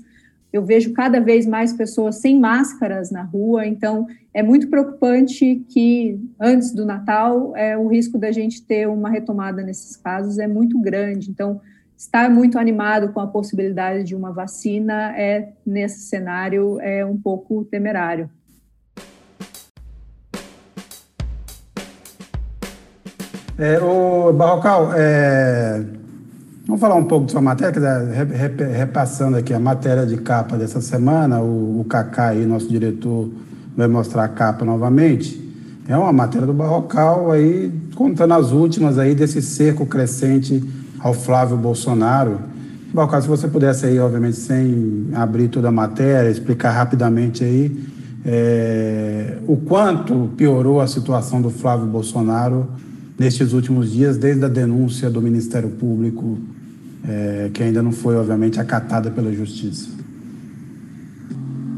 eu 0.52 0.64
vejo 0.64 0.92
cada 0.92 1.20
vez 1.20 1.46
mais 1.46 1.72
pessoas 1.72 2.16
sem 2.16 2.40
máscaras 2.40 3.10
na 3.10 3.22
rua, 3.22 3.66
então 3.66 4.06
é 4.32 4.42
muito 4.42 4.68
preocupante 4.68 5.62
que 5.68 6.18
antes 6.40 6.72
do 6.72 6.86
Natal 6.86 7.54
é, 7.54 7.76
o 7.76 7.86
risco 7.88 8.16
da 8.16 8.32
gente 8.32 8.62
ter 8.62 8.88
uma 8.88 9.10
retomada 9.10 9.62
nesses 9.62 9.96
casos 9.96 10.38
é 10.38 10.46
muito 10.46 10.80
grande. 10.80 11.30
Então, 11.30 11.60
estar 11.98 12.30
muito 12.30 12.56
animado 12.56 13.12
com 13.12 13.18
a 13.18 13.26
possibilidade 13.26 14.04
de 14.04 14.14
uma 14.14 14.32
vacina 14.32 15.12
é 15.18 15.48
nesse 15.66 16.02
cenário 16.02 16.80
é 16.80 17.04
um 17.04 17.16
pouco 17.16 17.64
temerário. 17.64 18.30
É, 23.58 23.80
o 23.80 24.32
Barrocal, 24.32 24.92
é, 24.94 25.84
Vamos 26.64 26.80
falar 26.80 26.94
um 26.94 27.04
pouco 27.04 27.26
de 27.26 27.32
sua 27.32 27.40
matéria, 27.40 27.80
repassando 28.76 29.36
aqui 29.38 29.52
a 29.52 29.58
matéria 29.58 30.06
de 30.06 30.18
capa 30.18 30.56
dessa 30.56 30.80
semana, 30.80 31.40
o, 31.40 31.80
o 31.80 31.84
Cacá 31.84 32.28
aí, 32.28 32.44
nosso 32.44 32.68
diretor, 32.68 33.30
vai 33.74 33.88
mostrar 33.88 34.24
a 34.24 34.28
capa 34.28 34.64
novamente. 34.64 35.42
É 35.88 35.96
uma 35.96 36.12
matéria 36.12 36.46
do 36.46 36.52
Barrocal 36.52 37.32
aí, 37.32 37.72
contando 37.96 38.34
as 38.34 38.52
últimas 38.52 38.98
aí 38.98 39.14
desse 39.14 39.40
cerco 39.40 39.86
crescente 39.86 40.62
ao 41.00 41.14
Flávio 41.14 41.56
Bolsonaro. 41.56 42.40
Barrocal, 42.92 43.22
se 43.22 43.28
você 43.28 43.48
pudesse 43.48 43.86
aí, 43.86 43.98
obviamente, 43.98 44.36
sem 44.36 45.08
abrir 45.12 45.48
toda 45.48 45.68
a 45.68 45.72
matéria, 45.72 46.30
explicar 46.30 46.70
rapidamente 46.70 47.44
aí 47.44 47.76
é, 48.24 49.38
o 49.46 49.56
quanto 49.56 50.30
piorou 50.36 50.80
a 50.80 50.86
situação 50.86 51.40
do 51.40 51.50
Flávio 51.50 51.86
Bolsonaro 51.86 52.68
nestes 53.18 53.52
últimos 53.52 53.92
dias, 53.92 54.16
desde 54.16 54.44
a 54.44 54.48
denúncia 54.48 55.10
do 55.10 55.20
Ministério 55.20 55.70
Público 55.70 56.38
é, 57.06 57.50
que 57.52 57.62
ainda 57.62 57.82
não 57.82 57.92
foi, 57.92 58.16
obviamente, 58.16 58.60
acatada 58.60 59.10
pela 59.10 59.32
justiça? 59.32 59.90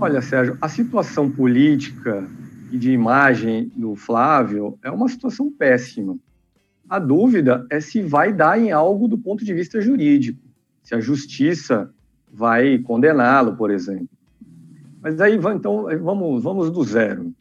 Olha, 0.01 0.21
Sérgio, 0.21 0.57
a 0.61 0.69
situação 0.69 1.31
política 1.31 2.25
e 2.73 2.79
de 2.79 2.91
imagem 2.91 3.71
do 3.77 3.95
Flávio 3.95 4.79
é 4.83 4.91
uma 4.91 5.09
situação 5.09 5.51
péssima. 5.51 6.17
A 6.91 6.99
dúvida 6.99 7.65
é 7.71 7.79
se 7.81 8.03
vai 8.03 8.33
dar 8.33 8.59
em 8.59 8.73
algo 8.73 9.07
do 9.07 9.17
ponto 9.17 9.45
de 9.45 9.55
vista 9.55 9.81
jurídico, 9.81 10.43
se 10.83 10.93
a 10.93 10.99
justiça 10.99 11.89
vai 12.29 12.79
condená-lo, 12.79 13.57
por 13.57 13.71
exemplo. 13.71 14.09
Mas 15.01 15.21
aí, 15.21 15.37
então, 15.37 15.87
vamos, 16.03 16.43
vamos 16.43 16.69
do 16.69 16.83
zero. 16.83 17.33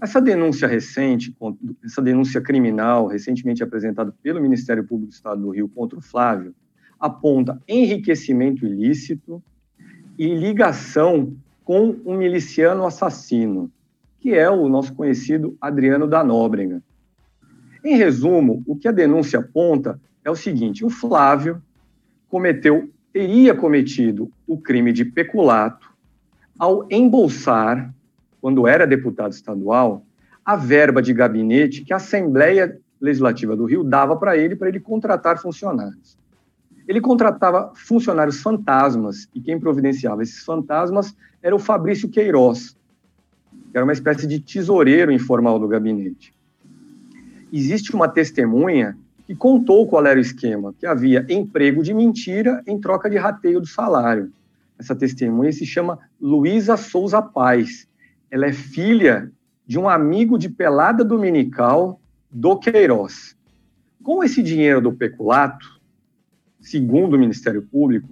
Essa 0.00 0.20
denúncia 0.20 0.68
recente, 0.68 1.36
essa 1.84 2.00
denúncia 2.00 2.40
criminal 2.40 3.08
recentemente 3.08 3.64
apresentada 3.64 4.14
pelo 4.22 4.40
Ministério 4.40 4.84
Público 4.84 5.10
do 5.10 5.14
Estado 5.14 5.42
do 5.42 5.50
Rio 5.50 5.68
contra 5.68 5.98
o 5.98 6.02
Flávio, 6.02 6.54
aponta 7.00 7.60
enriquecimento 7.66 8.64
ilícito 8.64 9.42
e 10.16 10.32
ligação 10.32 11.36
com 11.64 11.96
um 12.06 12.16
miliciano 12.16 12.86
assassino, 12.86 13.68
que 14.20 14.32
é 14.32 14.48
o 14.48 14.68
nosso 14.68 14.94
conhecido 14.94 15.56
Adriano 15.60 16.06
da 16.06 16.22
Nóbrega. 16.22 16.80
Em 17.84 17.96
resumo, 17.96 18.62
o 18.66 18.76
que 18.76 18.88
a 18.88 18.92
denúncia 18.92 19.38
aponta 19.38 20.00
é 20.24 20.30
o 20.30 20.36
seguinte: 20.36 20.84
o 20.84 20.90
Flávio 20.90 21.62
cometeu, 22.28 22.90
teria 23.12 23.54
cometido 23.54 24.30
o 24.46 24.58
crime 24.58 24.92
de 24.92 25.04
peculato 25.04 25.88
ao 26.58 26.86
embolsar 26.90 27.92
quando 28.40 28.66
era 28.66 28.86
deputado 28.86 29.32
estadual, 29.32 30.04
a 30.44 30.56
verba 30.56 31.02
de 31.02 31.12
gabinete 31.12 31.84
que 31.84 31.92
a 31.92 31.96
Assembleia 31.96 32.78
Legislativa 33.00 33.56
do 33.56 33.64
Rio 33.64 33.84
dava 33.84 34.16
para 34.16 34.36
ele, 34.36 34.56
para 34.56 34.68
ele 34.68 34.80
contratar 34.80 35.38
funcionários. 35.38 36.16
Ele 36.86 37.00
contratava 37.00 37.72
funcionários 37.74 38.40
fantasmas, 38.40 39.28
e 39.34 39.40
quem 39.40 39.60
providenciava 39.60 40.22
esses 40.22 40.42
fantasmas 40.44 41.14
era 41.42 41.54
o 41.54 41.58
Fabrício 41.58 42.08
Queiroz, 42.08 42.76
que 43.70 43.76
era 43.76 43.84
uma 43.84 43.92
espécie 43.92 44.26
de 44.26 44.40
tesoureiro 44.40 45.12
informal 45.12 45.58
do 45.58 45.68
gabinete. 45.68 46.34
Existe 47.52 47.94
uma 47.94 48.08
testemunha 48.08 48.96
que 49.26 49.34
contou 49.34 49.86
qual 49.86 50.06
era 50.06 50.18
o 50.18 50.22
esquema, 50.22 50.74
que 50.78 50.86
havia 50.86 51.26
emprego 51.28 51.82
de 51.82 51.92
mentira 51.92 52.62
em 52.66 52.78
troca 52.80 53.10
de 53.10 53.16
rateio 53.16 53.60
do 53.60 53.66
salário. 53.66 54.32
Essa 54.78 54.94
testemunha 54.94 55.52
se 55.52 55.66
chama 55.66 55.98
Luísa 56.20 56.76
Souza 56.76 57.20
Paz, 57.20 57.86
ela 58.30 58.46
é 58.46 58.52
filha 58.52 59.30
de 59.66 59.78
um 59.78 59.88
amigo 59.88 60.38
de 60.38 60.48
pelada 60.48 61.04
dominical 61.04 62.00
do 62.30 62.56
Queiroz. 62.58 63.36
Com 64.02 64.22
esse 64.22 64.42
dinheiro 64.42 64.80
do 64.80 64.92
peculato, 64.92 65.78
segundo 66.60 67.14
o 67.14 67.18
Ministério 67.18 67.62
Público, 67.62 68.08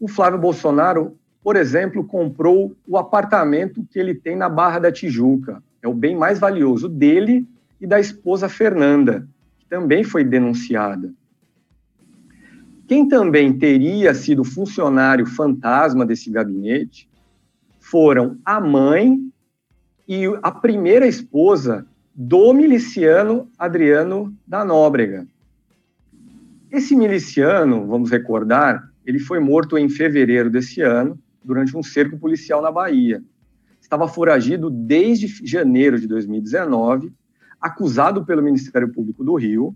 o 0.00 0.08
Flávio 0.08 0.38
Bolsonaro, 0.38 1.16
por 1.42 1.56
exemplo, 1.56 2.04
comprou 2.04 2.74
o 2.86 2.96
apartamento 2.96 3.86
que 3.90 3.98
ele 3.98 4.14
tem 4.14 4.36
na 4.36 4.48
Barra 4.48 4.78
da 4.78 4.92
Tijuca. 4.92 5.62
É 5.80 5.88
o 5.88 5.94
bem 5.94 6.16
mais 6.16 6.38
valioso 6.38 6.88
dele 6.88 7.46
e 7.80 7.86
da 7.86 8.00
esposa 8.00 8.48
Fernanda, 8.48 9.28
que 9.58 9.66
também 9.66 10.04
foi 10.04 10.24
denunciada. 10.24 11.12
Quem 12.86 13.08
também 13.08 13.58
teria 13.58 14.14
sido 14.14 14.44
funcionário 14.44 15.26
fantasma 15.26 16.06
desse 16.06 16.30
gabinete 16.30 17.08
foram 17.80 18.38
a 18.44 18.60
mãe 18.60 19.18
e 20.06 20.24
a 20.42 20.52
primeira 20.52 21.06
esposa 21.06 21.86
do 22.14 22.52
miliciano 22.52 23.50
Adriano 23.58 24.32
da 24.46 24.64
Nóbrega. 24.64 25.26
Esse 26.70 26.94
miliciano, 26.96 27.86
vamos 27.86 28.10
recordar, 28.10 28.90
ele 29.04 29.18
foi 29.18 29.38
morto 29.40 29.76
em 29.76 29.88
fevereiro 29.88 30.48
desse 30.48 30.80
ano, 30.80 31.18
durante 31.44 31.76
um 31.76 31.82
cerco 31.82 32.18
policial 32.18 32.60
na 32.60 32.72
Bahia. 32.72 33.22
Estava 33.80 34.08
foragido 34.08 34.68
desde 34.68 35.26
janeiro 35.46 35.98
de 35.98 36.06
2019, 36.08 37.12
acusado 37.60 38.24
pelo 38.24 38.42
Ministério 38.42 38.92
Público 38.92 39.24
do 39.24 39.34
Rio 39.34 39.74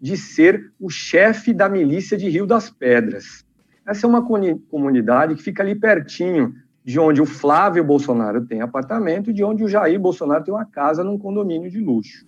de 0.00 0.16
ser 0.16 0.72
o 0.78 0.90
chefe 0.90 1.54
da 1.54 1.68
milícia 1.68 2.16
de 2.16 2.28
Rio 2.28 2.46
das 2.46 2.70
Pedras. 2.70 3.44
Essa 3.86 4.06
é 4.06 4.08
uma 4.08 4.24
comunidade 4.70 5.34
que 5.34 5.42
fica 5.42 5.62
ali 5.62 5.74
pertinho 5.74 6.54
de 6.84 7.00
onde 7.00 7.20
o 7.20 7.26
Flávio 7.26 7.82
Bolsonaro 7.82 8.44
tem 8.44 8.60
apartamento 8.60 9.30
e 9.30 9.32
de 9.32 9.42
onde 9.42 9.64
o 9.64 9.68
Jair 9.68 9.98
Bolsonaro 9.98 10.44
tem 10.44 10.54
uma 10.54 10.64
casa 10.64 11.02
num 11.02 11.18
condomínio 11.18 11.70
de 11.70 11.80
luxo. 11.80 12.26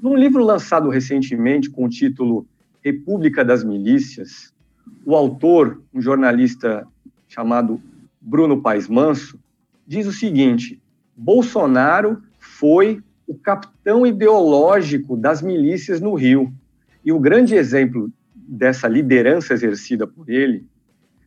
Num 0.00 0.14
livro 0.14 0.42
lançado 0.44 0.88
recentemente 0.88 1.68
com 1.68 1.84
o 1.84 1.88
título 1.88 2.46
República 2.82 3.44
das 3.44 3.64
Milícias, 3.64 4.54
o 5.04 5.14
autor, 5.14 5.82
um 5.92 6.00
jornalista 6.00 6.86
chamado 7.26 7.80
Bruno 8.20 8.62
Paes 8.62 8.88
Manso, 8.88 9.38
diz 9.86 10.06
o 10.06 10.12
seguinte: 10.12 10.80
Bolsonaro 11.16 12.22
foi 12.38 13.02
o 13.28 13.34
capitão 13.34 14.06
ideológico 14.06 15.14
das 15.16 15.42
milícias 15.42 16.00
no 16.00 16.14
Rio. 16.14 16.50
E 17.04 17.12
o 17.12 17.20
grande 17.20 17.54
exemplo 17.54 18.10
dessa 18.34 18.88
liderança 18.88 19.52
exercida 19.52 20.06
por 20.06 20.30
ele 20.30 20.66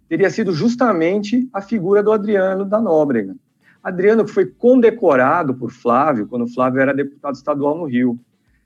teria 0.09 0.29
sido 0.29 0.51
justamente 0.51 1.47
a 1.53 1.61
figura 1.61 2.03
do 2.03 2.11
Adriano 2.11 2.65
da 2.65 2.81
Nóbrega. 2.81 3.35
Adriano 3.81 4.27
foi 4.27 4.45
condecorado 4.45 5.53
por 5.53 5.71
Flávio, 5.71 6.27
quando 6.27 6.51
Flávio 6.51 6.81
era 6.81 6.93
deputado 6.93 7.35
estadual 7.35 7.77
no 7.77 7.85
Rio. 7.85 8.19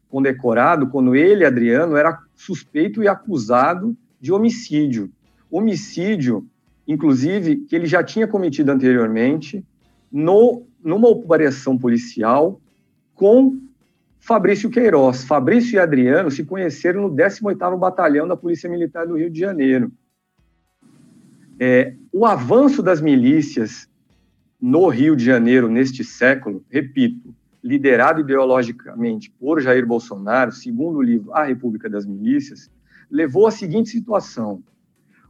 Condecorado 0.10 0.88
quando 0.88 1.14
ele, 1.14 1.46
Adriano, 1.46 1.96
era 1.96 2.18
suspeito 2.36 3.04
e 3.04 3.08
acusado 3.08 3.96
de 4.20 4.32
homicídio. 4.32 5.12
Homicídio, 5.52 6.48
inclusive, 6.88 7.58
que 7.58 7.76
ele 7.76 7.86
já 7.86 8.04
tinha 8.04 8.28
cometido 8.28 8.72
anteriormente 8.72 9.64
no, 10.12 10.64
numa 10.84 11.10
operação 11.10 11.78
policial 11.78 12.60
com 13.16 13.59
Fabrício 14.20 14.70
Queiroz. 14.70 15.24
Fabrício 15.24 15.76
e 15.76 15.80
Adriano 15.80 16.30
se 16.30 16.43
conheceram 16.43 17.03
no 17.03 17.09
18º 17.09 17.78
Batalhão 17.80 18.28
da 18.28 18.36
Polícia 18.36 18.70
Militar 18.70 19.07
do 19.07 19.18
Rio 19.18 19.30
de 19.30 19.39
Janeiro. 19.39 19.91
É, 21.59 21.93
o 22.11 22.26
avanço 22.26 22.84
das 22.84 22.99
milícias 22.99 23.89
no 24.61 24.88
Rio 24.89 25.16
de 25.16 25.24
Janeiro 25.24 25.70
neste 25.70 26.03
século, 26.03 26.63
repito, 26.70 27.34
liderado 27.63 28.22
ideologicamente 28.22 29.32
por 29.39 29.61
Jair 29.61 29.86
Bolsonaro, 29.86 30.51
segundo 30.51 30.97
o 30.97 31.01
livro 31.01 31.34
A 31.34 31.43
República 31.43 31.89
das 31.89 32.05
Milícias, 32.05 32.70
levou 33.09 33.47
à 33.47 33.51
seguinte 33.51 33.89
situação. 33.89 34.61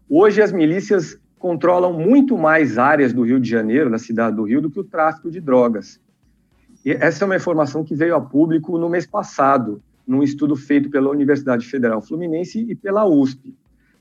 Hoje 0.10 0.42
as 0.42 0.52
milícias 0.52 1.20
controlam 1.38 1.94
muito 1.94 2.38
mais 2.38 2.78
áreas 2.78 3.14
do 3.14 3.24
Rio 3.24 3.40
de 3.40 3.50
Janeiro, 3.50 3.90
na 3.90 4.00
cidade 4.00 4.36
do 4.36 4.44
Rio, 4.44 4.62
do 4.62 4.70
que 4.70 4.80
o 4.80 4.84
tráfico 4.84 5.30
de 5.30 5.40
drogas. 5.40 6.00
E 6.86 6.92
essa 6.92 7.24
é 7.24 7.26
uma 7.26 7.36
informação 7.36 7.84
que 7.84 7.96
veio 7.96 8.16
a 8.16 8.22
público 8.22 8.78
no 8.78 8.88
mês 8.88 9.08
passado, 9.08 9.82
num 10.08 10.22
estudo 10.22 10.56
feito 10.56 10.88
pela 10.88 11.10
Universidade 11.10 11.66
Federal 11.66 12.00
Fluminense 12.00 12.64
e 12.70 12.76
pela 12.76 13.04
USP. 13.08 13.56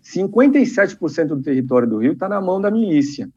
57% 0.05 1.29
do 1.29 1.41
território 1.41 1.89
do 1.89 1.97
Rio 1.97 2.13
está 2.13 2.29
na 2.29 2.43
mão 2.43 2.61
da 2.61 2.71
milícia. 2.71 3.31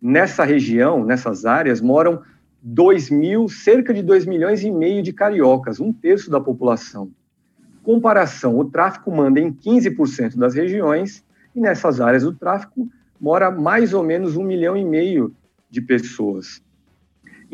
Nessa 0.00 0.44
região, 0.44 1.06
nessas 1.06 1.46
áreas, 1.46 1.80
moram 1.80 2.20
2 2.60 3.08
mil, 3.08 3.48
cerca 3.48 3.94
de 3.94 4.02
2 4.02 4.26
milhões 4.26 4.62
e 4.62 4.70
meio 4.70 5.02
de 5.02 5.10
cariocas, 5.10 5.80
um 5.80 5.90
terço 5.90 6.30
da 6.30 6.38
população. 6.38 7.10
Comparação, 7.82 8.58
o 8.58 8.64
tráfico 8.66 9.10
manda 9.10 9.40
em 9.40 9.50
15% 9.50 10.36
das 10.36 10.54
regiões 10.54 11.24
e 11.56 11.60
nessas 11.60 11.98
áreas 11.98 12.24
do 12.24 12.34
tráfico 12.34 12.86
mora 13.18 13.50
mais 13.50 13.94
ou 13.94 14.02
menos 14.02 14.36
um 14.36 14.44
milhão 14.44 14.76
e 14.76 14.84
meio 14.84 15.34
de 15.70 15.80
pessoas. 15.80 16.60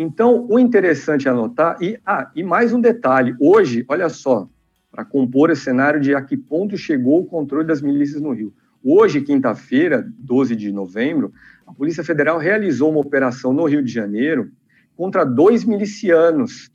Então, 0.01 0.47
o 0.49 0.61
interessante 0.61 1.27
é 1.27 1.31
anotar, 1.33 1.77
e, 1.83 1.99
ah, 2.07 2.31
e 2.33 2.45
mais 2.45 2.73
um 2.73 2.81
detalhe, 2.81 3.35
hoje, 3.41 3.85
olha 3.89 4.09
só, 4.09 4.49
para 4.93 5.05
compor 5.05 5.51
esse 5.51 5.63
cenário 5.63 5.99
de 5.99 6.15
a 6.15 6.23
que 6.23 6.37
ponto 6.37 6.79
chegou 6.79 7.21
o 7.21 7.27
controle 7.27 7.67
das 7.67 7.83
milícias 7.83 8.23
no 8.23 8.31
Rio. 8.31 8.55
Hoje, 8.81 9.21
quinta-feira, 9.21 10.09
12 10.17 10.55
de 10.55 10.71
novembro, 10.71 11.33
a 11.67 11.75
Polícia 11.75 12.05
Federal 12.05 12.39
realizou 12.39 12.93
uma 12.93 13.01
operação 13.01 13.53
no 13.53 13.65
Rio 13.65 13.83
de 13.83 13.93
Janeiro 13.93 14.53
contra 14.97 15.25
dois 15.25 15.65
milicianos, 15.65 16.71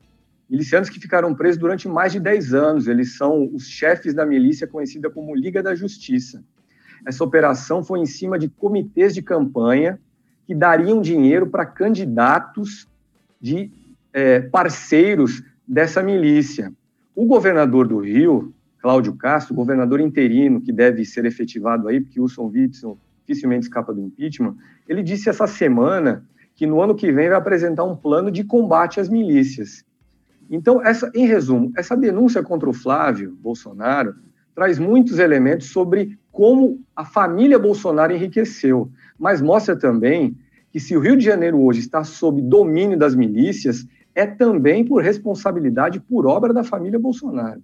milicianos 0.49 0.89
que 0.89 0.99
ficaram 0.99 1.33
presos 1.33 1.57
durante 1.57 1.87
mais 1.87 2.11
de 2.11 2.19
10 2.19 2.53
anos. 2.53 2.87
Eles 2.89 3.15
são 3.15 3.49
os 3.53 3.69
chefes 3.69 4.13
da 4.13 4.25
milícia 4.25 4.67
conhecida 4.67 5.09
como 5.09 5.33
Liga 5.33 5.63
da 5.63 5.73
Justiça. 5.73 6.43
Essa 7.07 7.23
operação 7.23 7.85
foi 7.85 7.99
em 7.99 8.05
cima 8.05 8.37
de 8.37 8.49
comitês 8.49 9.13
de 9.13 9.21
campanha 9.21 9.97
que 10.45 10.53
dariam 10.53 10.99
dinheiro 10.99 11.47
para 11.47 11.65
candidatos 11.65 12.91
de 13.43 13.69
é, 14.13 14.39
parceiros 14.39 15.43
dessa 15.67 16.01
milícia. 16.01 16.71
O 17.13 17.25
governador 17.25 17.89
do 17.89 17.99
Rio, 17.99 18.53
Cláudio 18.81 19.13
Castro, 19.15 19.53
governador 19.53 19.99
interino, 19.99 20.61
que 20.61 20.71
deve 20.71 21.03
ser 21.03 21.25
efetivado 21.25 21.89
aí, 21.89 21.99
porque 21.99 22.21
Wilson 22.21 22.47
Witson 22.47 22.97
dificilmente 23.27 23.63
escapa 23.63 23.93
do 23.93 24.01
impeachment, 24.01 24.55
ele 24.87 25.03
disse 25.03 25.29
essa 25.29 25.45
semana 25.45 26.25
que 26.55 26.65
no 26.65 26.81
ano 26.81 26.95
que 26.95 27.11
vem 27.11 27.27
vai 27.27 27.37
apresentar 27.37 27.83
um 27.83 27.95
plano 27.95 28.31
de 28.31 28.43
combate 28.43 28.99
às 28.99 29.09
milícias. 29.09 29.83
Então, 30.49 30.81
essa, 30.85 31.11
em 31.13 31.25
resumo, 31.25 31.71
essa 31.75 31.95
denúncia 31.95 32.41
contra 32.43 32.69
o 32.69 32.73
Flávio 32.73 33.37
Bolsonaro 33.41 34.15
traz 34.55 34.77
muitos 34.79 35.19
elementos 35.19 35.67
sobre 35.67 36.17
como 36.31 36.81
a 36.95 37.03
família 37.03 37.57
Bolsonaro 37.59 38.13
enriqueceu, 38.13 38.89
mas 39.17 39.41
mostra 39.41 39.75
também 39.75 40.37
que 40.73 40.79
se 40.79 40.97
o 40.97 40.99
Rio 40.99 41.15
de 41.15 41.23
Janeiro 41.23 41.61
hoje 41.63 41.79
está 41.79 42.03
sob 42.03 42.41
domínio 42.41 42.97
das 42.97 43.13
milícias, 43.13 43.85
é 44.15 44.25
também 44.25 44.83
por 44.83 45.03
responsabilidade, 45.03 45.99
por 45.99 46.25
obra 46.25 46.51
da 46.51 46.63
família 46.63 46.99
Bolsonaro. 46.99 47.61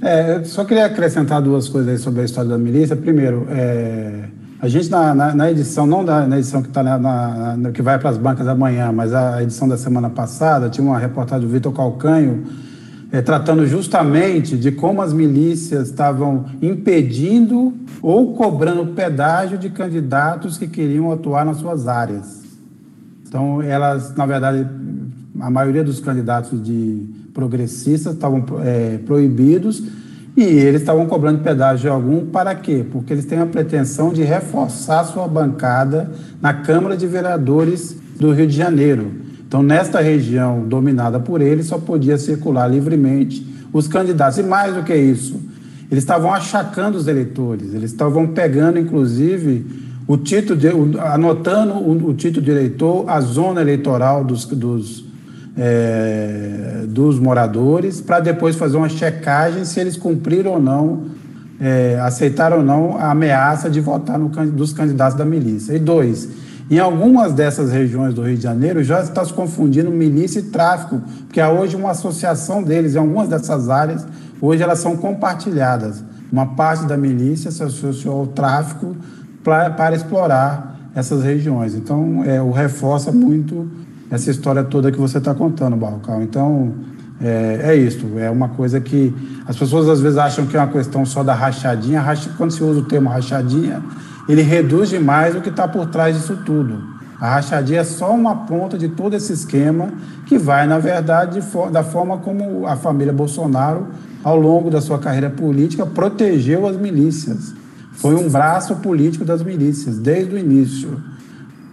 É, 0.00 0.42
só 0.44 0.64
queria 0.64 0.86
acrescentar 0.86 1.42
duas 1.42 1.68
coisas 1.68 2.00
sobre 2.00 2.22
a 2.22 2.24
história 2.24 2.48
da 2.48 2.56
milícia. 2.56 2.96
Primeiro, 2.96 3.46
é, 3.50 4.24
A 4.62 4.68
gente, 4.68 4.90
na, 4.90 5.14
na, 5.14 5.34
na 5.34 5.50
edição, 5.50 5.86
não 5.86 6.04
da, 6.04 6.26
na 6.26 6.38
edição 6.38 6.62
que, 6.62 6.68
tá 6.68 6.82
na, 6.82 7.56
na 7.56 7.70
que 7.72 7.80
vai 7.80 7.98
para 7.98 8.10
as 8.10 8.18
bancas 8.18 8.46
amanhã, 8.46 8.92
mas 8.92 9.14
a 9.14 9.42
edição 9.42 9.66
da 9.66 9.78
semana 9.78 10.10
passada, 10.10 10.68
tinha 10.68 10.86
uma 10.86 10.98
reportagem 10.98 11.46
do 11.46 11.52
Vitor 11.52 11.72
Calcanho 11.72 12.44
é, 13.12 13.20
tratando 13.20 13.66
justamente 13.66 14.56
de 14.56 14.70
como 14.70 15.02
as 15.02 15.12
milícias 15.12 15.88
estavam 15.88 16.46
impedindo 16.62 17.74
ou 18.00 18.34
cobrando 18.34 18.94
pedágio 18.94 19.58
de 19.58 19.68
candidatos 19.68 20.56
que 20.56 20.68
queriam 20.68 21.10
atuar 21.10 21.44
nas 21.44 21.56
suas 21.56 21.88
áreas. 21.88 22.40
Então, 23.26 23.60
elas, 23.62 24.14
na 24.14 24.26
verdade, 24.26 24.66
a 25.40 25.50
maioria 25.50 25.84
dos 25.84 26.00
candidatos 26.00 26.62
de 26.62 27.04
progressistas 27.32 28.14
estavam 28.14 28.44
é, 28.64 28.98
proibidos 28.98 29.82
e 30.36 30.42
eles 30.42 30.80
estavam 30.80 31.06
cobrando 31.06 31.42
pedágio 31.42 31.92
algum 31.92 32.26
para 32.26 32.54
quê? 32.54 32.84
Porque 32.90 33.12
eles 33.12 33.24
têm 33.24 33.38
a 33.38 33.46
pretensão 33.46 34.12
de 34.12 34.22
reforçar 34.22 35.04
sua 35.04 35.26
bancada 35.26 36.10
na 36.40 36.54
Câmara 36.54 36.96
de 36.96 37.06
Vereadores 37.06 37.96
do 38.18 38.32
Rio 38.32 38.46
de 38.46 38.56
Janeiro. 38.56 39.29
Então, 39.50 39.64
nesta 39.64 40.00
região 40.00 40.60
dominada 40.60 41.18
por 41.18 41.40
eles, 41.40 41.66
só 41.66 41.76
podia 41.76 42.16
circular 42.16 42.68
livremente 42.68 43.44
os 43.72 43.88
candidatos. 43.88 44.38
E 44.38 44.44
mais 44.44 44.76
do 44.76 44.84
que 44.84 44.94
isso, 44.94 45.40
eles 45.90 46.04
estavam 46.04 46.32
achacando 46.32 46.96
os 46.96 47.08
eleitores, 47.08 47.74
eles 47.74 47.90
estavam 47.90 48.28
pegando, 48.28 48.78
inclusive, 48.78 49.66
o 50.06 50.16
título, 50.16 50.56
de, 50.56 50.68
anotando 51.00 51.72
o, 51.72 52.10
o 52.10 52.14
título 52.14 52.44
de 52.44 52.52
eleitor, 52.52 53.10
a 53.10 53.20
zona 53.20 53.60
eleitoral 53.60 54.22
dos, 54.22 54.44
dos 54.44 55.04
é, 55.58 56.84
dos 56.86 57.18
moradores, 57.18 58.00
para 58.00 58.20
depois 58.20 58.54
fazer 58.54 58.76
uma 58.76 58.88
checagem 58.88 59.64
se 59.64 59.80
eles 59.80 59.96
cumpriram 59.96 60.52
ou 60.52 60.62
não, 60.62 61.06
é, 61.60 61.98
aceitaram 62.00 62.58
ou 62.58 62.62
não 62.62 62.96
a 62.96 63.10
ameaça 63.10 63.68
de 63.68 63.80
votar 63.80 64.16
no, 64.16 64.28
dos 64.28 64.72
candidatos 64.72 65.18
da 65.18 65.24
milícia. 65.24 65.74
E 65.74 65.80
dois, 65.80 66.28
em 66.70 66.78
algumas 66.78 67.32
dessas 67.32 67.72
regiões 67.72 68.14
do 68.14 68.22
Rio 68.22 68.36
de 68.36 68.42
Janeiro 68.42 68.82
já 68.84 69.00
está 69.00 69.24
se 69.24 69.32
confundindo 69.32 69.90
milícia 69.90 70.38
e 70.38 70.44
tráfico, 70.44 71.02
porque 71.26 71.40
há 71.40 71.50
hoje 71.50 71.74
uma 71.74 71.90
associação 71.90 72.62
deles, 72.62 72.94
em 72.94 72.98
algumas 72.98 73.28
dessas 73.28 73.68
áreas, 73.68 74.06
hoje 74.40 74.62
elas 74.62 74.78
são 74.78 74.96
compartilhadas. 74.96 76.04
Uma 76.30 76.54
parte 76.54 76.86
da 76.86 76.96
milícia 76.96 77.50
se 77.50 77.60
associou 77.62 78.20
ao 78.20 78.26
tráfico 78.28 78.94
pra, 79.42 79.68
para 79.70 79.96
explorar 79.96 80.78
essas 80.94 81.24
regiões. 81.24 81.74
Então, 81.74 82.22
é, 82.24 82.40
o 82.40 82.52
reforça 82.52 83.10
muito 83.10 83.68
essa 84.08 84.30
história 84.30 84.62
toda 84.62 84.92
que 84.92 84.98
você 84.98 85.18
está 85.18 85.34
contando, 85.34 85.76
Barrocal. 85.76 86.22
Então, 86.22 86.72
é, 87.20 87.60
é, 87.64 87.76
isso. 87.76 88.06
É 88.18 88.30
uma 88.30 88.48
coisa 88.48 88.80
que 88.80 89.14
as 89.46 89.56
pessoas 89.56 89.88
às 89.88 90.00
vezes 90.00 90.18
acham 90.18 90.46
que 90.46 90.56
é 90.56 90.60
uma 90.60 90.68
questão 90.68 91.04
só 91.04 91.22
da 91.22 91.34
rachadinha. 91.34 92.04
Quando 92.36 92.52
se 92.52 92.62
usa 92.62 92.80
o 92.80 92.84
termo 92.84 93.08
rachadinha, 93.08 93.82
ele 94.30 94.42
reduz 94.42 94.88
demais 94.88 95.34
o 95.34 95.40
que 95.40 95.48
está 95.48 95.66
por 95.66 95.86
trás 95.86 96.16
disso 96.16 96.38
tudo. 96.44 96.82
A 97.20 97.34
rachadinha 97.34 97.80
é 97.80 97.84
só 97.84 98.14
uma 98.14 98.34
ponta 98.46 98.78
de 98.78 98.88
todo 98.88 99.14
esse 99.14 99.32
esquema 99.32 99.88
que 100.26 100.38
vai, 100.38 100.66
na 100.66 100.78
verdade, 100.78 101.40
da 101.70 101.82
forma 101.84 102.18
como 102.18 102.66
a 102.66 102.76
família 102.76 103.12
Bolsonaro, 103.12 103.88
ao 104.24 104.38
longo 104.38 104.70
da 104.70 104.80
sua 104.80 104.98
carreira 104.98 105.28
política, 105.28 105.84
protegeu 105.84 106.66
as 106.66 106.76
milícias. 106.76 107.54
Foi 107.92 108.14
um 108.14 108.28
braço 108.28 108.76
político 108.76 109.24
das 109.24 109.42
milícias, 109.42 109.98
desde 109.98 110.34
o 110.34 110.38
início 110.38 110.98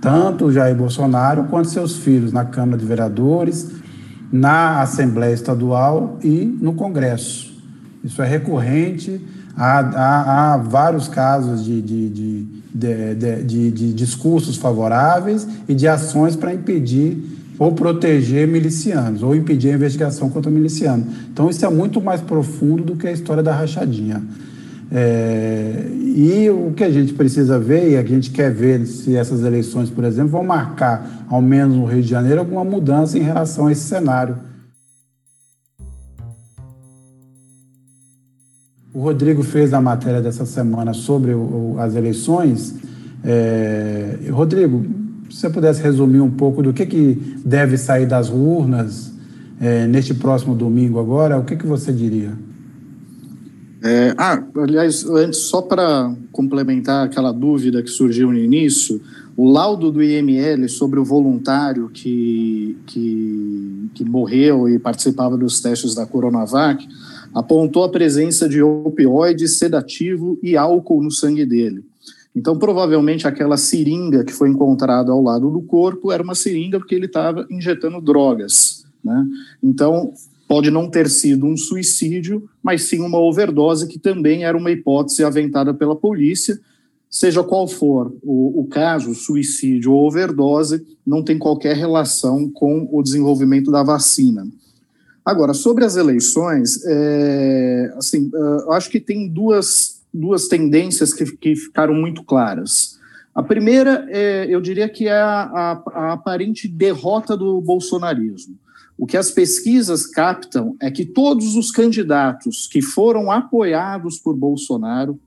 tanto 0.01 0.51
Jair 0.51 0.75
Bolsonaro 0.75 1.45
quanto 1.45 1.69
seus 1.69 1.97
filhos 1.97 2.31
na 2.31 2.45
Câmara 2.45 2.77
de 2.77 2.85
Vereadores, 2.85 3.71
na 4.31 4.81
Assembleia 4.81 5.33
Estadual 5.33 6.19
e 6.23 6.45
no 6.61 6.73
Congresso. 6.73 7.53
Isso 8.03 8.21
é 8.21 8.27
recorrente, 8.27 9.21
há, 9.57 9.79
há, 9.79 10.53
há 10.53 10.57
vários 10.57 11.07
casos 11.07 11.65
de, 11.65 11.81
de, 11.81 12.09
de, 12.09 13.43
de, 13.43 13.71
de 13.71 13.93
discursos 13.93 14.55
favoráveis 14.55 15.47
e 15.67 15.73
de 15.73 15.87
ações 15.87 16.35
para 16.35 16.53
impedir 16.53 17.35
ou 17.59 17.71
proteger 17.71 18.47
milicianos, 18.47 19.23
ou 19.23 19.35
impedir 19.35 19.71
a 19.71 19.73
investigação 19.73 20.29
contra 20.29 20.51
milicianos. 20.51 21.07
Então, 21.33 21.49
isso 21.49 21.65
é 21.65 21.69
muito 21.69 21.99
mais 21.99 22.21
profundo 22.21 22.83
do 22.83 22.95
que 22.95 23.07
a 23.07 23.11
história 23.11 23.41
da 23.41 23.53
rachadinha. 23.53 24.21
É, 24.91 25.87
e 26.15 26.49
o 26.49 26.71
que 26.71 26.83
a 26.83 26.91
gente 26.91 27.13
precisa 27.13 27.59
ver, 27.59 27.91
e 27.91 27.97
a 27.97 28.03
gente 28.03 28.29
quer 28.29 28.53
ver 28.53 28.85
se 28.85 29.15
essas 29.15 29.43
eleições, 29.43 29.89
por 29.89 30.03
exemplo, 30.03 30.29
vão 30.29 30.43
marcar, 30.43 31.25
ao 31.27 31.41
menos 31.41 31.75
no 31.75 31.85
Rio 31.85 32.01
de 32.01 32.07
Janeiro, 32.07 32.39
alguma 32.39 32.63
mudança 32.63 33.17
em 33.17 33.21
relação 33.21 33.67
a 33.67 33.71
esse 33.71 33.81
cenário. 33.81 34.37
O 38.97 39.01
Rodrigo 39.01 39.43
fez 39.43 39.75
a 39.75 39.79
matéria 39.79 40.23
dessa 40.23 40.43
semana 40.43 40.91
sobre 40.91 41.31
o, 41.31 41.75
as 41.77 41.93
eleições. 41.93 42.73
É, 43.23 44.17
Rodrigo, 44.31 44.87
se 45.29 45.37
você 45.37 45.51
pudesse 45.51 45.83
resumir 45.83 46.19
um 46.19 46.31
pouco 46.31 46.63
do 46.63 46.73
que, 46.73 46.83
que 46.83 47.13
deve 47.45 47.77
sair 47.77 48.07
das 48.07 48.27
urnas 48.31 49.13
é, 49.61 49.85
neste 49.85 50.15
próximo 50.15 50.55
domingo 50.55 50.99
agora, 50.99 51.37
o 51.37 51.45
que, 51.45 51.55
que 51.55 51.67
você 51.67 51.93
diria? 51.93 52.31
É, 53.83 54.15
ah, 54.17 54.43
aliás, 54.55 55.05
antes, 55.05 55.41
só 55.41 55.61
para 55.61 56.11
complementar 56.31 57.05
aquela 57.05 57.31
dúvida 57.31 57.83
que 57.83 57.91
surgiu 57.91 58.31
no 58.31 58.37
início, 58.39 58.99
o 59.35 59.47
laudo 59.47 59.91
do 59.91 60.01
IML 60.01 60.67
sobre 60.67 60.99
o 60.99 61.05
voluntário 61.05 61.87
que, 61.93 62.75
que, 62.87 63.91
que 63.93 64.03
morreu 64.03 64.67
e 64.67 64.79
participava 64.79 65.37
dos 65.37 65.61
testes 65.61 65.93
da 65.93 66.07
Coronavac 66.07 66.83
apontou 67.33 67.83
a 67.83 67.89
presença 67.89 68.47
de 68.47 68.61
opioide, 68.61 69.47
sedativo 69.47 70.39
e 70.41 70.55
álcool 70.55 71.03
no 71.03 71.11
sangue 71.11 71.45
dele. 71.45 71.83
Então, 72.35 72.57
provavelmente, 72.57 73.27
aquela 73.27 73.57
seringa 73.57 74.23
que 74.23 74.31
foi 74.31 74.49
encontrada 74.49 75.11
ao 75.11 75.23
lado 75.23 75.49
do 75.49 75.61
corpo 75.61 76.11
era 76.11 76.21
uma 76.21 76.35
seringa 76.35 76.77
porque 76.77 76.93
ele 76.93 77.07
estava 77.07 77.47
injetando 77.49 77.99
drogas. 77.99 78.85
Né? 79.03 79.25
Então, 79.63 80.13
pode 80.47 80.69
não 80.69 80.87
ter 80.87 81.09
sido 81.09 81.47
um 81.47 81.57
suicídio, 81.57 82.47
mas 82.61 82.83
sim 82.83 82.99
uma 82.99 83.19
overdose, 83.19 83.87
que 83.87 83.97
também 83.97 84.43
era 84.45 84.55
uma 84.55 84.71
hipótese 84.71 85.23
aventada 85.23 85.73
pela 85.73 85.95
polícia. 85.95 86.59
Seja 87.09 87.43
qual 87.43 87.67
for 87.67 88.15
o, 88.21 88.61
o 88.61 88.67
caso, 88.67 89.15
suicídio 89.15 89.91
ou 89.91 90.05
overdose, 90.05 90.85
não 91.05 91.23
tem 91.23 91.39
qualquer 91.39 91.75
relação 91.75 92.49
com 92.49 92.87
o 92.91 93.01
desenvolvimento 93.01 93.71
da 93.71 93.81
vacina. 93.81 94.47
Agora, 95.27 95.53
sobre 95.53 95.83
as 95.83 95.97
eleições, 95.97 96.81
é, 96.85 97.93
assim, 97.97 98.31
é, 98.33 98.37
eu 98.37 98.71
acho 98.71 98.89
que 98.89 98.97
tem 98.97 99.27
duas, 99.27 100.01
duas 100.13 100.47
tendências 100.47 101.13
que, 101.13 101.25
que 101.35 101.53
ficaram 101.53 101.93
muito 101.93 102.23
claras. 102.23 102.97
A 103.35 103.43
primeira, 103.43 104.07
é, 104.09 104.45
eu 104.49 104.61
diria 104.61 104.87
que 104.87 105.05
é 105.05 105.19
a, 105.19 105.41
a, 105.43 105.83
a 105.93 106.13
aparente 106.13 106.65
derrota 106.65 107.35
do 107.35 107.59
bolsonarismo. 107.59 108.55
O 108.97 109.05
que 109.05 109.17
as 109.17 109.29
pesquisas 109.29 110.07
captam 110.07 110.77
é 110.81 110.89
que 110.89 111.03
todos 111.03 111.57
os 111.57 111.71
candidatos 111.71 112.65
que 112.65 112.81
foram 112.81 113.29
apoiados 113.29 114.17
por 114.19 114.33
Bolsonaro, 114.33 115.19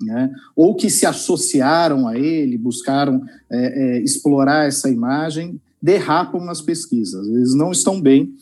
né, 0.00 0.32
ou 0.56 0.74
que 0.74 0.88
se 0.88 1.04
associaram 1.04 2.08
a 2.08 2.18
ele, 2.18 2.56
buscaram 2.56 3.22
é, 3.50 3.98
é, 3.98 4.00
explorar 4.00 4.66
essa 4.66 4.88
imagem, 4.88 5.60
derrapam 5.82 6.42
nas 6.42 6.62
pesquisas. 6.62 7.28
Eles 7.28 7.54
não 7.54 7.70
estão 7.70 8.00
bem. 8.00 8.32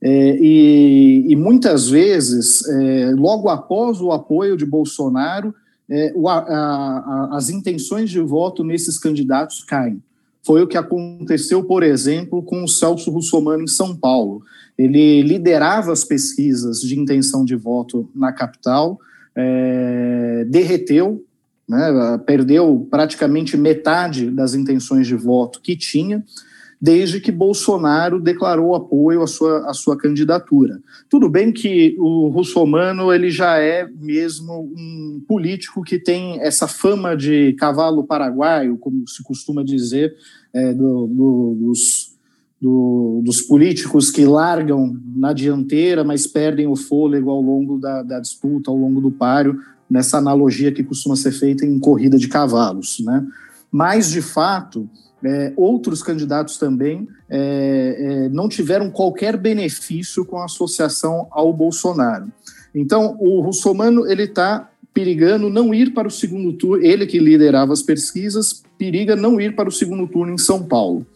É, 0.00 0.36
e, 0.40 1.24
e, 1.28 1.36
muitas 1.36 1.88
vezes, 1.88 2.66
é, 2.68 3.10
logo 3.16 3.48
após 3.48 4.00
o 4.00 4.12
apoio 4.12 4.56
de 4.56 4.64
Bolsonaro, 4.64 5.52
é, 5.90 6.12
o, 6.14 6.28
a, 6.28 6.38
a, 6.38 7.36
as 7.36 7.48
intenções 7.48 8.10
de 8.10 8.20
voto 8.20 8.62
nesses 8.62 8.98
candidatos 8.98 9.64
caem. 9.64 10.02
Foi 10.42 10.62
o 10.62 10.68
que 10.68 10.78
aconteceu, 10.78 11.64
por 11.64 11.82
exemplo, 11.82 12.42
com 12.42 12.62
o 12.62 12.68
Celso 12.68 13.10
Russomano 13.10 13.64
em 13.64 13.68
São 13.68 13.94
Paulo. 13.94 14.42
Ele 14.78 15.22
liderava 15.22 15.92
as 15.92 16.04
pesquisas 16.04 16.80
de 16.80 16.98
intenção 16.98 17.44
de 17.44 17.56
voto 17.56 18.08
na 18.14 18.32
capital, 18.32 18.98
é, 19.34 20.46
derreteu, 20.48 21.24
né, 21.68 22.18
perdeu 22.24 22.86
praticamente 22.90 23.56
metade 23.56 24.30
das 24.30 24.54
intenções 24.54 25.06
de 25.06 25.14
voto 25.14 25.60
que 25.60 25.76
tinha, 25.76 26.24
desde 26.80 27.20
que 27.20 27.32
Bolsonaro 27.32 28.20
declarou 28.20 28.74
apoio 28.74 29.22
à 29.22 29.26
sua, 29.26 29.68
à 29.68 29.74
sua 29.74 29.96
candidatura. 29.96 30.80
Tudo 31.10 31.28
bem 31.28 31.52
que 31.52 31.96
o 31.98 32.28
Russomano 32.28 33.12
ele 33.12 33.30
já 33.30 33.58
é 33.58 33.88
mesmo 34.00 34.72
um 34.76 35.20
político 35.26 35.82
que 35.82 35.98
tem 35.98 36.40
essa 36.40 36.68
fama 36.68 37.16
de 37.16 37.52
cavalo 37.54 38.04
paraguaio, 38.04 38.78
como 38.78 39.06
se 39.08 39.22
costuma 39.24 39.64
dizer, 39.64 40.14
é, 40.54 40.72
do, 40.72 41.08
do, 41.08 41.56
dos, 41.60 42.16
do, 42.60 43.22
dos 43.24 43.42
políticos 43.42 44.10
que 44.10 44.24
largam 44.24 44.96
na 45.16 45.32
dianteira, 45.32 46.04
mas 46.04 46.28
perdem 46.28 46.68
o 46.68 46.76
fôlego 46.76 47.30
ao 47.30 47.40
longo 47.40 47.78
da, 47.78 48.04
da 48.04 48.20
disputa, 48.20 48.70
ao 48.70 48.76
longo 48.76 49.00
do 49.00 49.10
páreo, 49.10 49.58
nessa 49.90 50.18
analogia 50.18 50.70
que 50.70 50.84
costuma 50.84 51.16
ser 51.16 51.32
feita 51.32 51.66
em 51.66 51.78
corrida 51.78 52.16
de 52.16 52.28
cavalos. 52.28 53.00
Né? 53.00 53.26
Mas, 53.70 54.10
de 54.10 54.22
fato, 54.22 54.88
é, 55.24 55.52
outros 55.56 56.02
candidatos 56.02 56.58
também 56.58 57.08
é, 57.28 57.96
é, 57.98 58.28
não 58.28 58.48
tiveram 58.48 58.90
qualquer 58.90 59.36
benefício 59.36 60.24
com 60.24 60.40
associação 60.40 61.26
ao 61.30 61.52
Bolsonaro. 61.52 62.30
Então, 62.74 63.16
o 63.18 63.40
Russomano 63.40 64.06
ele 64.06 64.24
está 64.24 64.70
perigando 64.94 65.50
não 65.50 65.74
ir 65.74 65.92
para 65.92 66.08
o 66.08 66.10
segundo 66.10 66.52
turno, 66.52 66.84
ele 66.84 67.06
que 67.06 67.18
liderava 67.18 67.72
as 67.72 67.82
pesquisas, 67.82 68.62
periga 68.76 69.14
não 69.14 69.40
ir 69.40 69.54
para 69.54 69.68
o 69.68 69.72
segundo 69.72 70.06
turno 70.06 70.32
em 70.32 70.38
São 70.38 70.64
Paulo. 70.64 71.06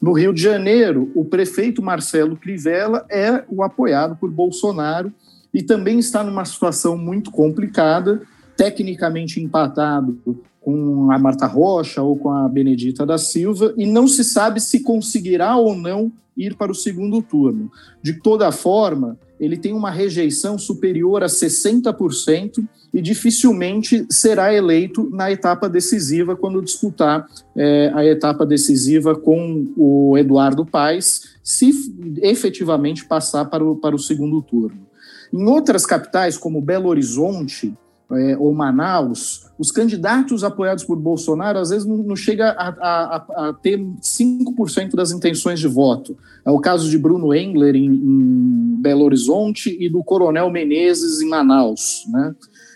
No 0.00 0.12
Rio 0.12 0.32
de 0.32 0.42
Janeiro, 0.42 1.10
o 1.14 1.24
prefeito 1.24 1.82
Marcelo 1.82 2.36
Crivella 2.36 3.04
é 3.10 3.44
o 3.48 3.62
apoiado 3.62 4.16
por 4.16 4.30
Bolsonaro 4.30 5.12
e 5.52 5.62
também 5.62 5.98
está 5.98 6.24
numa 6.24 6.44
situação 6.44 6.96
muito 6.96 7.30
complicada, 7.30 8.22
tecnicamente 8.56 9.40
empatado 9.40 10.18
com 10.60 11.10
a 11.10 11.18
Marta 11.18 11.46
Rocha 11.46 12.02
ou 12.02 12.16
com 12.16 12.30
a 12.30 12.48
Benedita 12.48 13.06
da 13.06 13.16
Silva, 13.16 13.72
e 13.76 13.86
não 13.86 14.06
se 14.06 14.22
sabe 14.22 14.60
se 14.60 14.80
conseguirá 14.80 15.56
ou 15.56 15.74
não 15.74 16.12
ir 16.36 16.54
para 16.54 16.72
o 16.72 16.74
segundo 16.74 17.22
turno. 17.22 17.70
De 18.02 18.14
toda 18.14 18.52
forma, 18.52 19.18
ele 19.38 19.56
tem 19.56 19.72
uma 19.72 19.90
rejeição 19.90 20.58
superior 20.58 21.22
a 21.22 21.26
60% 21.26 22.62
e 22.92 23.00
dificilmente 23.00 24.04
será 24.10 24.52
eleito 24.52 25.08
na 25.10 25.30
etapa 25.30 25.68
decisiva 25.68 26.36
quando 26.36 26.62
disputar 26.62 27.26
é, 27.56 27.90
a 27.94 28.04
etapa 28.04 28.44
decisiva 28.44 29.14
com 29.14 29.66
o 29.76 30.18
Eduardo 30.18 30.66
Paes, 30.66 31.36
se 31.42 31.72
efetivamente 32.20 33.06
passar 33.06 33.46
para 33.46 33.64
o, 33.64 33.76
para 33.76 33.94
o 33.94 33.98
segundo 33.98 34.42
turno. 34.42 34.86
Em 35.32 35.46
outras 35.46 35.86
capitais, 35.86 36.36
como 36.36 36.60
Belo 36.60 36.88
Horizonte 36.88 37.72
é, 38.12 38.36
ou 38.36 38.52
Manaus, 38.52 39.46
os 39.58 39.70
candidatos 39.70 40.42
apoiados 40.42 40.84
por 40.84 40.96
Bolsonaro 40.96 41.58
às 41.58 41.70
vezes 41.70 41.86
não, 41.86 41.98
não 41.98 42.16
chega 42.16 42.50
a, 42.50 42.68
a, 42.68 43.48
a, 43.48 43.52
ter 43.52 43.78
5% 43.78 44.94
das 44.94 45.12
intenções 45.12 45.60
de 45.60 45.68
voto. 45.68 46.16
É 46.44 46.50
o 46.50 46.58
caso 46.58 46.88
de 46.90 46.98
Bruno 46.98 47.34
Engler 47.34 47.76
em, 47.76 47.86
em, 47.86 48.76
Belo 48.80 49.04
Horizonte 49.04 49.76
e 49.78 49.88
do 49.88 50.02
Coronel 50.02 50.50
Menezes 50.50 51.20
em 51.20 51.28
Manaus. 51.28 52.04
Né? 52.10 52.34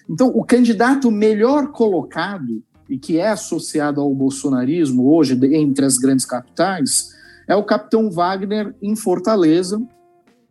Então, 0.08 0.28
o 0.28 0.44
candidato 0.44 1.10
melhor 1.10 1.72
colocado 1.72 2.62
e 2.88 2.98
que 2.98 3.18
é 3.18 3.30
associado 3.30 4.00
ao 4.00 4.14
bolsonarismo 4.14 5.08
hoje 5.10 5.38
entre 5.54 5.84
as 5.86 5.96
grandes 5.96 6.26
capitais 6.26 7.14
é 7.48 7.56
o 7.56 7.64
capitão 7.64 8.10
Wagner 8.10 8.74
em 8.82 8.94
Fortaleza, 8.94 9.80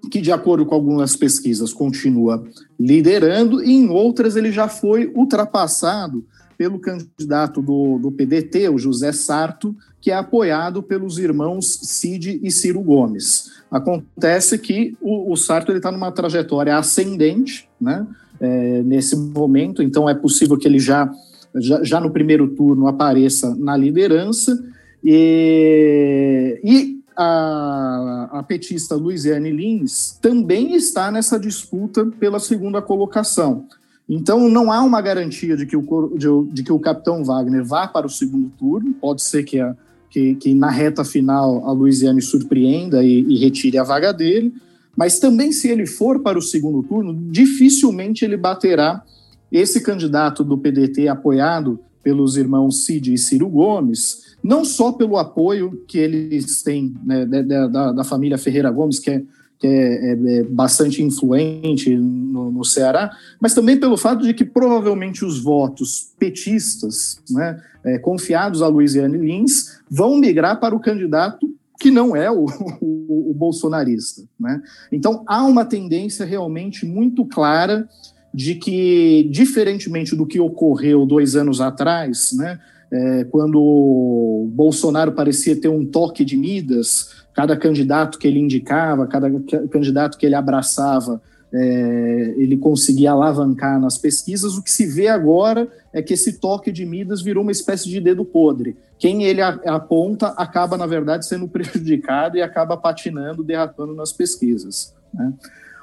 que, 0.10 0.22
de 0.22 0.32
acordo 0.32 0.66
com 0.66 0.76
algumas 0.76 1.16
pesquisas, 1.16 1.74
continua 1.74 2.44
liderando, 2.80 3.64
e 3.64 3.72
em 3.72 3.90
outras 3.90 4.36
ele 4.36 4.52
já 4.52 4.68
foi 4.68 5.12
ultrapassado 5.16 6.26
pelo 6.58 6.80
candidato 6.80 7.62
do, 7.62 7.98
do 7.98 8.12
PDT, 8.12 8.70
o 8.70 8.78
José 8.78 9.12
Sarto, 9.12 9.76
que 10.00 10.12
é 10.12 10.16
apoiado 10.16 10.84
pelos 10.84 11.18
irmãos 11.18 11.80
Cid 11.82 12.40
e 12.44 12.52
Ciro 12.52 12.82
Gomes. 12.82 13.52
Acontece 13.72 14.58
que 14.58 14.96
o, 15.02 15.32
o 15.32 15.36
Sarto 15.36 15.72
está 15.72 15.92
numa 15.92 16.12
trajetória 16.12 16.78
ascendente 16.78 17.68
né, 17.80 18.06
é, 18.40 18.84
nesse 18.84 19.16
momento, 19.16 19.82
então 19.82 20.08
é 20.08 20.14
possível 20.14 20.58
que 20.58 20.68
ele 20.68 20.80
já, 20.80 21.10
já, 21.56 21.84
já 21.84 22.00
no 22.00 22.12
primeiro 22.12 22.50
turno 22.50 22.88
apareça 22.88 23.56
na 23.56 23.76
liderança. 23.76 24.64
E, 25.04 26.60
e 26.64 27.03
a, 27.16 28.30
a 28.32 28.44
petista 28.44 28.96
Luiziane 28.96 29.52
Lins 29.52 30.18
também 30.22 30.76
está 30.76 31.12
nessa 31.12 31.40
disputa 31.40 32.06
pela 32.20 32.40
segunda 32.40 32.82
colocação. 32.82 33.68
Então, 34.08 34.50
não 34.50 34.72
há 34.72 34.82
uma 34.82 35.02
garantia 35.02 35.56
de 35.56 35.66
que 35.66 35.78
o, 35.78 36.12
de, 36.16 36.28
de, 36.54 36.64
que 36.64 36.72
o 36.72 36.80
capitão 36.80 37.24
Wagner 37.24 37.64
vá 37.64 37.88
para 37.88 38.06
o 38.06 38.10
segundo 38.10 38.50
turno. 38.58 38.94
Pode 38.94 39.22
ser 39.22 39.44
que, 39.44 39.60
a, 39.60 39.76
que, 40.10 40.36
que 40.36 40.54
na 40.54 40.70
reta 40.70 41.06
final 41.06 41.68
a 41.68 41.72
Luiziane 41.72 42.22
surpreenda 42.22 43.04
e, 43.04 43.22
e, 43.22 43.38
retire 43.38 43.78
a 43.78 43.84
vaga 43.84 44.12
dele. 44.12 44.54
Mas 44.96 45.20
também, 45.20 45.52
se 45.52 45.70
ele 45.70 45.88
for 45.88 46.20
para 46.20 46.38
o 46.38 46.42
segundo 46.42 46.84
turno, 46.84 47.14
dificilmente 47.32 48.26
ele 48.26 48.38
baterá 48.38 49.04
esse 49.52 49.82
candidato 49.82 50.44
do 50.44 50.58
PDT 50.58 51.08
apoiado 51.08 51.80
pelos 52.04 52.36
irmãos 52.36 52.86
Cid 52.86 53.14
e 53.14 53.18
Ciro 53.18 53.48
Gomes, 53.48 54.23
não 54.44 54.66
só 54.66 54.92
pelo 54.92 55.18
apoio 55.18 55.84
que 55.88 55.98
eles 55.98 56.62
têm 56.62 56.94
né, 57.06 57.26
da, 57.26 57.92
da, 57.94 58.04
família 58.04 58.38
Ferreira 58.38 58.70
Gomes, 58.70 59.00
que 59.00 59.10
é, 59.10 59.24
que 59.58 59.68
é, 59.68 60.12
é, 60.12 60.12
é 60.12 60.44
bastante 60.44 61.02
influente 61.02 61.96
no, 61.96 62.52
no, 62.52 62.66
Ceará, 62.66 63.16
mas 63.40 63.54
também 63.54 63.80
pelo 63.80 63.96
fato 63.96 64.24
de 64.24 64.34
que 64.34 64.44
provavelmente 64.44 65.24
os 65.24 65.40
votos 65.40 66.12
petistas, 66.20 67.22
né, 67.30 67.62
é, 67.86 67.98
confiados 67.98 68.62
a 68.62 68.68
Luiziane 68.68 69.18
Lins, 69.18 69.80
vão 69.90 70.18
migrar 70.18 70.60
para 70.60 70.76
o 70.76 70.80
candidato 70.80 71.50
que 71.80 71.90
não 71.90 72.16
é 72.16 72.30
o, 72.30 72.46
o, 72.82 73.32
o 73.32 73.34
bolsonarista. 73.34 74.24
Né? 74.38 74.62
Então 74.92 75.24
há 75.26 75.44
uma 75.46 75.64
tendência 75.64 76.26
realmente 76.26 76.86
muito 76.86 77.26
clara 77.26 77.88
de 78.34 78.56
que, 78.56 79.30
diferentemente 79.32 80.16
do 80.16 80.26
que 80.26 80.40
ocorreu 80.40 81.06
dois 81.06 81.36
anos 81.36 81.62
atrás, 81.62 82.32
né, 82.34 82.60
é, 82.94 83.24
quando 83.24 84.48
Bolsonaro 84.52 85.14
parecia 85.14 85.60
ter 85.60 85.68
um 85.68 85.84
toque 85.84 86.24
de 86.24 86.38
Midas, 86.38 87.10
cada 87.34 87.58
candidato 87.58 88.20
que 88.20 88.28
ele 88.28 88.40
indicava, 88.40 89.08
cada 89.08 89.28
candidato 89.72 90.16
que 90.16 90.28
ele 90.28 90.36
abraçava, 90.36 91.20
é, 91.52 92.36
ele 92.38 92.56
conseguia 92.56 93.12
alavancar 93.12 93.82
nas 93.82 93.98
pesquisas. 93.98 94.56
O 94.56 94.62
que 94.62 94.70
se 94.70 94.86
vê 94.86 95.08
agora 95.08 95.68
é 95.92 96.04
que 96.04 96.14
esse 96.14 96.34
toque 96.34 96.72
de 96.72 96.86
Midas 96.86 97.20
virou 97.20 97.42
uma 97.42 97.52
espécie 97.52 97.90
de 97.90 98.00
dedo 98.00 98.24
podre. 98.24 98.78
Quem 99.00 99.24
ele 99.24 99.42
aponta 99.42 100.28
acaba, 100.38 100.78
na 100.78 100.86
verdade, 100.86 101.26
sendo 101.26 101.48
prejudicado 101.50 102.38
e 102.38 102.44
acaba 102.44 102.78
patinando, 102.78 103.44
derrapando 103.44 103.96
nas 103.96 104.14
pesquisas. 104.14 104.94
Né? 105.12 105.34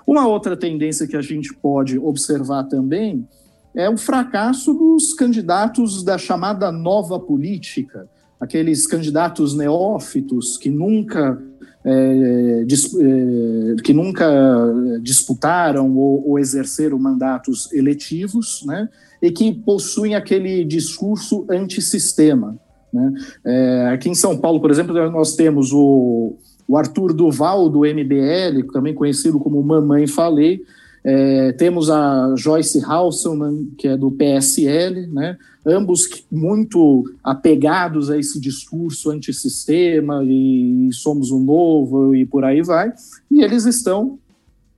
Uma 0.06 0.28
outra 0.28 0.56
tendência 0.56 1.08
que 1.08 1.16
a 1.16 1.22
gente 1.22 1.52
pode 1.54 1.98
observar 1.98 2.64
também 2.64 3.26
é 3.74 3.88
o 3.88 3.96
fracasso 3.96 4.74
dos 4.74 5.14
candidatos 5.14 6.02
da 6.02 6.18
chamada 6.18 6.72
nova 6.72 7.18
política, 7.18 8.08
aqueles 8.40 8.86
candidatos 8.86 9.54
neófitos 9.54 10.56
que 10.56 10.70
nunca 10.70 11.40
é, 11.84 12.64
dis, 12.66 12.94
é, 12.94 13.82
que 13.82 13.92
nunca 13.92 14.28
disputaram 15.00 15.96
ou, 15.96 16.28
ou, 16.28 16.38
exerceram 16.38 16.98
mandatos 16.98 17.72
eletivos, 17.72 18.62
né, 18.66 18.88
e 19.22 19.30
que 19.30 19.52
possuem 19.52 20.14
aquele 20.14 20.64
discurso 20.64 21.46
antissistema. 21.50 22.58
Né. 22.92 23.12
É, 23.44 23.90
aqui 23.92 24.08
em 24.08 24.14
São 24.14 24.36
Paulo, 24.36 24.60
por 24.60 24.70
exemplo, 24.70 24.94
nós 25.10 25.36
temos 25.36 25.72
o, 25.72 26.36
o 26.66 26.76
Arthur 26.76 27.12
Duval, 27.12 27.68
do 27.68 27.80
MBL, 27.80 28.70
também 28.72 28.94
conhecido 28.94 29.38
como 29.38 29.62
Mamãe 29.62 30.06
Falei, 30.06 30.60
é, 31.02 31.52
temos 31.52 31.90
a 31.90 32.34
Joyce 32.36 32.84
Halseman, 32.84 33.70
que 33.78 33.88
é 33.88 33.96
do 33.96 34.10
PSL, 34.10 35.06
né? 35.06 35.38
ambos 35.64 36.24
muito 36.30 37.04
apegados 37.22 38.10
a 38.10 38.18
esse 38.18 38.40
discurso 38.40 39.10
antissistema 39.10 40.22
e 40.24 40.90
somos 40.92 41.30
o 41.30 41.38
novo 41.38 42.14
e 42.14 42.24
por 42.24 42.44
aí 42.44 42.62
vai, 42.62 42.92
e 43.30 43.42
eles 43.42 43.64
estão 43.64 44.18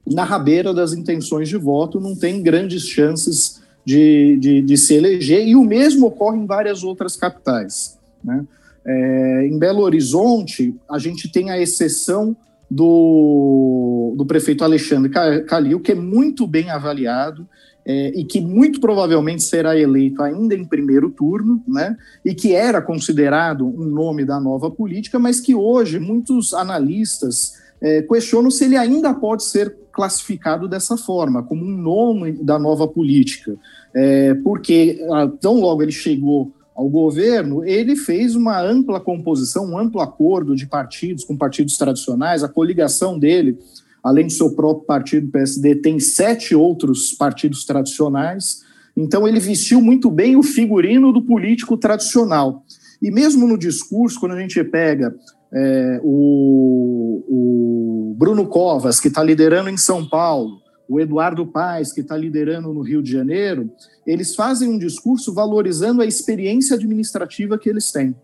na 0.06 0.24
rabeira 0.24 0.74
das 0.74 0.92
intenções 0.92 1.48
de 1.48 1.56
voto, 1.56 2.00
não 2.00 2.16
tem 2.16 2.42
grandes 2.42 2.86
chances 2.86 3.60
de, 3.84 4.36
de, 4.40 4.62
de 4.62 4.76
se 4.76 4.94
eleger, 4.94 5.46
e 5.46 5.54
o 5.54 5.64
mesmo 5.64 6.06
ocorre 6.06 6.38
em 6.38 6.46
várias 6.46 6.82
outras 6.82 7.16
capitais. 7.16 7.98
Né? 8.22 8.44
É, 8.84 9.46
em 9.46 9.58
Belo 9.58 9.82
Horizonte, 9.82 10.74
a 10.90 10.98
gente 10.98 11.30
tem 11.30 11.50
a 11.50 11.58
exceção 11.58 12.36
do, 12.74 14.14
do 14.16 14.24
prefeito 14.24 14.64
Alexandre 14.64 15.10
Calil, 15.46 15.78
que 15.78 15.92
é 15.92 15.94
muito 15.94 16.46
bem 16.46 16.70
avaliado 16.70 17.46
é, 17.84 18.18
e 18.18 18.24
que 18.24 18.40
muito 18.40 18.80
provavelmente 18.80 19.42
será 19.42 19.76
eleito 19.78 20.22
ainda 20.22 20.54
em 20.54 20.64
primeiro 20.64 21.10
turno, 21.10 21.62
né? 21.68 21.94
E 22.24 22.34
que 22.34 22.54
era 22.54 22.80
considerado 22.80 23.66
um 23.66 23.84
nome 23.84 24.24
da 24.24 24.40
nova 24.40 24.70
política, 24.70 25.18
mas 25.18 25.38
que 25.38 25.54
hoje 25.54 25.98
muitos 25.98 26.54
analistas 26.54 27.60
é, 27.78 28.00
questionam 28.02 28.50
se 28.50 28.64
ele 28.64 28.76
ainda 28.76 29.12
pode 29.12 29.44
ser 29.44 29.76
classificado 29.92 30.66
dessa 30.66 30.96
forma, 30.96 31.42
como 31.42 31.62
um 31.62 31.76
nome 31.76 32.32
da 32.32 32.58
nova 32.58 32.88
política, 32.88 33.54
é, 33.94 34.32
porque 34.42 35.04
ah, 35.10 35.30
tão 35.38 35.60
logo 35.60 35.82
ele 35.82 35.92
chegou 35.92 36.50
ao 36.74 36.88
governo, 36.88 37.64
ele 37.64 37.94
fez 37.94 38.34
uma 38.34 38.60
ampla 38.60 38.98
composição, 38.98 39.66
um 39.66 39.78
amplo 39.78 40.00
acordo 40.00 40.56
de 40.56 40.66
partidos 40.66 41.24
com 41.24 41.36
partidos 41.36 41.76
tradicionais. 41.76 42.42
A 42.42 42.48
coligação 42.48 43.18
dele, 43.18 43.58
além 44.02 44.26
do 44.26 44.32
seu 44.32 44.50
próprio 44.54 44.86
partido, 44.86 45.30
PSD, 45.30 45.76
tem 45.76 46.00
sete 46.00 46.54
outros 46.54 47.12
partidos 47.12 47.64
tradicionais. 47.64 48.62
Então, 48.96 49.28
ele 49.28 49.38
vestiu 49.38 49.80
muito 49.80 50.10
bem 50.10 50.36
o 50.36 50.42
figurino 50.42 51.12
do 51.12 51.22
político 51.22 51.76
tradicional. 51.76 52.64
E 53.00 53.10
mesmo 53.10 53.46
no 53.46 53.58
discurso, 53.58 54.18
quando 54.18 54.32
a 54.32 54.40
gente 54.40 54.62
pega 54.64 55.14
é, 55.52 56.00
o, 56.02 57.24
o 57.28 58.14
Bruno 58.16 58.46
Covas, 58.46 58.98
que 58.98 59.08
está 59.08 59.22
liderando 59.22 59.68
em 59.68 59.76
São 59.76 60.08
Paulo, 60.08 60.62
o 60.88 61.00
Eduardo 61.00 61.46
Paes, 61.46 61.92
que 61.92 62.00
está 62.00 62.16
liderando 62.16 62.72
no 62.72 62.80
Rio 62.80 63.02
de 63.02 63.10
Janeiro, 63.10 63.70
eles 64.07 64.34
fazem 64.34 64.68
um 64.68 64.78
discurso 64.78 65.32
valorizando 65.32 66.03
a 66.03 66.07
experiência 66.07 66.76
administrativa 66.76 67.59
que 67.59 67.68
eles 67.68 67.90
têm. 67.92 68.14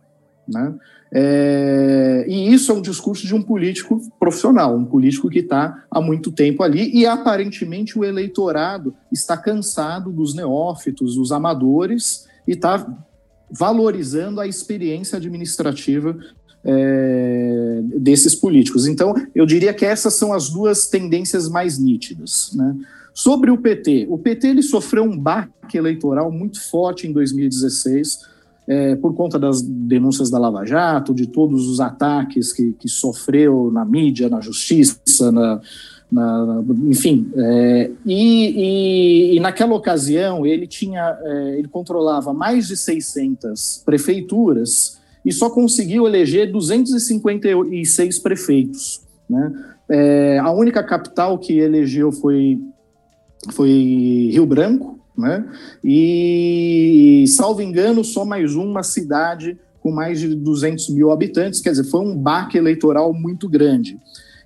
Né? 0.47 0.75
É, 1.13 2.27
e 2.29 2.53
isso 2.53 2.71
é 2.71 2.75
um 2.75 2.83
discurso 2.83 3.27
de 3.27 3.35
um 3.35 3.43
político 3.43 4.01
profissional, 4.19 4.77
um 4.77 4.85
político 4.85 5.31
que 5.31 5.39
está 5.39 5.85
há 5.91 6.01
muito 6.01 6.31
tempo 6.31 6.63
ali, 6.63 6.91
e 6.95 7.07
aparentemente 7.07 7.99
o 7.99 8.05
eleitorado 8.05 8.95
está 9.11 9.37
cansado 9.37 10.11
dos 10.11 10.35
neófitos, 10.35 11.17
dos 11.17 11.33
amadores, 11.33 12.27
e 12.47 12.53
está 12.53 12.87
valorizando 13.51 14.41
a 14.41 14.47
experiência 14.47 15.17
administrativa 15.17 16.17
é, 16.65 17.81
desses 17.97 18.35
políticos. 18.35 18.87
Então, 18.87 19.15
eu 19.35 19.47
diria 19.47 19.73
que 19.73 19.87
essas 19.87 20.15
são 20.15 20.33
as 20.33 20.51
duas 20.51 20.87
tendências 20.87 21.49
mais 21.49 21.79
nítidas. 21.79 22.51
Né? 22.55 22.77
Sobre 23.19 23.51
o 23.51 23.59
PT, 23.59 24.07
o 24.09 24.17
PT 24.17 24.47
ele 24.47 24.63
sofreu 24.63 25.03
um 25.03 25.19
baque 25.19 25.77
eleitoral 25.77 26.31
muito 26.31 26.63
forte 26.71 27.05
em 27.05 27.13
2016, 27.13 28.21
é, 28.69 28.95
por 28.95 29.13
conta 29.13 29.37
das 29.41 29.61
denúncias 29.61 30.31
da 30.31 30.39
Lava 30.39 30.65
Jato, 30.65 31.13
de 31.13 31.27
todos 31.27 31.67
os 31.67 31.81
ataques 31.81 32.53
que, 32.53 32.75
que 32.79 32.89
sofreu 32.89 33.73
na 33.73 33.85
mídia, 33.85 34.29
na 34.29 34.41
justiça, 34.41 35.33
na, 35.33 35.61
na, 36.13 36.63
enfim, 36.87 37.29
é, 37.35 37.91
e, 38.07 39.33
e, 39.33 39.37
e, 39.37 39.41
naquela 39.41 39.75
ocasião 39.75 40.47
ele 40.47 40.69
tinha, 40.69 41.19
é, 41.21 41.59
ele 41.59 41.67
controlava 41.67 42.33
mais 42.33 42.69
de 42.69 42.77
600 42.77 43.83
prefeituras 43.85 45.01
e 45.25 45.33
só 45.33 45.51
conseguiu 45.51 46.07
eleger 46.07 46.53
256 46.53 48.21
prefeitos. 48.21 49.01
Né? 49.29 49.53
É, 49.91 50.39
a 50.39 50.53
única 50.53 50.85
capital 50.85 51.37
que 51.37 51.59
elegeu 51.59 52.13
foi, 52.13 52.61
foi 53.51 54.31
Rio 54.33 54.47
Branco, 54.47 54.99
né? 55.17 55.45
e, 55.83 57.25
salvo 57.29 57.63
engano, 57.63 58.05
só 58.05 58.25
mais 58.25 58.55
uma 58.55 58.83
cidade 58.83 59.59
com 59.81 59.91
mais 59.91 60.21
de 60.21 60.35
200 60.35 60.91
mil 60.91 61.11
habitantes, 61.11 61.61
quer 61.61 61.71
dizer, 61.71 61.85
foi 61.85 62.01
um 62.01 62.17
baque 62.17 62.59
eleitoral 62.59 63.13
muito 63.13 63.49
grande. 63.49 63.99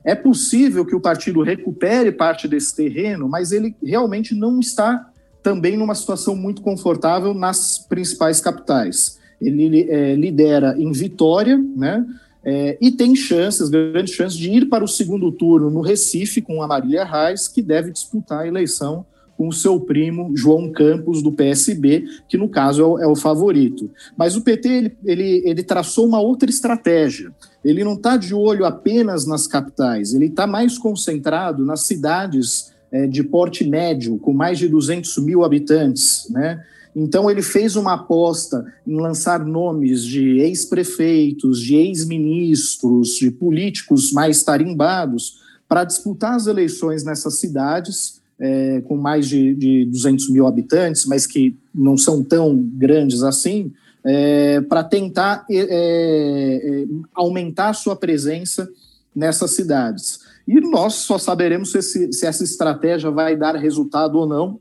É 0.05 0.15
possível 0.15 0.85
que 0.85 0.95
o 0.95 1.01
partido 1.01 1.43
recupere 1.43 2.13
parte 2.13 2.47
desse 2.47 2.75
terreno, 2.75 3.29
mas 3.29 3.53
ele 3.53 3.75
realmente 3.83 4.35
não 4.35 4.61
está 4.61 5.11
também 5.43 5.77
numa 5.77 5.95
situação 5.95 6.37
muito 6.37 6.63
confortável 6.63 7.35
nas 7.35 7.79
principais 7.79 8.41
capitais 8.41 9.21
ele 9.43 9.91
é, 9.91 10.15
lidera 10.15 10.75
em 10.79 10.93
Vitória, 10.93 11.59
né? 11.77 12.05
É, 12.45 12.77
e 12.81 12.91
tem 12.91 13.15
chances, 13.15 13.69
grandes 13.69 14.15
chances, 14.15 14.37
de 14.37 14.51
ir 14.51 14.69
para 14.69 14.85
o 14.85 14.89
segundo 14.89 15.31
turno 15.31 15.71
no 15.71 15.81
Recife 15.81 16.41
com 16.41 16.63
a 16.63 16.67
Marília 16.67 17.05
Reis, 17.05 17.47
que 17.47 17.63
deve 17.63 17.93
disputar 17.93 18.41
a 18.41 18.49
eleição 18.49 19.07
com 19.37 19.49
o 19.49 19.53
seu 19.53 19.81
primo 19.81 20.37
João 20.37 20.71
Campos, 20.71 21.23
do 21.23 21.33
PSB, 21.33 22.05
que 22.29 22.37
no 22.37 22.49
caso 22.49 22.83
é 22.83 22.85
o, 22.85 22.99
é 22.99 23.07
o 23.07 23.17
favorito. 23.17 23.91
Mas 24.17 24.37
o 24.37 24.43
PT 24.43 24.69
ele, 24.69 24.97
ele, 25.05 25.43
ele, 25.45 25.63
traçou 25.63 26.07
uma 26.07 26.21
outra 26.21 26.51
estratégia. 26.51 27.33
Ele 27.65 27.83
não 27.83 27.95
está 27.95 28.17
de 28.17 28.35
olho 28.35 28.65
apenas 28.65 29.27
nas 29.27 29.47
capitais, 29.47 30.15
ele 30.15 30.27
está 30.27 30.47
mais 30.47 30.79
concentrado 30.79 31.65
nas 31.65 31.81
cidades 31.81 32.73
é, 32.91 33.07
de 33.07 33.25
porte 33.25 33.65
médio, 33.65 34.19
com 34.19 34.33
mais 34.33 34.59
de 34.59 34.69
200 34.69 35.17
mil 35.19 35.43
habitantes, 35.43 36.27
né? 36.31 36.63
Então, 36.95 37.31
ele 37.31 37.43
fez 37.43 37.75
uma 37.75 37.95
aposta 37.95 38.65
em 38.87 39.01
lançar 39.01 39.45
nomes 39.45 40.05
de 40.05 40.39
ex-prefeitos, 40.41 41.61
de 41.61 41.75
ex-ministros, 41.75 43.17
de 43.17 43.31
políticos 43.31 44.13
mais 44.13 44.43
tarimbados 44.43 45.41
para 45.67 45.85
disputar 45.85 46.35
as 46.35 46.47
eleições 46.47 47.03
nessas 47.03 47.39
cidades, 47.39 48.21
é, 48.39 48.83
com 48.83 48.97
mais 48.97 49.27
de, 49.27 49.55
de 49.55 49.85
200 49.87 50.29
mil 50.31 50.47
habitantes, 50.47 51.07
mas 51.07 51.27
que 51.27 51.57
não 51.75 51.97
são 51.97 52.23
tão 52.23 52.57
grandes 52.57 53.23
assim, 53.23 53.73
é, 54.05 54.61
para 54.61 54.85
tentar 54.85 55.47
é, 55.51 55.57
é 55.61 56.87
aumentar 57.15 57.71
a 57.71 57.75
sua 57.75 57.97
presença 57.97 58.69
nessas 59.15 59.53
cidades. 59.53 60.21
E 60.47 60.61
nós 60.61 60.95
só 60.95 61.19
saberemos 61.19 61.71
se, 61.71 62.13
se 62.13 62.27
essa 62.27 62.43
estratégia 62.43 63.11
vai 63.11 63.37
dar 63.37 63.55
resultado 63.55 64.19
ou 64.19 64.27
não 64.27 64.61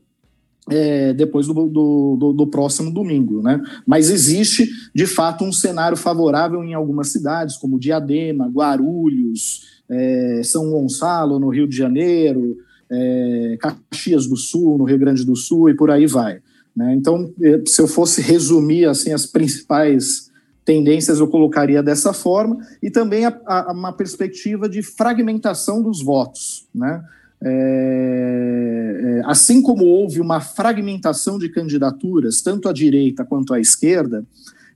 é, 0.70 1.12
depois 1.12 1.46
do, 1.46 1.54
do, 1.54 2.16
do, 2.18 2.32
do, 2.32 2.46
próximo 2.46 2.92
domingo. 2.92 3.42
Né? 3.42 3.60
Mas 3.86 4.10
existe, 4.10 4.68
de 4.94 5.06
fato, 5.06 5.44
um 5.44 5.52
cenário 5.52 5.96
favorável 5.96 6.62
em 6.62 6.74
algumas 6.74 7.08
cidades, 7.08 7.56
como 7.56 7.80
Diadema, 7.80 8.48
Guarulhos, 8.48 9.82
é, 9.88 10.40
São 10.44 10.70
Gonçalo, 10.70 11.38
no 11.38 11.48
Rio 11.48 11.66
de 11.66 11.76
Janeiro, 11.76 12.56
é, 12.90 13.58
Caxias 13.60 14.26
do 14.26 14.36
Sul, 14.36 14.78
no 14.78 14.84
Rio 14.84 14.98
Grande 14.98 15.24
do 15.24 15.34
Sul, 15.34 15.68
e 15.68 15.74
por 15.74 15.90
aí 15.90 16.06
vai. 16.06 16.40
Né? 16.76 16.94
Então, 16.94 17.32
é, 17.42 17.60
se 17.66 17.80
eu 17.80 17.88
fosse 17.88 18.20
resumir 18.20 18.86
assim, 18.86 19.12
as 19.12 19.26
principais 19.26 20.30
tendências, 20.64 21.18
eu 21.18 21.26
colocaria 21.26 21.82
dessa 21.82 22.12
forma, 22.12 22.58
e 22.82 22.88
também 22.88 23.26
a, 23.26 23.36
a, 23.46 23.72
uma 23.72 23.92
perspectiva 23.92 24.68
de 24.68 24.82
fragmentação 24.82 25.82
dos 25.82 26.02
votos. 26.02 26.68
Né? 26.72 27.02
É, 27.44 29.18
é, 29.18 29.22
assim 29.24 29.60
como 29.60 29.84
houve 29.84 30.20
uma 30.20 30.40
fragmentação 30.40 31.38
de 31.38 31.48
candidaturas, 31.48 32.40
tanto 32.40 32.68
à 32.68 32.72
direita 32.72 33.24
quanto 33.24 33.52
à 33.52 33.60
esquerda, 33.60 34.24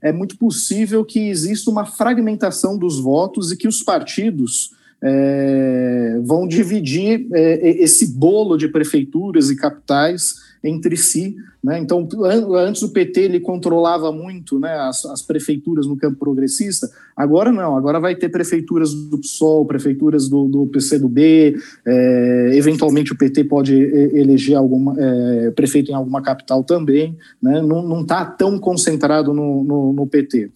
é 0.01 0.11
muito 0.11 0.37
possível 0.37 1.03
que 1.03 1.29
exista 1.29 1.71
uma 1.71 1.85
fragmentação 1.85 2.77
dos 2.77 2.99
votos 2.99 3.51
e 3.51 3.57
que 3.57 3.67
os 3.67 3.81
partidos 3.81 4.71
é, 5.01 6.19
vão 6.23 6.47
dividir 6.47 7.27
é, 7.33 7.69
esse 7.81 8.07
bolo 8.07 8.57
de 8.57 8.67
prefeituras 8.67 9.49
e 9.49 9.55
capitais 9.55 10.46
entre 10.67 10.95
si. 10.97 11.35
Né? 11.63 11.79
Então, 11.79 12.07
antes 12.55 12.81
o 12.81 12.91
PT 12.91 13.21
ele 13.21 13.39
controlava 13.39 14.11
muito 14.11 14.59
né, 14.59 14.73
as, 14.73 15.05
as, 15.05 15.21
prefeituras 15.21 15.87
no 15.87 15.97
campo 15.97 16.17
progressista, 16.17 16.89
agora 17.15 17.51
não, 17.51 17.75
agora 17.75 17.99
vai 17.99 18.15
ter 18.15 18.29
prefeituras 18.29 18.93
do 18.93 19.17
PSOL, 19.17 19.65
prefeituras 19.65 20.29
do, 20.29 20.47
do 20.47 20.67
PCdoB, 20.67 21.55
é, 21.85 22.51
eventualmente 22.53 23.11
o 23.11 23.17
PT 23.17 23.45
pode 23.45 23.73
eleger 23.73 24.55
alguma, 24.55 24.95
é, 24.97 25.51
prefeito 25.51 25.91
em 25.91 25.95
alguma 25.95 26.21
capital 26.21 26.63
também, 26.63 27.17
né? 27.41 27.61
não 27.61 28.01
está 28.01 28.25
tão 28.25 28.59
concentrado 28.59 29.33
no, 29.33 29.63
no, 29.63 29.93
no 29.93 30.07
PT. 30.07 30.51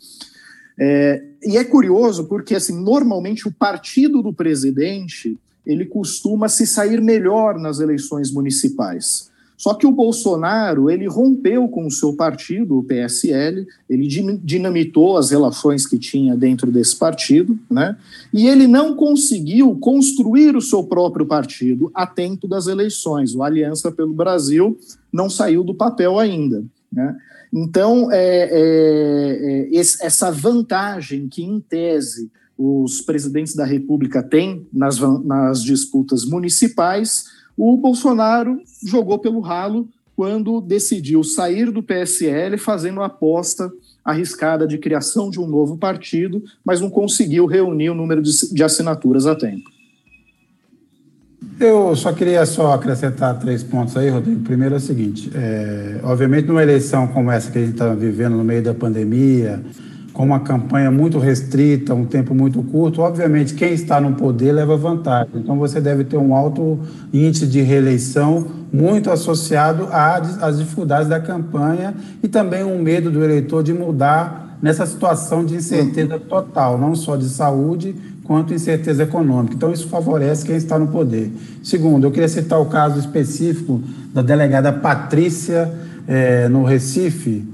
É, 0.79 1.23
e 1.43 1.57
é 1.57 1.63
curioso 1.63 2.25
porque, 2.25 2.55
assim, 2.55 2.79
normalmente 2.81 3.47
o 3.47 3.51
partido 3.51 4.21
do 4.21 4.33
presidente 4.33 5.37
ele 5.65 5.85
costuma 5.85 6.49
se 6.49 6.65
sair 6.65 7.01
melhor 7.01 7.59
nas 7.59 7.79
eleições 7.79 8.31
municipais. 8.31 9.30
Só 9.61 9.75
que 9.75 9.85
o 9.85 9.91
Bolsonaro, 9.91 10.89
ele 10.89 11.07
rompeu 11.07 11.67
com 11.67 11.85
o 11.85 11.91
seu 11.91 12.13
partido, 12.15 12.79
o 12.79 12.83
PSL, 12.83 13.67
ele 13.87 14.07
dinamitou 14.43 15.17
as 15.17 15.29
relações 15.29 15.85
que 15.85 15.99
tinha 15.99 16.35
dentro 16.35 16.71
desse 16.71 16.95
partido, 16.95 17.59
né? 17.69 17.95
E 18.33 18.47
ele 18.47 18.65
não 18.65 18.95
conseguiu 18.95 19.75
construir 19.75 20.55
o 20.55 20.61
seu 20.61 20.83
próprio 20.83 21.27
partido 21.27 21.91
a 21.93 22.07
tempo 22.07 22.47
das 22.47 22.65
eleições. 22.65 23.35
O 23.35 23.43
Aliança 23.43 23.91
pelo 23.91 24.15
Brasil 24.15 24.75
não 25.13 25.29
saiu 25.29 25.63
do 25.63 25.75
papel 25.75 26.17
ainda, 26.17 26.63
né? 26.91 27.15
Então, 27.53 28.11
é, 28.11 28.49
é, 28.51 29.69
é, 29.75 29.75
essa 29.75 30.31
vantagem 30.31 31.27
que, 31.27 31.43
em 31.43 31.59
tese, 31.59 32.31
os 32.57 32.99
presidentes 32.99 33.53
da 33.53 33.65
República 33.65 34.23
têm 34.23 34.65
nas, 34.73 34.97
nas 35.23 35.63
disputas 35.63 36.25
municipais, 36.25 37.25
o 37.63 37.77
Bolsonaro 37.77 38.59
jogou 38.83 39.19
pelo 39.19 39.39
ralo 39.39 39.87
quando 40.15 40.59
decidiu 40.61 41.23
sair 41.23 41.69
do 41.69 41.83
PSL, 41.83 42.57
fazendo 42.57 42.97
uma 42.97 43.05
aposta 43.05 43.71
arriscada 44.03 44.65
de 44.65 44.79
criação 44.79 45.29
de 45.29 45.39
um 45.39 45.45
novo 45.45 45.77
partido, 45.77 46.43
mas 46.65 46.81
não 46.81 46.89
conseguiu 46.89 47.45
reunir 47.45 47.91
o 47.91 47.93
número 47.93 48.19
de, 48.19 48.31
de 48.51 48.63
assinaturas 48.63 49.27
a 49.27 49.35
tempo. 49.35 49.69
Eu 51.59 51.95
só 51.95 52.11
queria 52.11 52.43
só 52.47 52.73
acrescentar 52.73 53.37
três 53.39 53.61
pontos 53.61 53.95
aí, 53.95 54.09
Rodrigo. 54.09 54.41
Primeiro 54.41 54.73
é 54.73 54.77
o 54.77 54.81
seguinte: 54.81 55.29
é, 55.35 55.99
obviamente, 56.01 56.47
numa 56.47 56.63
eleição 56.63 57.07
como 57.09 57.29
essa 57.29 57.51
que 57.51 57.59
a 57.59 57.61
gente 57.61 57.73
está 57.73 57.93
vivendo 57.93 58.35
no 58.37 58.43
meio 58.43 58.63
da 58.63 58.73
pandemia, 58.73 59.63
com 60.13 60.23
uma 60.23 60.41
campanha 60.41 60.91
muito 60.91 61.17
restrita, 61.19 61.93
um 61.95 62.05
tempo 62.05 62.35
muito 62.35 62.61
curto, 62.63 63.01
obviamente 63.01 63.53
quem 63.53 63.73
está 63.73 63.99
no 64.01 64.13
poder 64.13 64.51
leva 64.51 64.75
vantagem. 64.75 65.31
Então 65.35 65.57
você 65.57 65.79
deve 65.79 66.03
ter 66.03 66.17
um 66.17 66.35
alto 66.35 66.79
índice 67.13 67.47
de 67.47 67.61
reeleição, 67.61 68.45
muito 68.71 69.09
associado 69.09 69.87
às 69.91 70.57
dificuldades 70.57 71.07
da 71.07 71.19
campanha 71.19 71.93
e 72.21 72.27
também 72.27 72.63
um 72.63 72.81
medo 72.81 73.09
do 73.09 73.23
eleitor 73.23 73.63
de 73.63 73.73
mudar 73.73 74.57
nessa 74.61 74.85
situação 74.85 75.45
de 75.45 75.55
incerteza 75.55 76.19
total, 76.19 76.77
não 76.77 76.93
só 76.93 77.15
de 77.15 77.27
saúde, 77.27 77.95
quanto 78.23 78.53
incerteza 78.53 79.03
econômica. 79.03 79.55
Então 79.55 79.71
isso 79.71 79.87
favorece 79.87 80.45
quem 80.45 80.55
está 80.55 80.77
no 80.77 80.87
poder. 80.87 81.31
Segundo, 81.63 82.05
eu 82.05 82.11
queria 82.11 82.29
citar 82.29 82.61
o 82.61 82.65
caso 82.65 82.99
específico 82.99 83.81
da 84.13 84.21
delegada 84.21 84.71
Patrícia 84.71 85.71
é, 86.07 86.47
no 86.47 86.63
Recife, 86.63 87.45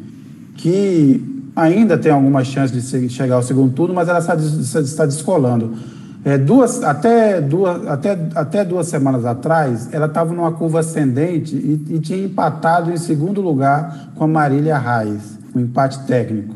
que 0.55 1.36
ainda 1.57 1.97
tem 1.97 2.11
alguma 2.11 2.43
chance 2.43 2.71
de 2.71 3.09
chegar 3.09 3.35
ao 3.35 3.41
segundo 3.41 3.73
turno, 3.73 3.95
mas 3.95 4.07
ela 4.07 4.19
está, 4.19 5.05
descolando. 5.05 5.73
É, 6.23 6.37
duas, 6.37 6.83
até, 6.83 7.41
duas, 7.41 7.87
até, 7.87 8.17
até 8.35 8.63
duas 8.63 8.87
semanas 8.87 9.25
atrás, 9.25 9.89
ela 9.91 10.05
estava 10.05 10.33
numa 10.33 10.51
curva 10.51 10.81
ascendente 10.81 11.55
e, 11.55 11.95
e, 11.95 11.99
tinha 11.99 12.23
empatado 12.23 12.91
em 12.91 12.97
segundo 12.97 13.41
lugar 13.41 14.11
com 14.15 14.25
a 14.25 14.27
Marília 14.27 14.77
Reis, 14.77 15.39
um 15.55 15.59
empate 15.59 16.05
técnico. 16.05 16.53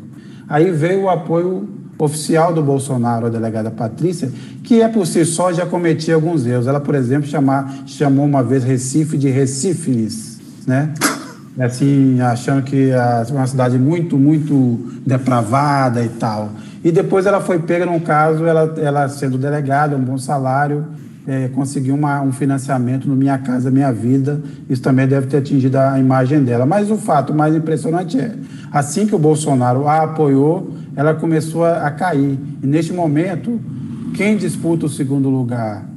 Aí 0.48 0.70
veio 0.70 1.04
o 1.04 1.10
apoio 1.10 1.68
oficial 1.98 2.52
do 2.52 2.62
Bolsonaro, 2.62 3.26
a 3.26 3.30
delegada 3.30 3.70
Patrícia, 3.70 4.30
que 4.62 4.82
é 4.82 4.88
por 4.88 5.06
si 5.06 5.24
só 5.24 5.52
já 5.52 5.66
cometia 5.66 6.14
alguns 6.14 6.46
erros. 6.46 6.66
Ela, 6.66 6.80
por 6.80 6.94
exemplo, 6.94 7.28
chamar, 7.28 7.82
chamou 7.86 8.24
uma 8.24 8.42
vez 8.42 8.62
Recife 8.62 9.16
de 9.16 9.30
Recífilis, 9.30 10.38
né? 10.66 10.92
Assim, 11.58 12.18
achando 12.20 12.62
que 12.62 12.90
é 12.90 13.24
uma 13.30 13.46
cidade 13.46 13.78
muito, 13.78 14.16
muito 14.16 14.90
depravada 15.06 16.02
e 16.02 16.08
tal. 16.08 16.50
E 16.82 16.90
depois 16.90 17.26
ela 17.26 17.40
foi 17.40 17.58
pega 17.58 17.84
num 17.84 18.00
caso, 18.00 18.44
ela, 18.44 18.74
ela 18.78 19.08
sendo 19.08 19.36
delegada, 19.36 19.94
um 19.94 20.00
bom 20.00 20.16
salário, 20.16 20.86
é, 21.26 21.48
conseguiu 21.48 21.94
uma, 21.94 22.22
um 22.22 22.32
financiamento 22.32 23.06
no 23.06 23.14
Minha 23.14 23.38
Casa 23.38 23.70
Minha 23.70 23.92
Vida. 23.92 24.40
Isso 24.68 24.82
também 24.82 25.06
deve 25.06 25.26
ter 25.26 25.36
atingido 25.38 25.76
a 25.76 25.98
imagem 25.98 26.42
dela. 26.42 26.64
Mas 26.64 26.90
o 26.90 26.96
fato 26.96 27.34
mais 27.34 27.54
impressionante 27.54 28.18
é, 28.18 28.32
assim 28.72 29.06
que 29.06 29.14
o 29.14 29.18
Bolsonaro 29.18 29.86
a 29.86 30.02
apoiou, 30.02 30.72
ela 30.96 31.14
começou 31.14 31.64
a, 31.64 31.86
a 31.86 31.90
cair. 31.90 32.38
E 32.62 32.66
neste 32.66 32.92
momento, 32.92 33.60
quem 34.14 34.36
disputa 34.36 34.86
o 34.86 34.88
segundo 34.88 35.28
lugar 35.28 35.91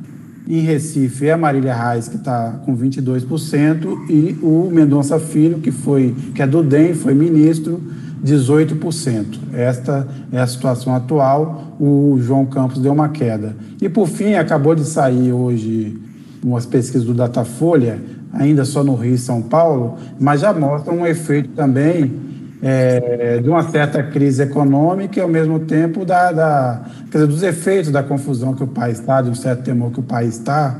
em 0.47 0.59
Recife 0.59 1.27
é 1.27 1.33
a 1.33 1.37
Marília 1.37 1.73
Reis, 1.73 2.07
que 2.07 2.17
está 2.17 2.59
com 2.65 2.77
22%, 2.77 4.09
e 4.09 4.37
o 4.41 4.69
Mendonça 4.71 5.19
Filho, 5.19 5.59
que, 5.59 5.71
foi, 5.71 6.15
que 6.33 6.41
é 6.41 6.47
do 6.47 6.61
DEM, 6.61 6.93
foi 6.93 7.13
ministro, 7.13 7.81
18%. 8.23 9.25
Esta 9.53 10.07
é 10.31 10.39
a 10.39 10.47
situação 10.47 10.95
atual. 10.95 11.75
O 11.79 12.17
João 12.19 12.45
Campos 12.45 12.79
deu 12.79 12.93
uma 12.93 13.09
queda. 13.09 13.55
E, 13.81 13.89
por 13.89 14.07
fim, 14.07 14.35
acabou 14.35 14.75
de 14.75 14.85
sair 14.85 15.31
hoje 15.31 15.97
umas 16.43 16.65
pesquisas 16.65 17.05
do 17.05 17.13
Datafolha, 17.13 17.99
ainda 18.31 18.65
só 18.65 18.83
no 18.83 18.95
Rio 18.95 19.15
e 19.15 19.17
São 19.17 19.41
Paulo, 19.41 19.97
mas 20.19 20.41
já 20.41 20.53
mostram 20.53 20.99
um 20.99 21.07
efeito 21.07 21.49
também 21.49 22.24
é, 22.67 23.39
de 23.39 23.49
uma 23.49 23.63
certa 23.69 24.01
crise 24.01 24.41
econômica 24.41 25.19
e, 25.19 25.21
ao 25.21 25.29
mesmo 25.29 25.59
tempo, 25.59 26.03
da, 26.03 26.31
da, 26.31 26.81
dizer, 27.11 27.27
dos 27.27 27.43
efeitos 27.43 27.91
da 27.91 28.01
confusão 28.01 28.53
que 28.53 28.63
o 28.63 28.67
país 28.67 28.99
está, 28.99 29.21
de 29.21 29.29
um 29.29 29.35
certo 29.35 29.63
temor 29.63 29.91
que 29.91 29.99
o 29.99 30.03
país 30.03 30.35
está, 30.35 30.75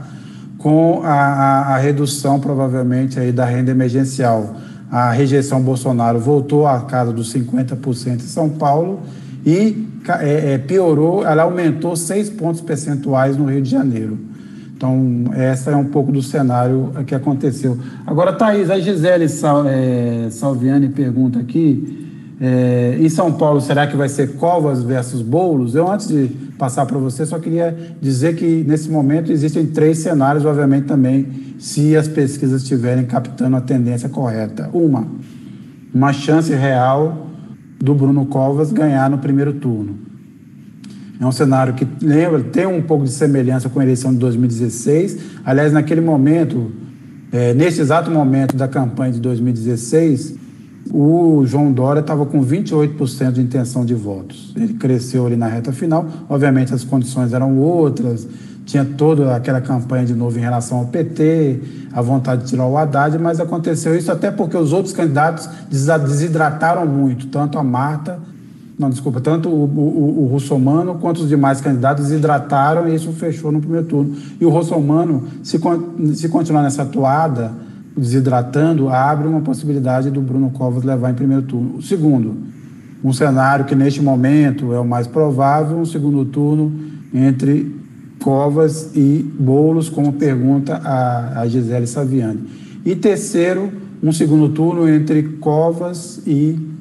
com 0.58 1.02
a, 1.04 1.14
a, 1.14 1.76
a 1.76 1.78
redução, 1.78 2.40
provavelmente, 2.40 3.20
aí, 3.20 3.32
da 3.32 3.46
renda 3.46 3.70
emergencial 3.70 4.56
a 4.92 5.12
rejeição 5.12 5.62
Bolsonaro 5.62 6.20
voltou 6.20 6.68
à 6.68 6.82
casa 6.82 7.12
dos 7.12 7.34
50% 7.34 8.16
em 8.16 8.20
São 8.20 8.50
Paulo 8.50 9.02
e 9.46 9.88
é, 10.20 10.54
é, 10.54 10.58
piorou, 10.58 11.26
ela 11.26 11.44
aumentou 11.44 11.96
seis 11.96 12.30
pontos 12.30 12.62
percentuais 12.62 13.36
no 13.36 13.46
Rio 13.46 13.62
de 13.62 13.70
Janeiro. 13.70 14.18
Então, 14.76 15.26
essa 15.34 15.72
é 15.72 15.76
um 15.76 15.86
pouco 15.86 16.12
do 16.12 16.22
cenário 16.22 16.92
que 17.08 17.16
aconteceu. 17.16 17.78
Agora, 18.06 18.34
Thaís, 18.34 18.70
a 18.70 18.78
Gisele 18.78 19.30
Sal, 19.30 19.66
é, 19.66 20.28
Salviani 20.30 20.90
pergunta 20.90 21.40
aqui, 21.40 22.06
é, 22.42 22.98
em 23.00 23.08
São 23.08 23.32
Paulo, 23.32 23.62
será 23.62 23.88
que 23.88 23.96
vai 23.96 24.10
ser 24.10 24.36
Covas 24.36 24.84
versus 24.84 25.22
Boulos? 25.22 25.76
Eu, 25.76 25.90
antes 25.90 26.10
de 26.10 26.28
passar 26.58 26.86
para 26.86 26.98
você, 26.98 27.26
só 27.26 27.40
queria 27.40 27.96
dizer 28.02 28.36
que, 28.36 28.66
nesse 28.68 28.90
momento, 28.90 29.32
existem 29.32 29.66
três 29.66 30.00
cenários, 30.00 30.44
obviamente, 30.44 30.88
também, 30.88 31.26
se 31.58 31.96
as 31.96 32.10
pesquisas 32.10 32.62
estiverem 32.62 33.06
captando 33.06 33.56
a 33.56 33.62
tendência 33.62 34.10
correta. 34.10 34.70
Uma, 34.74 35.08
uma 35.94 36.12
chance 36.12 36.54
real 36.54 37.28
do 37.80 37.96
Bruno 37.96 38.26
Covas 38.26 38.74
ganhar 38.74 39.10
no 39.10 39.20
primeiro 39.20 39.54
turno. 39.54 40.15
É 41.20 41.26
um 41.26 41.32
cenário 41.32 41.74
que 41.74 41.88
lembra, 42.02 42.42
tem 42.42 42.66
um 42.66 42.82
pouco 42.82 43.06
de 43.06 43.12
semelhança 43.12 43.70
com 43.70 43.80
a 43.80 43.84
eleição 43.84 44.12
de 44.12 44.20
2016. 44.20 45.18
Aliás, 45.46 45.72
naquele 45.72 46.02
momento, 46.02 46.72
é, 47.32 47.54
nesse 47.54 47.82
exato 47.82 48.12
momento 48.12 48.56
da 48.56 48.68
campanha 48.68 49.14
de 49.14 49.20
2016, 49.22 50.36
o 50.92 51.44
João 51.46 51.72
Dória 51.72 52.02
estava 52.02 52.26
com 52.26 52.44
28% 52.44 53.32
de 53.32 53.42
intenção 53.42 53.86
de 53.86 53.94
votos. 53.94 54.54
Ele 54.56 54.74
cresceu 54.74 55.26
ali 55.26 55.36
na 55.36 55.48
reta 55.48 55.72
final. 55.72 56.06
Obviamente, 56.30 56.74
as 56.74 56.84
condições 56.84 57.34
eram 57.34 57.58
outras, 57.58 58.28
tinha 58.66 58.84
toda 58.84 59.36
aquela 59.36 59.62
campanha 59.62 60.06
de 60.06 60.14
novo 60.14 60.38
em 60.38 60.42
relação 60.42 60.80
ao 60.80 60.86
PT, 60.86 61.60
a 61.94 62.02
vontade 62.02 62.44
de 62.44 62.50
tirar 62.50 62.66
o 62.66 62.78
Haddad, 62.78 63.18
mas 63.20 63.40
aconteceu 63.40 63.96
isso 63.96 64.12
até 64.12 64.32
porque 64.32 64.58
os 64.58 64.74
outros 64.74 64.94
candidatos 64.94 65.48
desidrataram 65.70 66.86
muito, 66.86 67.28
tanto 67.28 67.58
a 67.58 67.64
Marta, 67.64 68.20
não, 68.78 68.90
desculpa, 68.90 69.22
tanto 69.22 69.48
o, 69.48 69.64
o, 69.64 70.24
o 70.24 70.28
Russomano 70.28 70.96
quanto 70.96 71.22
os 71.22 71.30
demais 71.30 71.62
candidatos 71.62 72.08
desidrataram 72.08 72.90
e 72.90 72.96
isso 72.96 73.12
fechou 73.14 73.50
no 73.52 73.62
primeiro 73.62 73.86
turno. 73.88 74.16
E 74.40 74.46
o 74.46 74.50
Russomano, 74.50 75.24
se, 75.42 75.58
se 76.14 76.28
continuar 76.28 76.62
nessa 76.62 76.86
toada, 76.86 77.54
desidratando, 77.96 78.90
abre 78.90 79.28
uma 79.28 79.40
possibilidade 79.40 80.12
do 80.12 80.20
Bruno 80.20 80.50
Covas 80.50 80.84
levar 80.84 81.10
em 81.12 81.14
primeiro 81.14 81.44
turno. 81.44 81.82
Segundo, 81.82 82.36
um 83.02 83.14
cenário 83.14 83.64
que 83.64 83.76
neste 83.76 84.02
momento 84.02 84.74
é 84.74 84.80
o 84.80 84.86
mais 84.86 85.08
provável, 85.08 85.78
um 85.78 85.86
segundo 85.86 86.26
turno 86.26 86.74
entre 87.14 87.74
Covas 88.22 88.92
e 88.94 89.26
Bolos, 89.40 89.88
como 89.88 90.14
pergunta 90.14 90.82
a, 90.84 91.42
a 91.42 91.48
Gisele 91.48 91.88
Saviani. 91.88 92.42
E 92.84 92.94
terceiro, 92.94 93.72
um 94.04 94.12
segundo 94.12 94.50
turno 94.50 94.90
entre 94.90 95.24
Covas 95.24 96.22
e 96.28 96.75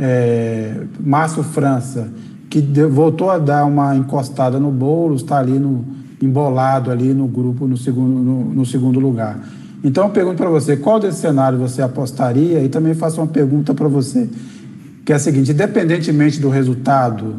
é, 0.00 0.82
Márcio 0.98 1.42
França, 1.42 2.08
que 2.48 2.60
voltou 2.86 3.30
a 3.30 3.38
dar 3.38 3.64
uma 3.64 3.94
encostada 3.94 4.58
no 4.58 4.70
Boulos, 4.70 5.22
está 5.22 5.38
ali 5.38 5.58
no, 5.58 5.84
embolado 6.22 6.90
ali 6.90 7.14
no 7.14 7.26
grupo 7.26 7.66
no 7.66 7.76
segundo, 7.76 8.20
no, 8.20 8.44
no 8.44 8.66
segundo 8.66 9.00
lugar. 9.00 9.38
Então 9.82 10.04
eu 10.04 10.10
pergunto 10.10 10.36
para 10.36 10.50
você, 10.50 10.76
qual 10.76 11.00
desse 11.00 11.20
cenário 11.20 11.58
você 11.58 11.80
apostaria? 11.80 12.62
E 12.62 12.68
também 12.68 12.94
faço 12.94 13.20
uma 13.20 13.26
pergunta 13.26 13.72
para 13.72 13.88
você, 13.88 14.28
que 15.04 15.12
é 15.12 15.16
a 15.16 15.18
seguinte: 15.18 15.52
independentemente 15.52 16.40
do 16.40 16.50
resultado 16.50 17.36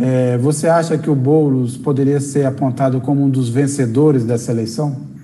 é, 0.00 0.38
você 0.38 0.68
acha 0.68 0.96
que 0.96 1.10
o 1.10 1.14
Boulos 1.14 1.76
poderia 1.76 2.20
ser 2.20 2.46
apontado 2.46 3.00
como 3.00 3.24
um 3.24 3.30
dos 3.30 3.48
vencedores 3.48 4.24
dessa 4.24 4.52
eleição? 4.52 5.14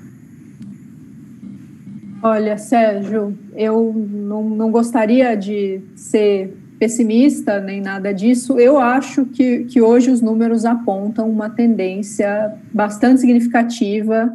Olha, 2.22 2.58
Sérgio, 2.58 3.36
eu 3.56 3.94
não, 3.94 4.50
não 4.50 4.70
gostaria 4.70 5.34
de 5.34 5.80
ser 5.96 6.59
pessimista 6.81 7.61
nem 7.61 7.78
nada 7.78 8.12
disso. 8.12 8.59
Eu 8.59 8.78
acho 8.78 9.26
que, 9.26 9.64
que 9.64 9.83
hoje 9.83 10.11
os 10.11 10.22
números 10.22 10.64
apontam 10.64 11.28
uma 11.28 11.51
tendência 11.51 12.55
bastante 12.72 13.20
significativa, 13.20 14.33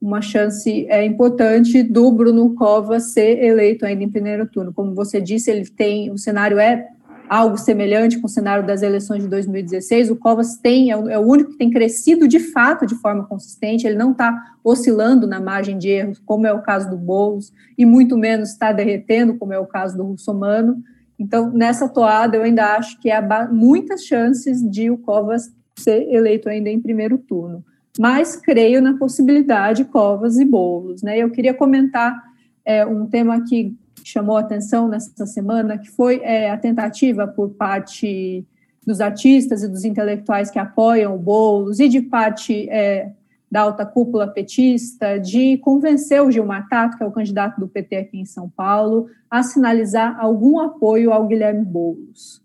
uma 0.00 0.22
chance 0.22 0.86
é, 0.88 1.04
importante 1.04 1.82
do 1.82 2.12
Bruno 2.12 2.54
Covas 2.54 3.12
ser 3.12 3.42
eleito 3.42 3.84
ainda 3.84 4.04
em 4.04 4.08
primeiro 4.08 4.46
turno. 4.46 4.72
Como 4.72 4.94
você 4.94 5.20
disse, 5.20 5.50
ele 5.50 5.68
tem 5.68 6.12
o 6.12 6.16
cenário 6.16 6.60
é 6.60 6.86
algo 7.28 7.58
semelhante 7.58 8.18
com 8.20 8.26
o 8.26 8.30
cenário 8.30 8.64
das 8.64 8.80
eleições 8.80 9.24
de 9.24 9.28
2016. 9.28 10.10
O 10.10 10.16
Covas 10.16 10.56
tem, 10.56 10.92
é 10.92 10.96
o, 10.96 11.08
é 11.10 11.18
o 11.18 11.22
único 11.22 11.50
que 11.50 11.58
tem 11.58 11.68
crescido 11.68 12.28
de 12.28 12.38
fato 12.38 12.86
de 12.86 12.94
forma 12.94 13.24
consistente, 13.24 13.88
ele 13.88 13.98
não 13.98 14.12
está 14.12 14.54
oscilando 14.62 15.26
na 15.26 15.40
margem 15.40 15.76
de 15.76 15.88
erros, 15.88 16.22
como 16.24 16.46
é 16.46 16.52
o 16.52 16.62
caso 16.62 16.88
do 16.88 16.96
Boulos, 16.96 17.52
e 17.76 17.84
muito 17.84 18.16
menos 18.16 18.50
está 18.50 18.72
derretendo, 18.72 19.34
como 19.34 19.52
é 19.52 19.58
o 19.58 19.66
caso 19.66 19.96
do 19.96 20.04
Russomano. 20.04 20.82
Então, 21.18 21.50
nessa 21.50 21.88
toada, 21.88 22.36
eu 22.36 22.42
ainda 22.42 22.76
acho 22.76 23.00
que 23.00 23.10
há 23.10 23.48
muitas 23.50 24.04
chances 24.04 24.62
de 24.62 24.90
o 24.90 24.98
Covas 24.98 25.52
ser 25.76 26.08
eleito 26.12 26.48
ainda 26.48 26.70
em 26.70 26.80
primeiro 26.80 27.18
turno. 27.18 27.64
Mas 27.98 28.36
creio 28.36 28.80
na 28.80 28.96
possibilidade 28.96 29.84
Covas 29.84 30.38
e 30.38 30.44
Boulos. 30.44 31.02
Né? 31.02 31.18
Eu 31.18 31.30
queria 31.30 31.52
comentar 31.52 32.16
é, 32.64 32.86
um 32.86 33.06
tema 33.06 33.42
que 33.44 33.74
chamou 34.04 34.36
atenção 34.36 34.88
nessa 34.88 35.26
semana, 35.26 35.76
que 35.76 35.90
foi 35.90 36.20
é, 36.22 36.50
a 36.50 36.56
tentativa 36.56 37.26
por 37.26 37.50
parte 37.50 38.46
dos 38.86 39.00
artistas 39.00 39.62
e 39.62 39.68
dos 39.68 39.84
intelectuais 39.84 40.50
que 40.50 40.58
apoiam 40.58 41.14
o 41.14 41.18
Boulos 41.18 41.80
e 41.80 41.88
de 41.88 42.00
parte 42.00 42.68
é, 42.70 43.10
da 43.50 43.60
alta 43.60 43.84
cúpula 43.86 44.28
petista 44.28 45.18
de 45.18 45.56
convencer 45.58 46.22
o 46.22 46.30
Gilmar 46.30 46.68
Tato, 46.68 46.96
que 46.96 47.02
é 47.02 47.06
o 47.06 47.12
candidato 47.12 47.58
do 47.58 47.68
PT 47.68 47.96
aqui 47.96 48.18
em 48.18 48.24
São 48.24 48.48
Paulo, 48.48 49.08
a 49.30 49.42
sinalizar 49.42 50.18
algum 50.20 50.60
apoio 50.60 51.12
ao 51.12 51.26
Guilherme 51.26 51.64
Boulos. 51.64 52.42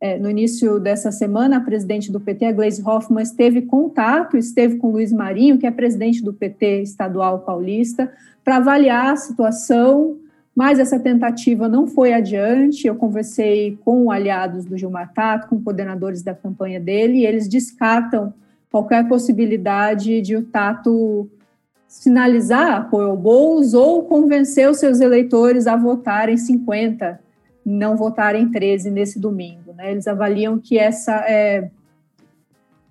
É, 0.00 0.18
no 0.18 0.28
início 0.28 0.80
dessa 0.80 1.12
semana, 1.12 1.58
a 1.58 1.60
presidente 1.60 2.10
do 2.10 2.18
PT, 2.18 2.46
a 2.46 2.52
Gleisi 2.52 2.82
Hoffmann, 2.84 3.22
esteve 3.22 3.62
contato, 3.62 4.36
esteve 4.36 4.76
com 4.76 4.90
Luiz 4.90 5.12
Marinho, 5.12 5.58
que 5.58 5.66
é 5.66 5.70
presidente 5.70 6.22
do 6.22 6.32
PT 6.32 6.82
estadual 6.82 7.40
paulista, 7.40 8.12
para 8.44 8.56
avaliar 8.56 9.12
a 9.12 9.16
situação 9.16 10.18
mas 10.54 10.78
essa 10.78 10.98
tentativa 10.98 11.68
não 11.68 11.86
foi 11.86 12.12
adiante. 12.12 12.86
Eu 12.86 12.94
conversei 12.94 13.78
com 13.84 14.10
aliados 14.10 14.64
do 14.64 14.76
Gilmar 14.76 15.12
Tato, 15.12 15.48
com 15.48 15.62
coordenadores 15.62 16.22
da 16.22 16.34
campanha 16.34 16.78
dele, 16.78 17.18
e 17.18 17.26
eles 17.26 17.48
descartam 17.48 18.34
qualquer 18.72 19.06
possibilidade 19.06 20.22
de 20.22 20.34
o 20.34 20.42
Tato 20.42 21.28
sinalizar 21.86 22.76
apoio 22.78 23.10
ao 23.10 23.16
Boulos 23.18 23.74
ou 23.74 24.04
convencer 24.04 24.68
os 24.70 24.78
seus 24.78 24.98
eleitores 24.98 25.66
a 25.66 25.76
votarem 25.76 26.38
50, 26.38 27.20
não 27.64 27.98
votarem 27.98 28.50
13 28.50 28.90
nesse 28.90 29.20
domingo. 29.20 29.74
Né? 29.74 29.92
Eles 29.92 30.08
avaliam 30.08 30.58
que 30.58 30.78
essa 30.78 31.12
é, 31.28 31.70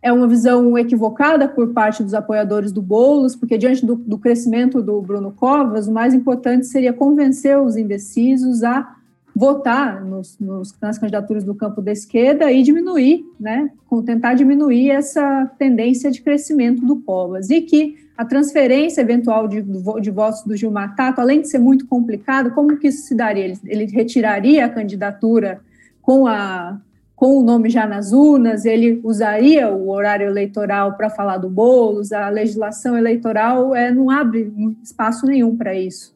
é 0.04 0.14
uma 0.14 0.28
visão 0.28 0.78
equivocada 0.78 1.48
por 1.48 1.74
parte 1.74 2.04
dos 2.04 2.14
apoiadores 2.14 2.72
do 2.72 2.82
Boulos, 2.82 3.36
porque 3.36 3.58
diante 3.58 3.84
do, 3.84 3.96
do, 3.96 4.20
crescimento 4.20 4.84
do 4.84 5.02
Bruno 5.02 5.32
Covas, 5.32 5.88
o 5.88 5.92
mais 5.92 6.14
importante 6.14 6.68
seria 6.68 6.94
convencer 6.94 7.60
os 7.60 7.76
indecisos 7.76 8.62
a 8.64 8.98
votar 9.36 10.04
nos, 10.04 10.38
nos, 10.40 10.76
nas 10.82 10.98
candidaturas 10.98 11.44
do 11.44 11.56
campo 11.56 11.82
da 11.82 11.92
esquerda 11.92 12.52
e 12.52 12.62
diminuir, 12.62 13.26
né, 13.40 13.72
tentar 14.06 14.34
diminuir 14.34 14.92
essa 14.92 15.50
tendência 15.58 16.12
de 16.12 16.22
crescimento 16.22 16.86
do 16.86 16.98
Covas. 16.98 17.50
E 17.50 17.62
que 17.62 17.96
a 18.18 18.26
transferência 18.26 19.02
eventual 19.02 19.48
de, 19.48 19.62
de 19.62 20.12
votos 20.12 20.44
do 20.44 20.56
Gilmar 20.56 20.96
Tato, 20.96 21.22
além 21.22 21.42
de 21.42 21.50
ser 21.50 21.60
muito 21.60 21.88
complicado, 21.88 22.52
como 22.52 22.78
que 22.78 22.90
isso 22.90 23.08
se 23.08 23.16
daria? 23.16 23.46
Ele, 23.46 23.60
ele 23.66 23.86
retiraria 23.86 24.66
a 24.66 24.70
candidatura 24.70 25.62
com, 26.02 26.28
a, 26.28 26.80
com 27.16 27.38
o 27.38 27.44
nome 27.44 27.70
já 27.70 27.88
nas 27.88 28.12
urnas, 28.12 28.66
ele 28.66 29.00
usaria 29.04 29.72
o 29.72 29.90
horário 29.90 30.28
eleitoral 30.28 30.94
para 30.94 31.10
falar 31.10 31.38
do 31.38 31.50
Boulos, 31.50 32.12
a 32.12 32.30
legislação 32.30 32.98
eleitoral 32.98 33.74
é, 33.74 33.92
não 33.92 34.10
abre 34.10 34.52
espaço 34.84 35.26
nenhum 35.26 35.56
para 35.56 35.74
isso. 35.74 36.14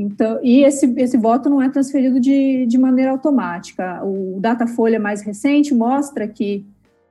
Então, 0.00 0.38
e 0.44 0.62
esse, 0.62 0.86
esse 0.96 1.16
voto 1.16 1.50
não 1.50 1.60
é 1.60 1.68
transferido 1.68 2.20
de, 2.20 2.64
de 2.66 2.78
maneira 2.78 3.10
automática. 3.10 4.00
O 4.04 4.38
Datafolha 4.38 5.00
mais 5.00 5.22
recente 5.22 5.74
mostra 5.74 6.28
que 6.28 6.64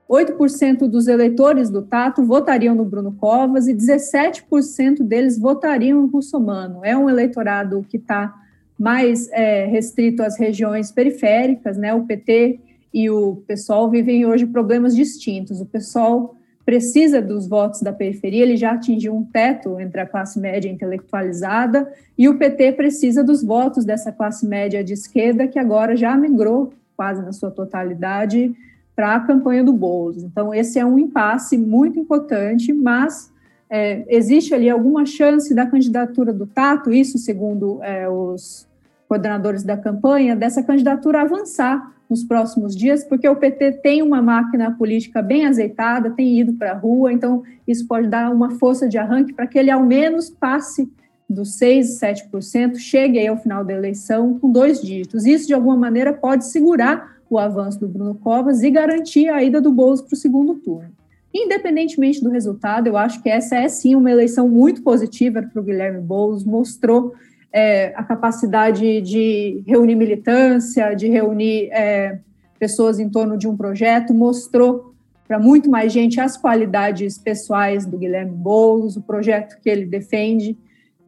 8% 0.08 0.88
dos 0.88 1.06
eleitores 1.06 1.68
do 1.68 1.82
Tato 1.82 2.24
votariam 2.24 2.74
no 2.74 2.86
Bruno 2.86 3.12
Covas 3.12 3.68
e 3.68 3.74
17% 3.74 5.02
deles 5.02 5.38
votariam 5.38 6.00
no 6.00 6.06
Russomano. 6.06 6.80
É 6.82 6.96
um 6.96 7.10
eleitorado 7.10 7.84
que 7.86 7.98
está 7.98 8.34
mais 8.78 9.28
é, 9.32 9.66
restrito 9.66 10.22
às 10.22 10.38
regiões 10.38 10.90
periféricas, 10.90 11.76
né? 11.76 11.92
O 11.92 12.06
PT 12.06 12.58
e 12.94 13.10
o 13.10 13.42
PSOL 13.46 13.90
vivem 13.90 14.24
hoje 14.24 14.46
problemas 14.46 14.96
distintos. 14.96 15.60
O 15.60 15.66
PSOL 15.66 16.37
precisa 16.68 17.22
dos 17.22 17.48
votos 17.48 17.80
da 17.80 17.94
periferia, 17.94 18.42
ele 18.42 18.54
já 18.54 18.72
atingiu 18.72 19.16
um 19.16 19.24
teto 19.24 19.80
entre 19.80 20.02
a 20.02 20.06
classe 20.06 20.38
média 20.38 20.70
intelectualizada, 20.70 21.90
e 22.18 22.28
o 22.28 22.36
PT 22.36 22.72
precisa 22.72 23.24
dos 23.24 23.42
votos 23.42 23.86
dessa 23.86 24.12
classe 24.12 24.46
média 24.46 24.84
de 24.84 24.92
esquerda, 24.92 25.48
que 25.48 25.58
agora 25.58 25.96
já 25.96 26.14
migrou 26.14 26.74
quase 26.94 27.22
na 27.22 27.32
sua 27.32 27.50
totalidade 27.50 28.54
para 28.94 29.14
a 29.14 29.20
campanha 29.20 29.64
do 29.64 29.72
Boulos. 29.72 30.22
Então, 30.22 30.52
esse 30.52 30.78
é 30.78 30.84
um 30.84 30.98
impasse 30.98 31.56
muito 31.56 31.98
importante, 31.98 32.70
mas 32.70 33.32
é, 33.70 34.04
existe 34.06 34.52
ali 34.52 34.68
alguma 34.68 35.06
chance 35.06 35.54
da 35.54 35.64
candidatura 35.64 36.34
do 36.34 36.46
Tato, 36.46 36.92
isso 36.92 37.16
segundo 37.16 37.82
é, 37.82 38.06
os 38.10 38.68
coordenadores 39.08 39.62
da 39.62 39.78
campanha, 39.78 40.36
dessa 40.36 40.62
candidatura 40.62 41.22
avançar 41.22 41.94
nos 42.08 42.24
próximos 42.24 42.74
dias, 42.74 43.04
porque 43.04 43.28
o 43.28 43.36
PT 43.36 43.72
tem 43.82 44.02
uma 44.02 44.22
máquina 44.22 44.70
política 44.70 45.20
bem 45.20 45.46
azeitada, 45.46 46.10
tem 46.10 46.38
ido 46.38 46.54
para 46.54 46.72
a 46.72 46.76
rua, 46.76 47.12
então 47.12 47.42
isso 47.66 47.86
pode 47.86 48.08
dar 48.08 48.30
uma 48.30 48.52
força 48.52 48.88
de 48.88 48.96
arranque 48.96 49.34
para 49.34 49.46
que 49.46 49.58
ele 49.58 49.70
ao 49.70 49.84
menos 49.84 50.30
passe 50.30 50.90
dos 51.28 51.56
6, 51.56 52.00
7%, 52.00 52.76
chegue 52.76 53.18
aí 53.18 53.26
ao 53.26 53.36
final 53.36 53.62
da 53.62 53.74
eleição 53.74 54.38
com 54.38 54.50
dois 54.50 54.80
dígitos. 54.80 55.26
Isso, 55.26 55.46
de 55.46 55.52
alguma 55.52 55.76
maneira, 55.76 56.12
pode 56.12 56.46
segurar 56.46 57.18
o 57.28 57.38
avanço 57.38 57.78
do 57.78 57.86
Bruno 57.86 58.14
Covas 58.14 58.62
e 58.62 58.70
garantir 58.70 59.28
a 59.28 59.42
ida 59.42 59.60
do 59.60 59.70
Bolso 59.70 60.04
para 60.04 60.14
o 60.14 60.18
segundo 60.18 60.54
turno. 60.54 60.90
Independentemente 61.34 62.22
do 62.22 62.30
resultado, 62.30 62.86
eu 62.86 62.96
acho 62.96 63.22
que 63.22 63.28
essa 63.28 63.56
é 63.56 63.68
sim 63.68 63.94
uma 63.94 64.10
eleição 64.10 64.48
muito 64.48 64.82
positiva 64.82 65.42
para 65.42 65.60
o 65.60 65.64
Guilherme 65.64 66.00
Boulos, 66.00 66.42
mostrou 66.42 67.12
é, 67.52 67.92
a 67.96 68.02
capacidade 68.02 69.00
de 69.00 69.62
reunir 69.66 69.94
militância, 69.94 70.94
de 70.94 71.08
reunir 71.08 71.70
é, 71.72 72.18
pessoas 72.58 72.98
em 72.98 73.08
torno 73.08 73.38
de 73.38 73.48
um 73.48 73.56
projeto, 73.56 74.14
mostrou 74.14 74.94
para 75.26 75.38
muito 75.38 75.70
mais 75.70 75.92
gente 75.92 76.20
as 76.20 76.36
qualidades 76.36 77.18
pessoais 77.18 77.84
do 77.84 77.98
Guilherme 77.98 78.32
Boulos, 78.32 78.96
o 78.96 79.02
projeto 79.02 79.60
que 79.60 79.68
ele 79.68 79.84
defende. 79.84 80.56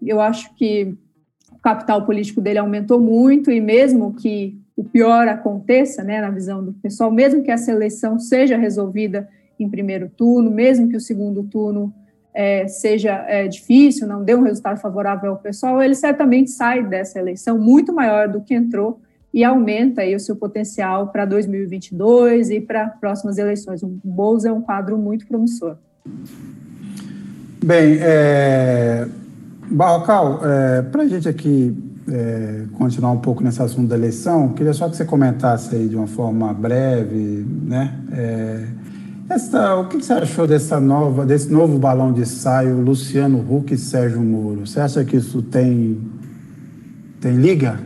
Eu 0.02 0.20
acho 0.20 0.54
que 0.54 0.94
o 1.50 1.58
capital 1.58 2.04
político 2.04 2.40
dele 2.40 2.58
aumentou 2.58 3.00
muito 3.00 3.50
e 3.50 3.60
mesmo 3.60 4.14
que 4.14 4.58
o 4.76 4.84
pior 4.84 5.28
aconteça, 5.28 6.02
né, 6.02 6.20
na 6.20 6.30
visão 6.30 6.64
do 6.64 6.72
pessoal, 6.72 7.10
mesmo 7.10 7.42
que 7.42 7.50
essa 7.50 7.70
eleição 7.70 8.18
seja 8.18 8.56
resolvida 8.56 9.28
em 9.58 9.68
primeiro 9.68 10.08
turno, 10.08 10.50
mesmo 10.50 10.88
que 10.88 10.96
o 10.96 11.00
segundo 11.00 11.42
turno 11.42 11.92
é, 12.32 12.66
seja 12.68 13.24
é, 13.28 13.48
difícil, 13.48 14.06
não 14.06 14.22
dê 14.22 14.34
um 14.34 14.42
resultado 14.42 14.80
favorável 14.80 15.30
ao 15.32 15.36
pessoal, 15.36 15.82
ele 15.82 15.94
certamente 15.94 16.50
sai 16.50 16.82
dessa 16.82 17.18
eleição 17.18 17.58
muito 17.58 17.92
maior 17.92 18.28
do 18.28 18.40
que 18.40 18.54
entrou 18.54 19.00
e 19.32 19.44
aumenta 19.44 20.02
aí 20.02 20.14
o 20.14 20.20
seu 20.20 20.34
potencial 20.34 21.08
para 21.08 21.24
2022 21.24 22.50
e 22.50 22.60
para 22.60 22.88
próximas 22.88 23.38
eleições. 23.38 23.82
O 23.82 23.88
Boulos 24.02 24.44
é 24.44 24.52
um 24.52 24.60
quadro 24.60 24.98
muito 24.98 25.26
promissor. 25.26 25.76
Bem, 27.62 27.98
é, 28.00 29.06
Barrocal, 29.70 30.40
é, 30.44 30.82
para 30.82 31.02
a 31.02 31.06
gente 31.06 31.28
aqui 31.28 31.76
é, 32.08 32.64
continuar 32.74 33.12
um 33.12 33.18
pouco 33.18 33.42
nesse 33.42 33.62
assunto 33.62 33.88
da 33.88 33.96
eleição, 33.96 34.48
queria 34.48 34.72
só 34.72 34.88
que 34.88 34.96
você 34.96 35.04
comentasse 35.04 35.76
aí 35.76 35.88
de 35.88 35.94
uma 35.94 36.08
forma 36.08 36.52
breve, 36.52 37.46
né? 37.62 38.00
É, 38.12 38.66
essa, 39.30 39.76
o 39.76 39.88
que 39.88 39.96
você 39.96 40.12
achou 40.12 40.46
dessa 40.46 40.80
nova, 40.80 41.24
desse 41.24 41.52
novo 41.52 41.78
balão 41.78 42.12
de 42.12 42.26
saio, 42.26 42.80
Luciano 42.80 43.38
Huck 43.38 43.72
e 43.72 43.78
Sérgio 43.78 44.20
Moro? 44.20 44.66
Você 44.66 44.80
acha 44.80 45.04
que 45.04 45.16
isso 45.16 45.40
tem, 45.40 46.00
tem 47.20 47.36
liga? 47.36 47.78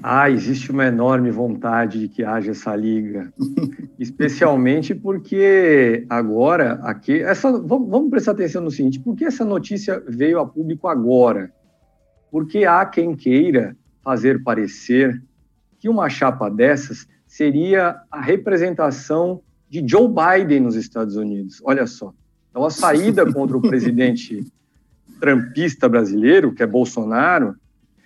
Ah, 0.00 0.30
existe 0.30 0.70
uma 0.70 0.86
enorme 0.86 1.32
vontade 1.32 1.98
de 1.98 2.08
que 2.08 2.22
haja 2.22 2.52
essa 2.52 2.76
liga, 2.76 3.32
especialmente 3.98 4.94
porque 4.94 6.06
agora 6.08 6.74
aqui, 6.84 7.20
essa, 7.20 7.50
vamos, 7.50 7.90
vamos 7.90 8.08
prestar 8.08 8.32
atenção 8.32 8.62
no 8.62 8.70
seguinte: 8.70 9.00
por 9.00 9.16
que 9.16 9.24
essa 9.24 9.44
notícia 9.44 10.00
veio 10.06 10.38
a 10.38 10.46
público 10.46 10.86
agora? 10.86 11.50
Porque 12.30 12.64
há 12.64 12.86
quem 12.86 13.16
queira 13.16 13.76
fazer 14.04 14.44
parecer 14.44 15.20
que 15.80 15.88
uma 15.88 16.08
chapa 16.08 16.48
dessas 16.48 17.08
seria 17.36 18.00
a 18.10 18.18
representação 18.18 19.42
de 19.68 19.86
Joe 19.86 20.08
Biden 20.08 20.60
nos 20.60 20.74
Estados 20.74 21.16
Unidos. 21.16 21.60
Olha 21.62 21.86
só. 21.86 22.14
Então, 22.48 22.64
a 22.64 22.70
saída 22.70 23.28
contra 23.30 23.54
o 23.54 23.60
presidente 23.60 24.42
trampista 25.20 25.86
brasileiro, 25.86 26.54
que 26.54 26.62
é 26.62 26.66
Bolsonaro, 26.66 27.54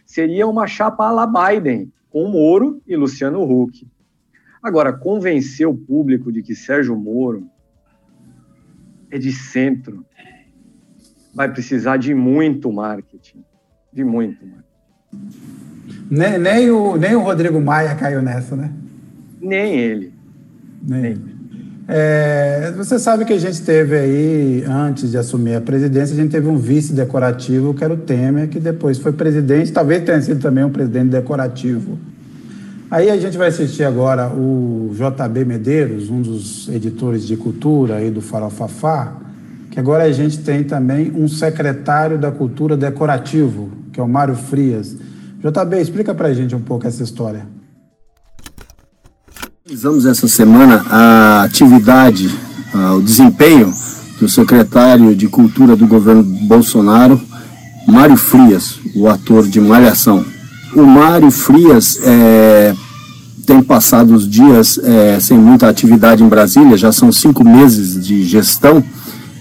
seria 0.05 0.49
uma 0.49 0.67
chapa 0.67 1.07
à 1.07 1.13
la 1.13 1.27
Biden, 1.29 1.93
com 2.11 2.29
Moro 2.29 2.83
e 2.85 2.97
Luciano 2.97 3.45
Huck. 3.45 3.87
Agora, 4.61 4.93
convencer 4.93 5.69
o 5.69 5.77
público 5.77 6.33
de 6.33 6.43
que 6.43 6.57
Sérgio 6.57 6.97
Moro 6.97 7.47
é 9.13 9.17
de 9.17 9.31
centro 9.31 10.05
vai 11.33 11.49
precisar 11.53 11.99
de 11.99 12.13
muito 12.15 12.73
marketing. 12.73 13.45
De 13.93 14.03
muito 14.03 14.45
marketing. 14.45 14.65
Nem, 16.11 16.37
nem, 16.37 16.71
o, 16.73 16.97
nem 16.97 17.15
o 17.15 17.21
Rodrigo 17.21 17.61
Maia 17.61 17.95
caiu 17.95 18.23
nessa, 18.23 18.57
né? 18.57 18.75
Nem 19.41 19.79
ele. 19.79 20.13
Nem. 20.87 21.03
Nem. 21.03 21.41
É, 21.93 22.73
você 22.77 23.01
sabe 23.01 23.25
que 23.25 23.33
a 23.33 23.39
gente 23.39 23.63
teve 23.63 23.97
aí, 23.97 24.65
antes 24.65 25.11
de 25.11 25.19
assumir 25.19 25.57
a 25.57 25.61
presidência, 25.61 26.15
a 26.15 26.17
gente 26.17 26.31
teve 26.31 26.47
um 26.47 26.57
vice 26.57 26.93
decorativo, 26.93 27.75
que 27.75 27.83
era 27.83 27.93
o 27.93 27.97
Temer, 27.97 28.49
que 28.49 28.61
depois 28.61 28.99
foi 28.99 29.13
presidente, 29.13 29.73
talvez 29.73 30.05
tenha 30.05 30.23
sido 30.23 30.41
também 30.41 30.63
um 30.63 30.71
presidente 30.71 31.09
decorativo. 31.09 31.99
Aí 32.89 33.11
a 33.11 33.17
gente 33.17 33.37
vai 33.37 33.49
assistir 33.49 33.83
agora 33.83 34.29
o 34.29 34.93
JB 34.95 35.45
Medeiros, 35.45 36.11
um 36.11 36.23
dos 36.23 36.69
editores 36.69 37.27
de 37.27 37.37
cultura 37.37 37.97
aí 37.97 38.09
do 38.09 38.21
Farofafá, 38.21 39.17
que 39.71 39.81
agora 39.81 40.05
a 40.05 40.13
gente 40.13 40.39
tem 40.39 40.63
também 40.63 41.11
um 41.13 41.27
secretário 41.27 42.19
da 42.19 42.31
cultura 42.31 42.77
decorativo, 42.77 43.69
que 43.93 43.99
é 43.99 44.03
o 44.03 44.09
Mário 44.09 44.37
Frias. 44.37 44.97
JB, 45.41 45.81
explica 45.81 46.15
pra 46.15 46.33
gente 46.33 46.55
um 46.55 46.61
pouco 46.61 46.87
essa 46.87 47.03
história. 47.03 47.47
Realizamos 49.71 50.05
essa 50.05 50.27
semana 50.27 50.85
a 50.91 51.45
atividade, 51.45 52.29
o 52.97 53.01
desempenho 53.01 53.73
do 54.19 54.29
secretário 54.29 55.15
de 55.15 55.29
Cultura 55.29 55.77
do 55.77 55.87
governo 55.87 56.25
Bolsonaro, 56.25 57.21
Mário 57.87 58.17
Frias, 58.17 58.81
o 58.97 59.07
ator 59.07 59.47
de 59.47 59.61
Malhação. 59.61 60.25
O 60.75 60.83
Mário 60.83 61.31
Frias 61.31 62.01
é, 62.03 62.75
tem 63.47 63.63
passado 63.63 64.13
os 64.13 64.29
dias 64.29 64.77
é, 64.83 65.21
sem 65.21 65.39
muita 65.39 65.69
atividade 65.69 66.25
em 66.25 66.29
Brasília, 66.29 66.77
já 66.77 66.91
são 66.91 67.13
cinco 67.13 67.45
meses 67.45 68.05
de 68.05 68.25
gestão 68.25 68.83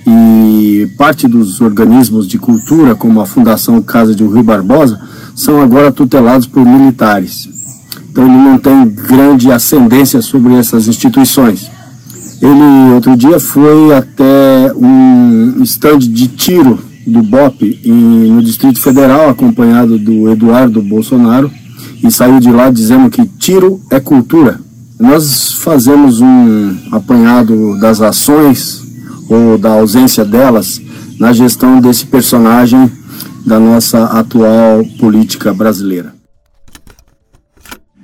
e 0.06 0.88
parte 0.95 1.27
dos 1.27 1.60
organismos 1.60 2.27
de 2.27 2.38
cultura, 2.38 2.93
como 2.93 3.19
a 3.19 3.26
Fundação 3.26 3.81
Casa 3.81 4.14
de 4.14 4.23
Rui 4.23 4.43
Barbosa, 4.43 5.01
são 5.34 5.60
agora 5.60 5.91
tutelados 5.91 6.45
por 6.45 6.64
militares 6.64 7.59
então 8.10 8.26
ele 8.26 8.38
não 8.38 8.57
tem 8.57 8.88
grande 8.88 9.52
ascendência 9.52 10.22
sobre 10.22 10.56
essas 10.56 10.88
instituições. 10.88 11.69
Ele 12.41 12.94
outro 12.94 13.15
dia 13.18 13.40
foi 13.40 13.94
até 13.94 14.73
um 14.76 15.61
stand 15.64 15.99
de 15.99 16.27
tiro 16.27 16.80
do 17.06 17.22
BOP 17.22 17.80
no 17.86 18.41
Distrito 18.41 18.80
Federal, 18.80 19.30
acompanhado 19.30 19.98
do 19.98 20.30
Eduardo 20.30 20.81
Bolsonaro, 20.81 21.52
e 22.03 22.10
saiu 22.11 22.40
de 22.40 22.52
lá 22.52 22.69
dizendo 22.69 23.10
que 23.10 23.26
tiro 23.26 23.81
é 23.90 23.99
cultura. 23.99 24.60
Nós 24.99 25.53
fazemos 25.53 26.22
um 26.22 26.76
apanhado 26.91 27.80
das 27.80 28.02
ações 28.02 28.84
ou 29.30 29.57
da 29.57 29.72
ausência 29.72 30.26
delas 30.26 30.81
na 31.19 31.34
gestão 31.34 31.80
desse 31.80 32.06
personagem 32.06 32.91
da 33.45 33.60
nossa 33.60 34.06
atual 34.06 34.84
política 34.99 35.53
brasileira. 35.53 36.18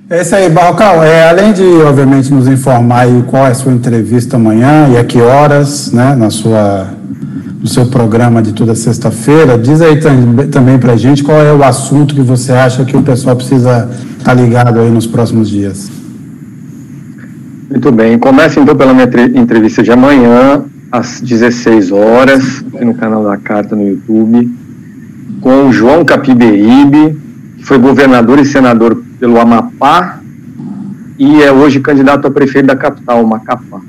É 0.08 0.22
isso 0.22 0.36
aí, 0.36 0.48
Barrocal. 0.48 1.02
É, 1.02 1.28
além 1.28 1.52
de, 1.52 1.64
obviamente, 1.82 2.32
nos 2.32 2.46
informar 2.46 3.08
qual 3.26 3.44
é 3.44 3.50
a 3.50 3.54
sua 3.54 3.72
entrevista 3.72 4.36
amanhã 4.36 4.88
e 4.92 4.96
a 4.96 5.02
que 5.02 5.20
horas, 5.20 5.90
né, 5.90 6.14
na 6.14 6.30
sua, 6.30 6.86
no 7.60 7.66
seu 7.66 7.86
programa 7.86 8.40
de 8.40 8.52
toda 8.52 8.76
sexta-feira, 8.76 9.58
diz 9.58 9.80
aí 9.82 9.98
também 10.52 10.78
para 10.78 10.92
a 10.92 10.96
gente 10.96 11.24
qual 11.24 11.42
é 11.42 11.52
o 11.52 11.64
assunto 11.64 12.14
que 12.14 12.20
você 12.20 12.52
acha 12.52 12.84
que 12.84 12.96
o 12.96 13.02
pessoal 13.02 13.34
precisa 13.34 13.90
estar 14.16 14.26
tá 14.26 14.34
ligado 14.34 14.78
aí 14.78 14.88
nos 14.88 15.08
próximos 15.08 15.50
dias. 15.50 15.90
Muito 17.68 17.90
bem. 17.90 18.16
Começa 18.16 18.60
então 18.60 18.76
pela 18.76 18.94
minha 18.94 19.10
entrevista 19.34 19.82
de 19.82 19.90
amanhã, 19.90 20.62
às 20.92 21.20
16 21.20 21.90
horas, 21.90 22.64
no 22.80 22.94
canal 22.94 23.24
da 23.24 23.36
Carta 23.38 23.74
no 23.74 23.88
YouTube, 23.88 24.48
com 25.40 25.66
o 25.66 25.72
João 25.72 26.04
Capiberibe, 26.04 27.18
que 27.58 27.64
foi 27.64 27.76
governador 27.76 28.38
e 28.38 28.44
senador 28.44 29.02
pelo 29.18 29.40
Amapá 29.40 30.20
e 31.18 31.42
é 31.42 31.50
hoje 31.50 31.80
candidato 31.80 32.26
a 32.26 32.30
prefeito 32.30 32.66
da 32.66 32.76
capital, 32.76 33.24
Macapá. 33.26 33.80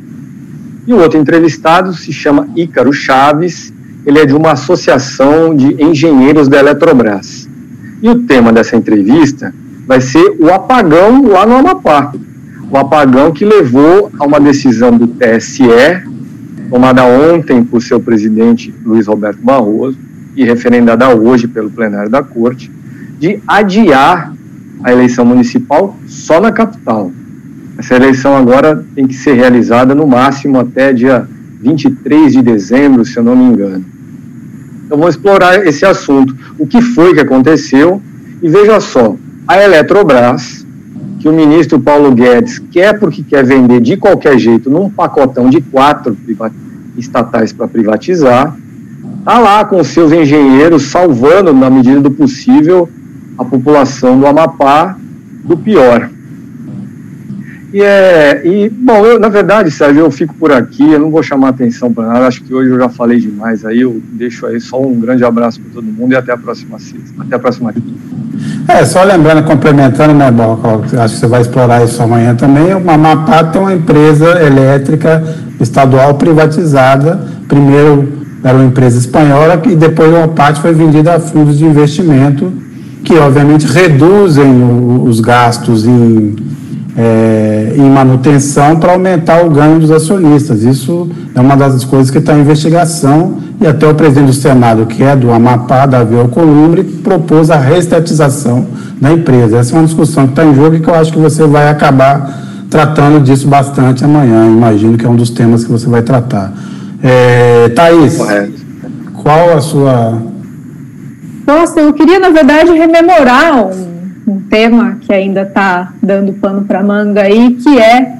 E 0.85 0.93
o 0.93 0.97
outro 0.97 1.19
entrevistado 1.19 1.93
se 1.93 2.13
chama 2.13 2.47
Ícaro 2.55 2.93
Chaves, 2.93 3.73
ele 4.05 4.19
é 4.19 4.25
de 4.25 4.33
uma 4.33 4.51
associação 4.53 5.55
de 5.55 5.83
engenheiros 5.83 6.47
da 6.47 6.59
Eletrobras. 6.59 7.49
E 8.01 8.09
o 8.09 8.19
tema 8.23 8.53
dessa 8.53 8.77
entrevista 8.77 9.53
vai 9.85 9.99
ser 9.99 10.37
o 10.39 10.51
apagão 10.53 11.27
lá 11.27 11.45
no 11.45 11.55
Amapá 11.55 12.13
o 12.69 12.77
apagão 12.77 13.31
que 13.31 13.45
levou 13.45 14.11
a 14.19 14.25
uma 14.25 14.39
decisão 14.39 14.91
do 14.91 15.07
TSE, 15.07 15.63
tomada 16.69 17.03
ontem 17.03 17.63
por 17.63 17.81
seu 17.81 17.99
presidente 17.99 18.73
Luiz 18.85 19.07
Roberto 19.07 19.39
Barroso 19.41 19.97
e 20.35 20.43
referendada 20.43 21.15
hoje 21.15 21.47
pelo 21.47 21.69
plenário 21.69 22.09
da 22.09 22.21
Corte, 22.21 22.69
de 23.17 23.39
adiar 23.47 24.33
a 24.83 24.91
eleição 24.91 25.25
municipal 25.25 25.95
só 26.07 26.39
na 26.39 26.51
capital. 26.51 27.11
Essa 27.77 27.95
eleição 27.95 28.35
agora 28.35 28.83
tem 28.95 29.05
que 29.05 29.13
ser 29.13 29.33
realizada 29.33 29.93
no 29.93 30.07
máximo 30.07 30.59
até 30.59 30.91
dia 30.91 31.27
23 31.61 32.33
de 32.33 32.41
dezembro, 32.41 33.05
se 33.05 33.17
eu 33.17 33.23
não 33.23 33.35
me 33.35 33.45
engano. 33.45 33.85
Então 34.85 34.97
vamos 34.97 35.15
explorar 35.15 35.65
esse 35.67 35.85
assunto. 35.85 36.35
O 36.57 36.65
que 36.65 36.81
foi 36.81 37.13
que 37.13 37.19
aconteceu? 37.19 38.01
E 38.41 38.49
veja 38.49 38.79
só, 38.79 39.15
a 39.47 39.61
Eletrobras, 39.61 40.65
que 41.19 41.27
o 41.27 41.33
ministro 41.33 41.79
Paulo 41.79 42.11
Guedes 42.13 42.59
quer 42.59 42.99
porque 42.99 43.23
quer 43.23 43.43
vender 43.43 43.81
de 43.81 43.97
qualquer 43.97 44.37
jeito 44.39 44.69
num 44.69 44.89
pacotão 44.89 45.49
de 45.49 45.61
quatro 45.61 46.17
estatais 46.97 47.51
para 47.51 47.67
privatizar, 47.67 48.55
está 49.19 49.39
lá 49.39 49.65
com 49.65 49.83
seus 49.83 50.11
engenheiros 50.11 50.83
salvando, 50.83 51.53
na 51.53 51.69
medida 51.69 51.99
do 51.99 52.11
possível, 52.11 52.89
a 53.37 53.45
população 53.45 54.19
do 54.19 54.25
Amapá 54.25 54.97
do 55.43 55.57
pior. 55.57 56.09
E, 57.73 57.81
é, 57.81 58.41
e 58.45 58.69
bom, 58.69 59.05
eu, 59.05 59.19
na 59.19 59.27
verdade, 59.27 59.69
Sérgio, 59.69 59.99
eu 59.99 60.11
fico 60.11 60.33
por 60.35 60.51
aqui, 60.51 60.89
eu 60.89 60.99
não 60.99 61.11
vou 61.11 61.21
chamar 61.21 61.49
atenção 61.49 61.91
para 61.93 62.07
nada, 62.07 62.25
acho 62.25 62.41
que 62.41 62.53
hoje 62.53 62.71
eu 62.71 62.79
já 62.79 62.87
falei 62.87 63.19
demais 63.19 63.65
aí, 63.65 63.81
eu 63.81 64.01
deixo 64.13 64.45
aí 64.45 64.59
só 64.59 64.81
um 64.81 64.99
grande 64.99 65.23
abraço 65.25 65.59
para 65.59 65.73
todo 65.73 65.85
mundo 65.85 66.13
e 66.13 66.15
até 66.15 66.31
a 66.31 66.37
próxima 66.37 66.79
sexta, 66.79 67.21
até 67.21 67.35
a 67.35 67.39
próxima 67.39 67.73
quinta. 67.73 68.07
É, 68.69 68.85
só 68.85 69.03
lembrando, 69.03 69.43
complementando, 69.43 70.13
né, 70.13 70.31
Boca, 70.31 71.03
acho 71.03 71.15
que 71.15 71.19
você 71.19 71.27
vai 71.27 71.41
explorar 71.41 71.83
isso 71.83 72.01
amanhã 72.01 72.35
também, 72.35 72.73
o 72.73 72.89
Amapá 72.89 73.43
tem 73.43 73.61
uma 73.61 73.73
empresa 73.73 74.41
elétrica 74.41 75.23
estadual 75.59 76.15
privatizada, 76.15 77.19
primeiro 77.49 78.13
era 78.43 78.57
uma 78.57 78.65
empresa 78.65 78.97
espanhola 78.97 79.61
e 79.65 79.75
depois 79.75 80.09
uma 80.09 80.29
parte 80.29 80.61
foi 80.61 80.73
vendida 80.73 81.15
a 81.15 81.19
fundos 81.19 81.57
de 81.57 81.65
investimento 81.65 82.53
que 83.07 83.17
obviamente 83.17 83.65
reduzem 83.65 84.51
os 85.05 85.21
gastos 85.21 85.85
em 85.85 86.35
é, 86.97 87.75
em 87.77 87.89
manutenção 87.89 88.75
para 88.75 88.91
aumentar 88.91 89.45
o 89.45 89.49
ganho 89.49 89.79
dos 89.79 89.91
acionistas. 89.91 90.63
Isso 90.63 91.07
é 91.33 91.39
uma 91.39 91.55
das 91.55 91.85
coisas 91.85 92.09
que 92.09 92.17
está 92.17 92.35
em 92.35 92.41
investigação 92.41 93.37
e 93.61 93.67
até 93.67 93.87
o 93.87 93.93
presidente 93.93 94.27
do 94.27 94.33
Senado, 94.33 94.85
que 94.87 95.03
é 95.03 95.15
do 95.15 95.31
Amapá, 95.31 95.85
Davi 95.85 96.17
Alcolumbre, 96.17 96.83
propôs 96.83 97.51
a 97.51 97.55
reestatização 97.55 98.65
da 98.99 99.13
empresa. 99.13 99.57
Essa 99.57 99.75
é 99.75 99.79
uma 99.79 99.85
discussão 99.85 100.25
que 100.25 100.31
está 100.31 100.43
em 100.43 100.55
jogo 100.55 100.75
e 100.75 100.79
que 100.79 100.89
eu 100.89 100.95
acho 100.95 101.13
que 101.13 101.19
você 101.19 101.45
vai 101.45 101.69
acabar 101.69 102.65
tratando 102.69 103.23
disso 103.23 103.47
bastante 103.47 104.03
amanhã. 104.03 104.47
Imagino 104.47 104.97
que 104.97 105.05
é 105.05 105.09
um 105.09 105.15
dos 105.15 105.29
temas 105.29 105.63
que 105.63 105.71
você 105.71 105.87
vai 105.87 106.01
tratar. 106.01 106.51
É, 107.01 107.69
Thaís, 107.69 108.17
Correto. 108.17 108.53
qual 109.21 109.55
a 109.55 109.61
sua. 109.61 110.17
Nossa, 111.47 111.79
eu 111.79 111.93
queria, 111.93 112.19
na 112.19 112.29
verdade, 112.29 112.71
rememorar 112.73 113.65
um 113.65 113.97
um 114.27 114.41
tema 114.41 114.97
que 114.99 115.13
ainda 115.13 115.43
está 115.43 115.93
dando 116.03 116.33
pano 116.33 116.65
para 116.65 116.83
manga 116.83 117.21
aí, 117.21 117.55
que 117.55 117.79
é, 117.79 118.17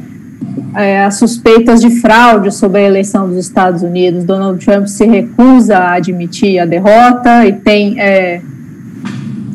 é 0.73 1.03
as 1.03 1.15
suspeitas 1.15 1.81
de 1.81 1.99
fraude 1.99 2.49
sobre 2.53 2.79
a 2.79 2.87
eleição 2.87 3.27
dos 3.27 3.37
Estados 3.37 3.83
Unidos. 3.83 4.23
Donald 4.23 4.63
Trump 4.63 4.87
se 4.87 5.05
recusa 5.05 5.77
a 5.77 5.95
admitir 5.95 6.59
a 6.59 6.65
derrota 6.65 7.45
e 7.45 7.51
tem 7.51 7.99
é, 7.99 8.41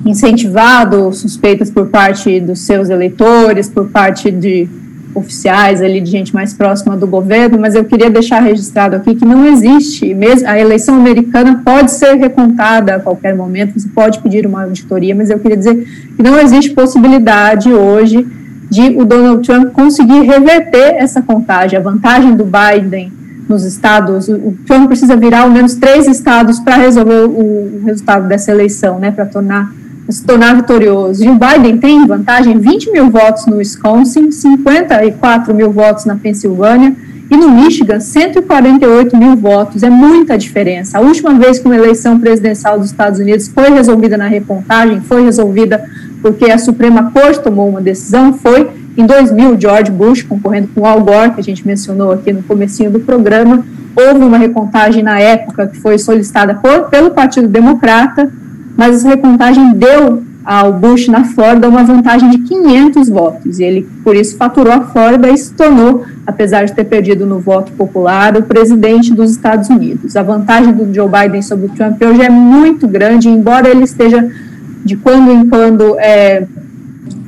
incentivado 0.04 1.10
suspeitas 1.14 1.70
por 1.70 1.86
parte 1.86 2.38
dos 2.38 2.60
seus 2.60 2.90
eleitores, 2.90 3.70
por 3.70 3.88
parte 3.88 4.30
de 4.30 4.68
oficiais 5.14 5.82
ali 5.82 6.00
de 6.00 6.10
gente 6.10 6.34
mais 6.34 6.52
próxima 6.52 6.96
do 6.96 7.06
governo, 7.06 7.58
mas 7.58 7.74
eu 7.74 7.84
queria 7.84 8.10
deixar 8.10 8.40
registrado 8.40 8.96
aqui 8.96 9.14
que 9.14 9.24
não 9.24 9.46
existe, 9.46 10.14
mesmo 10.14 10.48
a 10.48 10.58
eleição 10.58 10.94
americana 10.94 11.60
pode 11.64 11.90
ser 11.90 12.14
recontada 12.14 12.96
a 12.96 13.00
qualquer 13.00 13.34
momento, 13.34 13.78
você 13.78 13.88
pode 13.88 14.20
pedir 14.20 14.46
uma 14.46 14.64
auditoria, 14.64 15.14
mas 15.14 15.30
eu 15.30 15.38
queria 15.38 15.56
dizer 15.56 15.86
que 16.16 16.22
não 16.22 16.38
existe 16.38 16.70
possibilidade 16.70 17.72
hoje 17.72 18.26
de 18.70 18.96
o 18.96 19.04
Donald 19.04 19.46
Trump 19.46 19.72
conseguir 19.72 20.22
reverter 20.22 20.94
essa 20.94 21.20
contagem, 21.20 21.78
a 21.78 21.82
vantagem 21.82 22.34
do 22.34 22.44
Biden 22.44 23.12
nos 23.48 23.64
estados, 23.64 24.28
o 24.28 24.56
Trump 24.66 24.86
precisa 24.86 25.16
virar 25.16 25.42
ao 25.42 25.50
menos 25.50 25.74
três 25.74 26.06
estados 26.06 26.58
para 26.58 26.76
resolver 26.76 27.26
o, 27.26 27.80
o 27.80 27.82
resultado 27.84 28.26
dessa 28.26 28.50
eleição, 28.50 28.98
né, 28.98 29.10
para 29.10 29.26
tornar 29.26 29.72
se 30.08 30.24
tornar 30.24 30.56
vitorioso. 30.56 31.24
E 31.24 31.28
o 31.28 31.38
Biden 31.38 31.78
tem 31.78 32.06
vantagem 32.06 32.58
20 32.58 32.90
mil 32.90 33.10
votos 33.10 33.46
no 33.46 33.56
Wisconsin, 33.56 34.30
54 34.30 35.54
mil 35.54 35.70
votos 35.70 36.04
na 36.04 36.16
Pensilvânia 36.16 36.94
e 37.30 37.36
no 37.36 37.50
Michigan 37.50 37.98
148 37.98 39.16
mil 39.16 39.36
votos. 39.36 39.82
É 39.82 39.88
muita 39.88 40.36
diferença. 40.36 40.98
A 40.98 41.00
última 41.00 41.32
vez 41.34 41.58
que 41.58 41.66
uma 41.66 41.76
eleição 41.76 42.18
presidencial 42.18 42.78
dos 42.78 42.90
Estados 42.90 43.18
Unidos 43.18 43.48
foi 43.48 43.70
resolvida 43.70 44.18
na 44.18 44.26
recontagem, 44.26 45.00
foi 45.00 45.24
resolvida 45.24 45.82
porque 46.20 46.50
a 46.50 46.58
Suprema 46.58 47.10
Corte 47.10 47.40
tomou 47.40 47.68
uma 47.68 47.80
decisão, 47.80 48.32
foi 48.34 48.70
em 48.96 49.06
2000, 49.06 49.58
George 49.58 49.90
Bush 49.90 50.22
concorrendo 50.22 50.68
com 50.74 50.86
Al 50.86 51.00
Gore, 51.02 51.32
que 51.32 51.40
a 51.40 51.44
gente 51.44 51.66
mencionou 51.66 52.12
aqui 52.12 52.32
no 52.32 52.42
comecinho 52.42 52.90
do 52.90 53.00
programa, 53.00 53.64
houve 53.96 54.22
uma 54.22 54.36
recontagem 54.36 55.02
na 55.02 55.18
época 55.18 55.66
que 55.66 55.80
foi 55.80 55.98
solicitada 55.98 56.54
por, 56.54 56.90
pelo 56.90 57.10
Partido 57.10 57.48
Democrata, 57.48 58.30
mas 58.76 58.96
essa 58.96 59.08
recontagem 59.08 59.74
deu 59.74 60.22
ao 60.44 60.72
Bush 60.72 61.08
na 61.08 61.24
Flórida 61.24 61.68
uma 61.68 61.84
vantagem 61.84 62.30
de 62.30 62.38
500 62.38 63.08
votos, 63.08 63.58
e 63.58 63.64
ele, 63.64 63.88
por 64.02 64.16
isso, 64.16 64.36
faturou 64.36 64.72
a 64.72 64.80
Flórida 64.80 65.30
e 65.30 65.36
se 65.36 65.52
tornou, 65.54 66.04
apesar 66.26 66.64
de 66.64 66.72
ter 66.72 66.84
perdido 66.84 67.24
no 67.24 67.38
voto 67.38 67.72
popular, 67.72 68.36
o 68.36 68.42
presidente 68.42 69.14
dos 69.14 69.30
Estados 69.30 69.68
Unidos. 69.68 70.16
A 70.16 70.22
vantagem 70.22 70.72
do 70.72 70.92
Joe 70.92 71.08
Biden 71.08 71.42
sobre 71.42 71.66
o 71.66 71.68
Trump 71.70 72.00
hoje 72.02 72.22
é 72.22 72.30
muito 72.30 72.88
grande, 72.88 73.28
embora 73.28 73.68
ele 73.68 73.84
esteja, 73.84 74.28
de 74.84 74.96
quando 74.96 75.30
em 75.30 75.48
quando, 75.48 75.96
é, 76.00 76.44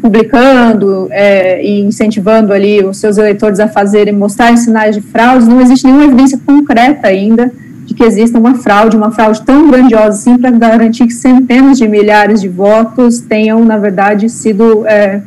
publicando 0.03 1.09
é, 1.13 1.65
e 1.65 1.83
incentivando 1.83 2.53
ali 2.53 2.85
os 2.85 2.97
seus 2.97 3.17
eleitores 3.17 3.61
a 3.61 3.69
fazerem, 3.69 4.13
mostrarem 4.13 4.57
sinais 4.57 4.97
de 4.97 5.01
fraude, 5.01 5.49
não 5.49 5.61
existe 5.61 5.87
nenhuma 5.87 6.05
evidência 6.05 6.39
concreta 6.45 7.07
ainda 7.07 7.53
que 7.97 8.05
exista 8.05 8.39
uma 8.39 8.55
fraude, 8.55 8.97
uma 8.97 9.11
fraude 9.11 9.43
tão 9.43 9.71
grandiosa 9.71 10.09
assim, 10.09 10.39
para 10.39 10.51
garantir 10.51 11.07
que 11.07 11.13
centenas 11.13 11.79
de 11.79 11.89
milhares 11.89 12.41
de 12.41 12.49
votos 12.49 13.21
tenham, 13.21 13.65
na 13.65 13.79
verdade, 13.79 14.29
sido. 14.29 14.87
É, 14.87 15.23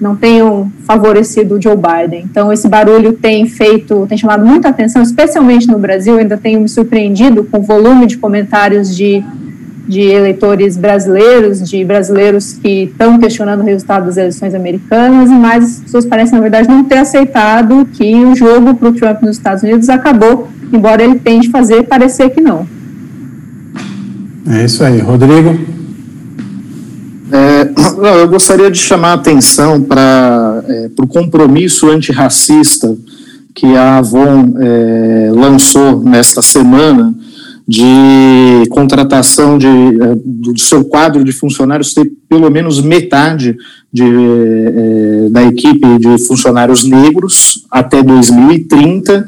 não 0.00 0.16
tenham 0.16 0.70
favorecido 0.84 1.54
o 1.54 1.62
Joe 1.62 1.76
Biden. 1.76 2.26
Então, 2.28 2.52
esse 2.52 2.68
barulho 2.68 3.12
tem 3.12 3.46
feito, 3.46 4.06
tem 4.08 4.18
chamado 4.18 4.44
muita 4.44 4.68
atenção, 4.68 5.00
especialmente 5.00 5.68
no 5.68 5.78
Brasil. 5.78 6.14
Eu 6.14 6.20
ainda 6.20 6.36
tenho 6.36 6.60
me 6.60 6.68
surpreendido 6.68 7.44
com 7.44 7.58
o 7.58 7.62
volume 7.62 8.06
de 8.06 8.18
comentários 8.18 8.94
de, 8.94 9.24
de 9.86 10.00
eleitores 10.00 10.76
brasileiros, 10.76 11.68
de 11.68 11.84
brasileiros 11.84 12.54
que 12.54 12.84
estão 12.84 13.18
questionando 13.18 13.60
o 13.60 13.64
resultado 13.64 14.06
das 14.06 14.16
eleições 14.16 14.54
americanas, 14.54 15.28
mas 15.30 15.64
as 15.64 15.80
pessoas 15.80 16.06
parecem, 16.06 16.34
na 16.36 16.40
verdade, 16.40 16.68
não 16.68 16.84
ter 16.84 16.98
aceitado 16.98 17.86
que 17.92 18.14
o 18.24 18.34
jogo 18.34 18.74
para 18.74 18.88
o 18.88 18.92
Trump 18.92 19.22
nos 19.22 19.36
Estados 19.36 19.62
Unidos 19.62 19.88
acabou 19.88 20.48
embora 20.72 21.04
ele 21.04 21.18
tente 21.18 21.50
fazer 21.50 21.84
parecer 21.84 22.30
que 22.30 22.40
não. 22.40 22.66
É 24.46 24.64
isso 24.64 24.84
aí. 24.84 25.00
Rodrigo? 25.00 25.58
É, 27.32 27.64
não, 27.96 28.18
eu 28.18 28.28
gostaria 28.28 28.70
de 28.70 28.78
chamar 28.78 29.10
a 29.10 29.14
atenção 29.14 29.80
para 29.80 30.62
é, 30.68 30.90
o 30.98 31.06
compromisso 31.06 31.88
antirracista 31.90 32.94
que 33.54 33.74
a 33.76 33.98
Avon 33.98 34.54
é, 34.58 35.30
lançou 35.32 36.02
nesta 36.02 36.42
semana 36.42 37.14
de 37.66 38.68
contratação 38.68 39.56
de, 39.56 39.66
eh, 39.66 40.16
do 40.22 40.58
seu 40.58 40.84
quadro 40.84 41.24
de 41.24 41.32
funcionários 41.32 41.94
ter 41.94 42.10
pelo 42.28 42.50
menos 42.50 42.80
metade 42.80 43.56
de, 43.90 44.04
eh, 44.04 45.28
da 45.30 45.42
equipe 45.44 45.98
de 45.98 46.26
funcionários 46.26 46.84
negros 46.84 47.64
até 47.70 48.02
2030 48.02 49.24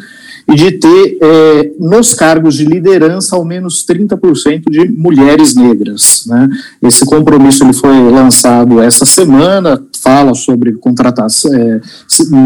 e 0.49 0.55
de 0.55 0.73
ter 0.73 1.19
eh, 1.21 1.71
nos 1.81 2.13
cargos 2.13 2.57
de 2.57 2.67
liderança 2.67 3.35
ao 3.35 3.45
menos 3.45 3.85
30% 3.87 4.71
de 4.71 4.87
mulheres 4.87 5.55
negras. 5.55 6.25
Né? 6.27 6.49
Esse 6.83 7.07
compromisso 7.07 7.65
ele 7.65 7.73
foi 7.73 8.11
lançado 8.11 8.81
essa 8.81 9.07
semana, 9.07 9.83
fala 10.03 10.35
sobre 10.35 10.75
contratação, 10.75 11.51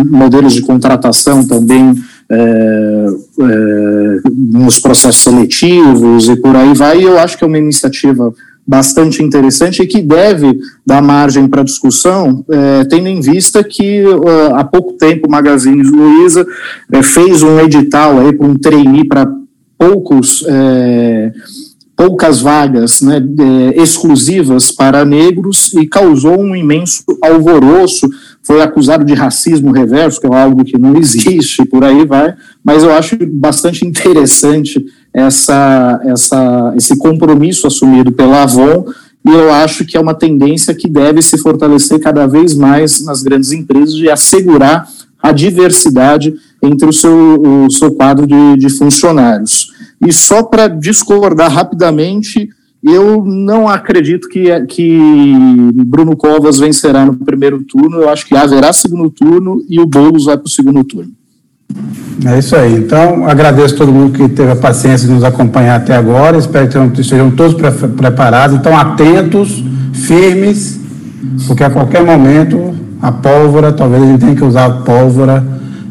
modelos 0.08 0.54
de 0.54 0.62
contratação 0.62 1.44
também 1.44 1.94
é, 2.30 3.06
é, 3.40 4.20
nos 4.36 4.78
processos 4.78 5.22
seletivos 5.22 6.28
e 6.28 6.36
por 6.36 6.54
aí 6.54 6.72
vai. 6.74 7.00
E 7.00 7.04
eu 7.04 7.18
acho 7.18 7.36
que 7.36 7.44
é 7.44 7.46
uma 7.46 7.58
iniciativa 7.58 8.32
bastante 8.66 9.20
interessante 9.20 9.82
e 9.82 9.86
que 9.86 10.00
deve 10.00 10.56
dar 10.86 11.02
margem 11.02 11.48
para 11.48 11.64
discussão, 11.64 12.44
é, 12.48 12.84
tendo 12.84 13.08
em 13.08 13.20
vista 13.20 13.64
que 13.64 14.04
há 14.54 14.62
pouco 14.62 14.92
tempo 14.92 15.26
o 15.26 15.30
Magazine 15.30 15.82
Luiza 15.82 16.46
fez 17.02 17.42
um 17.42 17.58
edital 17.58 18.14
para 18.38 18.46
um 18.46 18.54
trainee 18.54 19.04
para 19.04 19.28
poucos 19.76 20.44
poucas 22.00 22.40
vagas 22.40 23.02
né, 23.02 23.22
exclusivas 23.76 24.72
para 24.72 25.04
negros 25.04 25.70
e 25.74 25.86
causou 25.86 26.40
um 26.40 26.56
imenso 26.56 27.04
alvoroço. 27.22 28.08
Foi 28.42 28.62
acusado 28.62 29.04
de 29.04 29.12
racismo 29.12 29.70
reverso, 29.70 30.18
que 30.18 30.26
é 30.26 30.34
algo 30.34 30.64
que 30.64 30.78
não 30.78 30.96
existe, 30.96 31.62
por 31.66 31.84
aí 31.84 32.06
vai. 32.06 32.34
Mas 32.64 32.82
eu 32.82 32.90
acho 32.90 33.18
bastante 33.26 33.86
interessante 33.86 34.82
essa, 35.12 36.00
essa, 36.06 36.72
esse 36.74 36.96
compromisso 36.96 37.66
assumido 37.66 38.10
pela 38.10 38.44
Avon 38.44 38.86
e 39.22 39.30
eu 39.30 39.52
acho 39.52 39.84
que 39.84 39.94
é 39.94 40.00
uma 40.00 40.14
tendência 40.14 40.74
que 40.74 40.88
deve 40.88 41.20
se 41.20 41.36
fortalecer 41.36 42.00
cada 42.00 42.26
vez 42.26 42.54
mais 42.54 43.04
nas 43.04 43.22
grandes 43.22 43.52
empresas 43.52 43.94
de 43.94 44.08
assegurar 44.08 44.88
a 45.22 45.32
diversidade 45.32 46.34
entre 46.62 46.88
o 46.88 46.94
seu, 46.94 47.42
o 47.66 47.70
seu 47.70 47.92
quadro 47.92 48.26
de, 48.26 48.56
de 48.56 48.70
funcionários. 48.70 49.78
E 50.06 50.12
só 50.12 50.42
para 50.42 50.68
discordar 50.68 51.50
rapidamente, 51.52 52.48
eu 52.82 53.22
não 53.24 53.68
acredito 53.68 54.28
que, 54.28 54.48
que 54.66 54.98
Bruno 55.86 56.16
Covas 56.16 56.58
vencerá 56.58 57.04
no 57.04 57.14
primeiro 57.16 57.62
turno. 57.64 57.98
Eu 57.98 58.08
acho 58.08 58.26
que 58.26 58.34
haverá 58.34 58.72
segundo 58.72 59.10
turno 59.10 59.62
e 59.68 59.78
o 59.78 59.86
Boulos 59.86 60.24
vai 60.24 60.38
para 60.38 60.46
o 60.46 60.50
segundo 60.50 60.82
turno. 60.82 61.12
É 62.24 62.38
isso 62.38 62.56
aí. 62.56 62.74
Então, 62.74 63.26
agradeço 63.26 63.74
a 63.74 63.78
todo 63.78 63.92
mundo 63.92 64.12
que 64.12 64.28
teve 64.28 64.50
a 64.50 64.56
paciência 64.56 65.06
de 65.06 65.14
nos 65.14 65.24
acompanhar 65.24 65.76
até 65.76 65.94
agora. 65.94 66.38
Espero 66.38 66.90
que 66.90 67.00
estejam 67.00 67.30
todos 67.30 67.54
pre 67.54 67.70
preparados. 67.88 68.56
Então, 68.56 68.76
atentos, 68.76 69.62
firmes, 69.92 70.80
porque 71.46 71.62
a 71.62 71.70
qualquer 71.70 72.04
momento 72.04 72.74
a 73.00 73.10
pólvora, 73.10 73.72
talvez 73.72 74.02
a 74.02 74.06
gente 74.06 74.20
tenha 74.20 74.36
que 74.36 74.44
usar 74.44 74.66
a 74.66 74.70
pólvora 74.70 75.44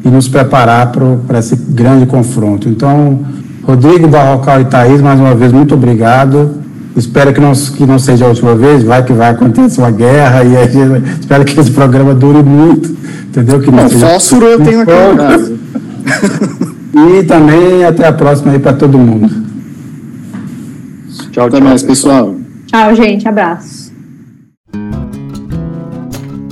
e 0.03 0.10
nos 0.10 0.27
preparar 0.27 0.91
para 1.27 1.40
esse 1.40 1.56
grande 1.56 2.06
confronto. 2.06 2.69
Então, 2.69 3.19
Rodrigo 3.64 4.07
Barrocal 4.07 4.61
e 4.61 4.65
Thaís, 4.65 5.02
mais 5.02 5.19
uma 5.19 5.36
vez, 5.36 5.52
muito 5.52 5.76
obrigado. 5.76 6.60
Espero 6.95 7.34
que 7.34 7.40
não, 7.40 7.53
que 7.53 7.86
não 7.86 7.99
seja 7.99 8.26
a 8.26 8.30
última 8.30 8.56
vez, 8.56 8.84
vai 8.84 9.03
que 9.03 9.14
vai 9.14 9.30
acontecer 9.30 9.80
uma 9.80 9.91
guerra 9.91 10.44
e 10.44 10.57
aí, 10.57 10.68
espero 11.19 11.45
que 11.45 11.60
esse 11.60 11.72
programa 11.72 12.14
dure 12.14 12.41
muito, 12.41 12.95
entendeu? 13.27 13.60
Que 13.60 13.72
não, 13.72 13.84
não 13.84 13.90
fósforo 13.90 14.45
eu 14.45 14.60
tenho 14.60 14.81
aqui 14.81 14.91
em 14.91 15.18
casa. 15.18 15.53
e 17.19 17.23
também 17.23 17.86
até 17.86 18.07
a 18.07 18.14
próxima 18.14 18.52
aí 18.52 18.60
para 18.60 18.73
todo 18.73 18.98
mundo. 18.98 19.30
Tchau, 21.31 21.48
Até 21.48 21.57
tchau, 21.57 21.68
mais, 21.68 21.84
pessoal. 21.84 22.36
Tchau, 22.68 22.95
gente. 22.95 23.27
Abraço. 23.27 23.94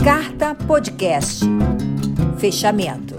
Carta 0.04 0.56
Podcast. 0.66 1.46
Fechamento. 2.38 3.16